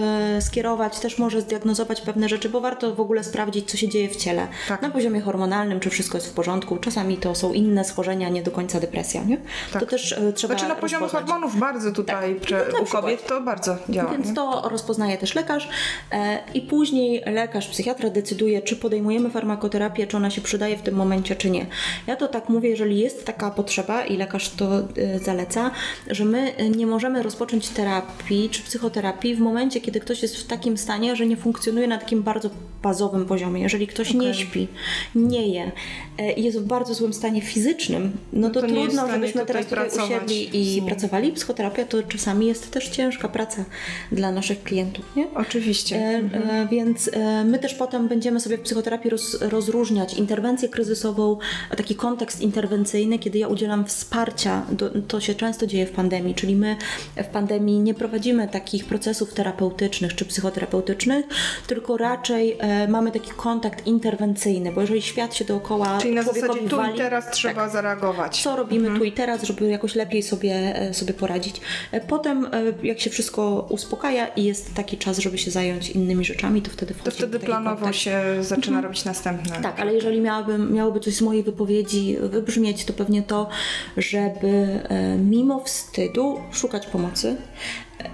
skierować, 0.41 1.01
też 1.01 1.19
może 1.19 1.41
zdiagnozować 1.41 2.01
pewne 2.01 2.29
rzeczy, 2.29 2.49
bo 2.49 2.61
warto 2.61 2.95
w 2.95 3.01
ogóle 3.01 3.25
sprawdzić, 3.25 3.71
co 3.71 3.77
się 3.77 3.88
dzieje 3.88 4.09
w 4.09 4.17
ciele. 4.17 4.49
Tak. 4.69 4.83
Na 4.83 4.91
poziomie 4.91 5.21
hormonalnym, 5.21 5.81
czy 5.81 5.91
wszystko 5.91 6.19
jest 6.19 6.31
w 6.31 6.33
porządku. 6.33 6.77
Czasami 6.77 7.17
to 7.17 7.35
są 7.35 7.53
inne 7.53 7.85
schorzenia, 7.85 8.29
nie 8.29 8.43
do 8.43 8.51
końca 8.51 8.81
depresja, 8.81 9.25
nie? 9.25 9.38
Tak. 9.73 9.83
To 9.83 9.87
też 9.87 10.17
trzeba 10.35 10.55
Znaczy 10.55 10.69
na 10.69 10.75
poziomie 10.75 11.09
hormonów 11.09 11.59
bardzo 11.59 11.93
tutaj 11.93 12.41
tak. 12.41 12.51
no, 12.73 12.79
u 12.79 12.87
kobiet 12.87 13.27
to 13.27 13.41
bardzo 13.41 13.77
działa. 13.88 14.11
Więc 14.12 14.29
nie? 14.29 14.35
to 14.35 14.69
rozpoznaje 14.69 15.19
też 15.19 15.35
lekarz 15.35 15.69
e, 16.12 16.38
i 16.55 16.61
później 16.61 17.23
lekarz, 17.27 17.69
psychiatra 17.69 18.11
decyduje, 18.11 18.62
czy 18.62 18.77
podejmujemy 18.93 19.31
farmakoterapię, 19.31 20.07
czy 20.07 20.17
ona 20.17 20.31
się 20.31 20.41
przydaje 20.41 20.77
w 20.77 20.83
tym 20.83 20.95
momencie, 20.95 21.37
czy 21.37 21.51
nie. 21.51 21.67
Ja 22.07 22.17
to 22.17 22.29
tak 22.29 22.49
mówię, 22.49 22.69
jeżeli 22.69 22.99
jest 22.99 23.25
taka 23.25 23.51
potrzeba 23.51 24.05
i 24.05 24.17
lekarz 24.17 24.49
to 24.49 24.79
e, 24.79 25.19
zaleca, 25.19 25.71
że 26.11 26.25
my 26.25 26.53
nie 26.77 26.87
możemy 26.87 27.23
rozpocząć 27.23 27.69
terapii 27.69 28.49
czy 28.51 28.63
psychoterapii 28.63 29.35
w 29.35 29.41
momencie, 29.41 29.81
kiedy 29.81 30.01
ktoś 30.01 30.23
jest 30.23 30.37
w 30.37 30.47
takim 30.47 30.79
stanie, 30.79 31.17
że 31.17 31.27
nie 31.27 31.37
funkcjonuje 31.37 31.87
na 31.87 31.99
takim 31.99 32.23
bardzo 32.23 32.51
bazowym 32.83 33.27
poziomie. 33.27 33.63
Jeżeli 33.63 33.87
ktoś 33.87 34.09
okay. 34.09 34.21
nie 34.21 34.35
śpi, 34.35 34.69
nie 35.15 35.49
je 35.49 35.73
e, 36.19 36.33
i 36.33 36.43
jest 36.45 36.59
w 36.59 36.65
bardzo 36.65 36.95
złym 36.95 37.13
stanie 37.13 37.41
fizycznym, 37.41 38.13
no, 38.33 38.41
no 38.49 38.55
to, 38.55 38.61
to 38.61 38.67
trudno, 38.67 39.11
żebyśmy 39.11 39.47
teraz 39.47 39.67
tutaj 39.67 39.89
usiedli 40.05 40.77
i 40.79 40.83
pracowali. 40.83 41.33
Psychoterapia 41.33 41.85
to 41.85 42.03
czasami 42.03 42.47
jest 42.47 42.71
też 42.71 42.89
ciężka 42.89 43.29
praca 43.29 43.65
dla 44.13 44.33
naszych 44.33 44.63
klientów, 44.63 45.05
nie? 45.17 45.27
Oczywiście. 45.35 45.97
E, 45.97 46.17
mhm. 46.17 46.51
e, 46.51 46.69
więc 46.69 47.11
e, 47.13 47.45
my 47.45 47.59
też 47.59 47.75
potem 47.75 48.09
będziemy 48.09 48.41
sobie 48.41 48.59
w 48.59 48.61
psychoterapii 48.61 48.82
roz, 48.87 49.42
rozróżniać 49.42 50.14
interwencję 50.14 50.68
kryzysową, 50.68 51.38
taki 51.77 51.95
kontekst 51.95 52.40
interwencyjny, 52.40 53.18
kiedy 53.18 53.38
ja 53.38 53.49
udzielam 53.49 53.85
wsparcia. 53.85 54.66
Do, 54.71 54.90
to 55.09 55.21
się 55.21 55.35
często 55.35 55.66
dzieje 55.66 55.87
w 55.87 55.90
pandemii, 55.90 56.35
czyli 56.35 56.57
my 56.57 56.77
w 57.16 57.27
pandemii 57.27 57.81
nie 57.81 57.95
prowadzimy 57.95 58.49
takich 58.49 58.85
procesów 58.85 59.35
terapeutycznych 59.35 60.14
czy 60.14 60.25
psychoterapeutycznych, 60.25 61.27
tylko 61.66 61.97
raczej 61.97 62.57
e, 62.59 62.88
mamy 62.88 63.12
taki 63.12 63.31
kontakt 63.31 63.87
interwencyjny, 63.87 64.73
bo 64.73 64.81
jeżeli 64.81 65.03
świat 65.03 65.35
się 65.35 65.45
dookoła 65.45 65.99
Czyli 65.99 66.14
na 66.14 66.23
zasadzie 66.23 66.68
tu 66.68 66.77
wali, 66.77 66.95
i 66.95 66.99
teraz 66.99 67.31
trzeba 67.31 67.62
tak, 67.62 67.73
zareagować. 67.73 68.42
Co 68.42 68.57
robimy 68.57 68.87
mhm. 68.87 68.99
tu 68.99 69.05
i 69.05 69.12
teraz, 69.12 69.42
żeby 69.42 69.68
jakoś 69.68 69.95
lepiej 69.95 70.23
sobie, 70.23 70.55
e, 70.77 70.95
sobie 70.95 71.14
poradzić. 71.14 71.61
E, 71.92 72.01
potem, 72.01 72.47
jak 72.83 73.01
się 73.01 73.11
wszystko 73.11 73.66
uspokaja 73.68 74.27
i 74.27 74.45
jest 74.45 74.75
taki 74.75 74.99
czas, 74.99 75.18
żeby 75.18 75.38
się 75.38 75.51
zająć 75.51 75.90
innymi 75.90 76.25
rzeczami, 76.25 76.62
to 76.62 76.71
wtedy 76.71 76.95
To 77.05 77.11
wtedy 77.11 77.40
planowo 77.40 77.77
kontakt. 77.77 77.97
się 77.97 78.23
zaczyna 78.40 78.72
mhm. 78.77 78.85
robić 78.85 79.05
następne. 79.05 79.61
Tak, 79.63 79.81
ale 79.81 79.95
jeżeli 79.95 80.21
miałaby, 80.21 80.59
miałoby 80.59 81.01
coś 81.01 81.15
z 81.15 81.23
mojej 81.23 81.43
wypowiedzi 81.43 82.17
wybrzmieć, 82.21 82.85
to 82.85 82.93
pewnie 82.93 83.23
to, 83.23 83.49
żeby 83.97 84.81
mimo 85.19 85.61
wstydu 85.61 86.41
szukać 86.53 86.87
pomocy, 86.87 87.37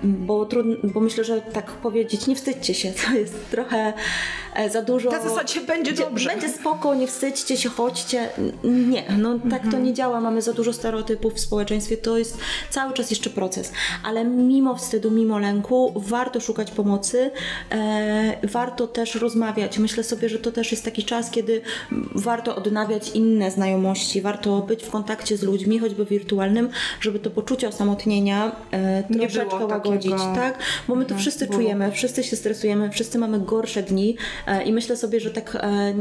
bo, 0.02 0.46
trudno, 0.46 0.76
bo 0.84 1.00
myślę, 1.00 1.24
że 1.24 1.40
tak 1.40 1.72
powiedzieć, 1.72 2.26
nie 2.26 2.36
wstydźcie 2.36 2.74
się, 2.74 2.92
to 3.06 3.12
jest 3.12 3.50
trochę 3.50 3.78
e, 3.78 3.92
za 4.70 4.82
dużo... 4.82 5.10
Na 5.10 5.22
zasadzie 5.22 5.60
będzie 5.60 5.92
dobrze. 5.92 6.30
Będzie 6.30 6.48
spoko, 6.48 6.94
nie 6.94 7.06
wstydźcie 7.06 7.56
się, 7.56 7.68
chodźcie. 7.68 8.28
Nie, 8.64 9.04
no 9.18 9.38
tak 9.50 9.62
to 9.70 9.78
nie 9.78 9.94
działa. 9.94 10.20
Mamy 10.20 10.42
za 10.42 10.52
dużo 10.52 10.72
stereotypów 10.72 11.34
w 11.34 11.40
społeczeństwie. 11.40 11.96
To 11.96 12.18
jest 12.18 12.38
cały 12.70 12.94
czas 12.94 13.10
jeszcze 13.10 13.30
proces. 13.30 13.72
Ale 14.04 14.24
mimo 14.24 14.74
wstydu, 14.74 15.10
mimo 15.10 15.38
lęku, 15.38 15.92
warto 15.96 16.40
szukać 16.40 16.70
pomocy. 16.70 17.30
E, 17.72 18.38
warto 18.42 18.86
też 18.86 19.14
rozmawiać. 19.14 19.78
Myślę 19.78 20.04
sobie, 20.04 20.28
że 20.28 20.38
to 20.38 20.52
też 20.52 20.70
jest 20.70 20.84
taki 20.84 21.04
czas, 21.04 21.30
kiedy 21.30 21.60
warto 22.14 22.56
odnawiać 22.56 23.10
inne 23.10 23.50
znajomości. 23.50 24.20
Warto 24.20 24.58
być 24.60 24.84
w 24.84 24.90
kontakcie 24.90 25.36
z 25.36 25.42
ludźmi, 25.42 25.78
choćby 25.78 26.04
wirtualnym, 26.04 26.68
żeby 27.00 27.18
to 27.18 27.30
poczucie 27.30 27.68
osamotnienia 27.68 28.52
e, 28.70 29.02
troszeczkę 29.02 29.66
łagodzić. 29.66 30.12
Takiego... 30.12 30.34
Tak? 30.34 30.58
Bo 30.88 30.94
my 30.94 31.04
to 31.04 31.10
mhm, 31.10 31.20
wszyscy 31.20 31.46
czujemy, 31.46 31.92
wszyscy 31.92 32.24
się 32.24 32.36
stresujemy, 32.36 32.90
wszyscy 32.90 33.18
mamy 33.18 33.40
gorsze 33.40 33.82
dni 33.82 34.16
e, 34.16 34.37
i 34.64 34.72
myślę 34.72 34.96
sobie, 34.96 35.20
że 35.20 35.30
tak 35.30 35.54
e, 35.54 35.94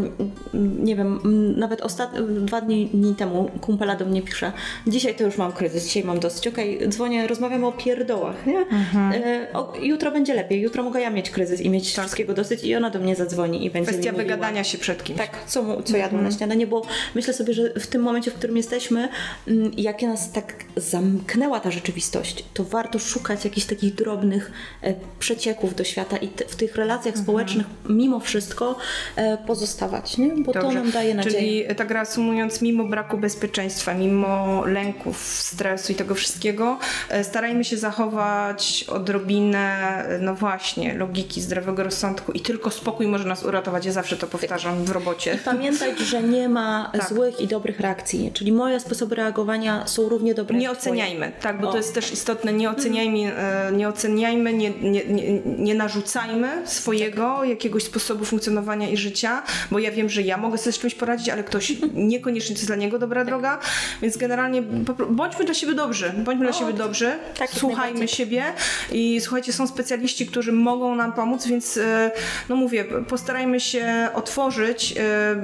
nie 0.79 0.95
wiem, 0.95 1.19
nawet 1.57 1.81
ostatnio, 1.81 2.21
dwa 2.23 2.61
dni, 2.61 2.87
dni 2.93 3.15
temu 3.15 3.51
kumpela 3.61 3.95
do 3.95 4.05
mnie 4.05 4.21
pisze, 4.21 4.51
dzisiaj 4.87 5.15
to 5.15 5.23
już 5.23 5.37
mam 5.37 5.51
kryzys, 5.51 5.85
dzisiaj 5.85 6.03
mam 6.03 6.19
dosyć, 6.19 6.47
okej, 6.47 6.77
okay, 6.77 6.87
dzwonię, 6.87 7.27
rozmawiamy 7.27 7.67
o 7.67 7.71
pierdołach, 7.71 8.45
nie? 8.45 8.57
Mhm. 8.57 9.23
E, 9.23 9.53
o, 9.53 9.73
jutro 9.81 10.11
będzie 10.11 10.33
lepiej, 10.33 10.61
jutro 10.61 10.83
mogę 10.83 11.01
ja 11.01 11.09
mieć 11.09 11.29
kryzys 11.29 11.61
i 11.61 11.69
mieć 11.69 11.93
tak. 11.93 12.05
wszystkiego 12.05 12.33
dosyć 12.33 12.63
i 12.63 12.75
ona 12.75 12.89
do 12.89 12.99
mnie 12.99 13.15
zadzwoni 13.15 13.65
i 13.65 13.69
będzie 13.69 13.91
Kwestia 13.91 14.11
wygadania 14.11 14.63
się 14.63 14.77
przed 14.77 15.03
kimś. 15.03 15.17
Tak, 15.17 15.45
co, 15.47 15.83
co 15.83 15.97
jadło 15.97 16.19
mhm. 16.19 16.23
na 16.23 16.37
śniadanie, 16.37 16.67
bo 16.67 16.81
myślę 17.15 17.33
sobie, 17.33 17.53
że 17.53 17.69
w 17.69 17.87
tym 17.87 18.01
momencie, 18.01 18.31
w 18.31 18.33
którym 18.33 18.57
jesteśmy, 18.57 19.09
mm, 19.47 19.71
jak 19.77 20.01
nas 20.01 20.31
tak 20.31 20.55
zamknęła 20.75 21.59
ta 21.59 21.71
rzeczywistość, 21.71 22.45
to 22.53 22.63
warto 22.63 22.99
szukać 22.99 23.45
jakichś 23.45 23.67
takich 23.67 23.95
drobnych 23.95 24.51
e, 24.81 24.93
przecieków 25.19 25.75
do 25.75 25.83
świata 25.83 26.17
i 26.17 26.29
w 26.47 26.55
tych 26.55 26.75
relacjach 26.75 27.15
mhm. 27.15 27.23
społecznych 27.23 27.67
mimo 27.89 28.19
wszystko 28.27 28.75
e, 29.15 29.37
pozostawać, 29.37 30.17
nie? 30.17 30.27
bo 30.27 30.53
Dobrze. 30.53 30.61
to 30.61 30.71
nam 30.71 30.91
daje 30.91 31.15
nadzieję. 31.15 31.65
Czyli 31.65 31.75
tak 31.75 31.91
reasumując, 31.91 32.61
mimo 32.61 32.83
braku 32.83 33.17
bezpieczeństwa, 33.17 33.93
mimo 33.93 34.65
lęków, 34.65 35.17
stresu 35.17 35.91
i 35.91 35.95
tego 35.95 36.15
wszystkiego, 36.15 36.79
e, 37.09 37.23
starajmy 37.23 37.63
się 37.63 37.77
zachować 37.77 38.85
odrobinę, 38.87 40.03
no 40.21 40.35
właśnie, 40.35 40.93
logiki, 40.93 41.41
zdrowego 41.41 41.83
rozsądku 41.83 42.31
i 42.31 42.39
tylko 42.39 42.71
spokój 42.71 43.07
może 43.07 43.23
nas 43.23 43.43
uratować. 43.43 43.85
Ja 43.85 43.91
zawsze 43.91 44.17
to 44.17 44.27
powtarzam 44.27 44.85
w 44.85 44.89
robocie. 44.89 45.33
I 45.33 45.37
pamiętać, 45.37 45.99
że 45.99 46.23
nie 46.23 46.49
ma 46.49 46.89
tak. 46.93 47.09
złych 47.09 47.41
i 47.41 47.47
dobrych 47.47 47.79
reakcji, 47.79 48.31
czyli 48.33 48.51
moje 48.51 48.79
sposoby 48.79 49.15
reagowania 49.15 49.87
są 49.87 50.09
równie 50.09 50.33
dobre. 50.33 50.57
Nie 50.57 50.71
oceniajmy, 50.71 51.31
tak, 51.41 51.61
bo 51.61 51.69
o. 51.69 51.71
to 51.71 51.77
jest 51.77 51.93
też 51.93 52.11
istotne. 52.11 52.53
Nie 52.53 52.69
oceniajmy, 52.69 53.35
e, 53.35 53.71
nie, 53.71 53.89
oceniajmy 53.89 54.53
nie, 54.53 54.69
nie, 54.69 55.05
nie, 55.05 55.41
nie 55.57 55.75
narzucajmy 55.75 56.61
swojego 56.65 57.37
tak. 57.39 57.49
jakiegoś 57.49 57.83
sposobu 57.83 58.16
funkcjonowania 58.25 58.89
i 58.89 58.97
życia, 58.97 59.43
bo 59.71 59.79
ja 59.79 59.91
wiem, 59.91 60.09
że 60.09 60.21
ja 60.21 60.37
mogę 60.37 60.57
sobie 60.57 60.73
z 60.73 60.79
czymś 60.79 60.95
poradzić, 60.95 61.29
ale 61.29 61.43
ktoś 61.43 61.73
niekoniecznie 61.93 62.55
to 62.55 62.59
jest 62.59 62.67
dla 62.67 62.75
niego 62.75 62.99
dobra 62.99 63.21
tak. 63.21 63.27
droga, 63.27 63.59
więc 64.01 64.17
generalnie 64.17 64.61
bądźmy 65.09 65.45
dla 65.45 65.53
siebie 65.53 65.73
dobrzy, 65.73 66.13
bądźmy 66.17 66.49
o, 66.49 66.51
dla 66.51 66.59
siebie 66.59 66.73
dobrzy, 66.73 67.11
tak, 67.37 67.49
słuchajmy 67.49 68.07
siebie 68.07 68.43
i 68.91 69.21
słuchajcie, 69.21 69.53
są 69.53 69.67
specjaliści, 69.67 70.25
którzy 70.25 70.51
mogą 70.51 70.95
nam 70.95 71.13
pomóc, 71.13 71.47
więc 71.47 71.77
e, 71.77 72.11
no 72.49 72.55
mówię, 72.55 72.85
postarajmy 73.07 73.59
się 73.59 74.09
otworzyć 74.13 74.93
e, 74.97 75.35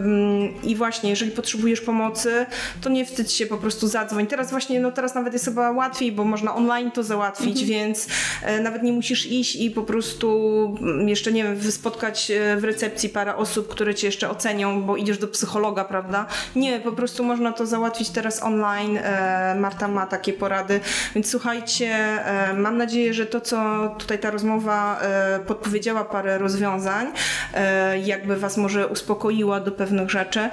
i 0.63 0.75
właśnie, 0.75 1.09
jeżeli 1.09 1.31
potrzebujesz 1.31 1.81
pomocy, 1.81 2.45
to 2.81 2.89
nie 2.89 3.05
wstydź 3.05 3.31
się, 3.31 3.45
po 3.45 3.57
prostu 3.57 3.87
zadzwoń. 3.87 4.27
Teraz 4.27 4.51
właśnie, 4.51 4.79
no 4.79 4.91
teraz 4.91 5.15
nawet 5.15 5.33
jest 5.33 5.45
chyba 5.45 5.71
łatwiej, 5.71 6.11
bo 6.11 6.23
można 6.23 6.55
online 6.55 6.91
to 6.91 7.03
załatwić, 7.03 7.61
mhm. 7.61 7.67
więc 7.67 8.07
e, 8.43 8.61
nawet 8.61 8.83
nie 8.83 8.93
musisz 8.93 9.25
iść 9.25 9.55
i 9.55 9.71
po 9.71 9.83
prostu 9.83 10.77
mm, 10.81 11.09
jeszcze, 11.09 11.31
nie 11.31 11.43
wiem, 11.43 11.71
spotkać 11.71 12.31
w 12.63 12.65
recepcji 12.65 13.09
parę 13.09 13.35
osób, 13.35 13.67
które 13.67 13.95
cię 13.95 14.07
jeszcze 14.07 14.29
ocenią, 14.29 14.83
bo 14.83 14.97
idziesz 14.97 15.17
do 15.17 15.27
psychologa, 15.27 15.85
prawda? 15.85 16.25
Nie, 16.55 16.79
po 16.79 16.91
prostu 16.91 17.23
można 17.23 17.51
to 17.51 17.65
załatwić 17.65 18.09
teraz 18.09 18.43
online. 18.43 18.97
E, 18.97 19.55
Marta 19.59 19.87
ma 19.87 20.05
takie 20.05 20.33
porady, 20.33 20.79
więc 21.15 21.29
słuchajcie, 21.29 21.87
e, 21.89 22.53
mam 22.53 22.77
nadzieję, 22.77 23.13
że 23.13 23.25
to, 23.25 23.41
co 23.41 23.89
tutaj 23.99 24.19
ta 24.19 24.31
rozmowa 24.31 24.99
e, 25.01 25.39
podpowiedziała 25.39 26.05
parę 26.05 26.37
rozwiązań, 26.37 27.11
jakby 28.03 28.35
was 28.35 28.57
może 28.57 28.87
uspokoiła 28.87 29.59
do 29.59 29.71
pewnych 29.71 30.09
rzeczy. 30.09 30.49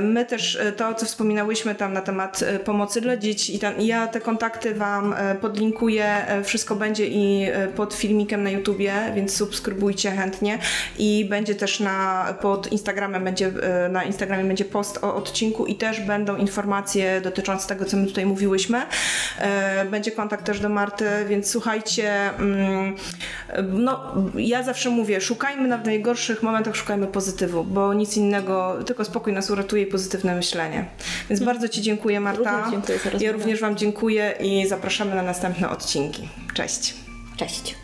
My 0.00 0.24
też 0.24 0.58
to, 0.76 0.94
co 0.94 1.06
wspominałyśmy 1.06 1.74
tam 1.74 1.92
na 1.92 2.00
temat 2.00 2.44
pomocy 2.64 3.00
dla 3.00 3.16
dzieci, 3.16 3.56
i 3.56 3.58
tam, 3.58 3.74
ja 3.78 4.06
te 4.06 4.20
kontakty 4.20 4.74
wam 4.74 5.14
podlinkuję, 5.40 6.26
wszystko 6.44 6.76
będzie 6.76 7.06
i 7.06 7.46
pod 7.76 7.94
filmikiem 7.94 8.42
na 8.42 8.50
YouTubie, 8.50 8.94
więc 9.14 9.36
subskrybujcie 9.36 10.10
chętnie 10.10 10.58
i 10.98 11.19
będzie 11.24 11.54
też 11.54 11.80
na, 11.80 12.26
pod 12.40 12.72
Instagramem 12.72 13.24
będzie, 13.24 13.52
na 13.90 14.04
Instagramie 14.04 14.44
będzie 14.44 14.64
post 14.64 15.04
o 15.04 15.14
odcinku 15.14 15.66
i 15.66 15.74
też 15.74 16.00
będą 16.00 16.36
informacje 16.36 17.20
dotyczące 17.20 17.68
tego, 17.68 17.84
co 17.84 17.96
my 17.96 18.06
tutaj 18.06 18.26
mówiłyśmy. 18.26 18.82
E, 19.38 19.84
będzie 19.84 20.12
kontakt 20.12 20.44
też 20.44 20.60
do 20.60 20.68
Marty, 20.68 21.04
więc 21.28 21.50
słuchajcie, 21.50 22.30
mm, 22.38 22.96
no 23.72 24.14
ja 24.34 24.62
zawsze 24.62 24.90
mówię, 24.90 25.20
szukajmy 25.20 25.78
w 25.78 25.84
najgorszych 25.84 26.42
momentach, 26.42 26.76
szukajmy 26.76 27.06
pozytywu, 27.06 27.64
bo 27.64 27.94
nic 27.94 28.16
innego, 28.16 28.76
tylko 28.86 29.04
spokój 29.04 29.32
nas 29.32 29.50
uratuje 29.50 29.82
i 29.82 29.86
pozytywne 29.86 30.34
myślenie. 30.34 30.84
Więc 31.30 31.42
bardzo 31.42 31.68
Ci 31.68 31.82
dziękuję 31.82 32.20
Marta. 32.20 32.64
Również 32.64 32.70
dziękuję 32.70 33.18
za 33.18 33.24
ja 33.24 33.32
również 33.32 33.60
Wam 33.60 33.76
dziękuję 33.76 34.34
i 34.40 34.68
zapraszamy 34.68 35.14
na 35.14 35.22
następne 35.22 35.70
odcinki. 35.70 36.28
Cześć. 36.54 36.94
Cześć. 37.36 37.76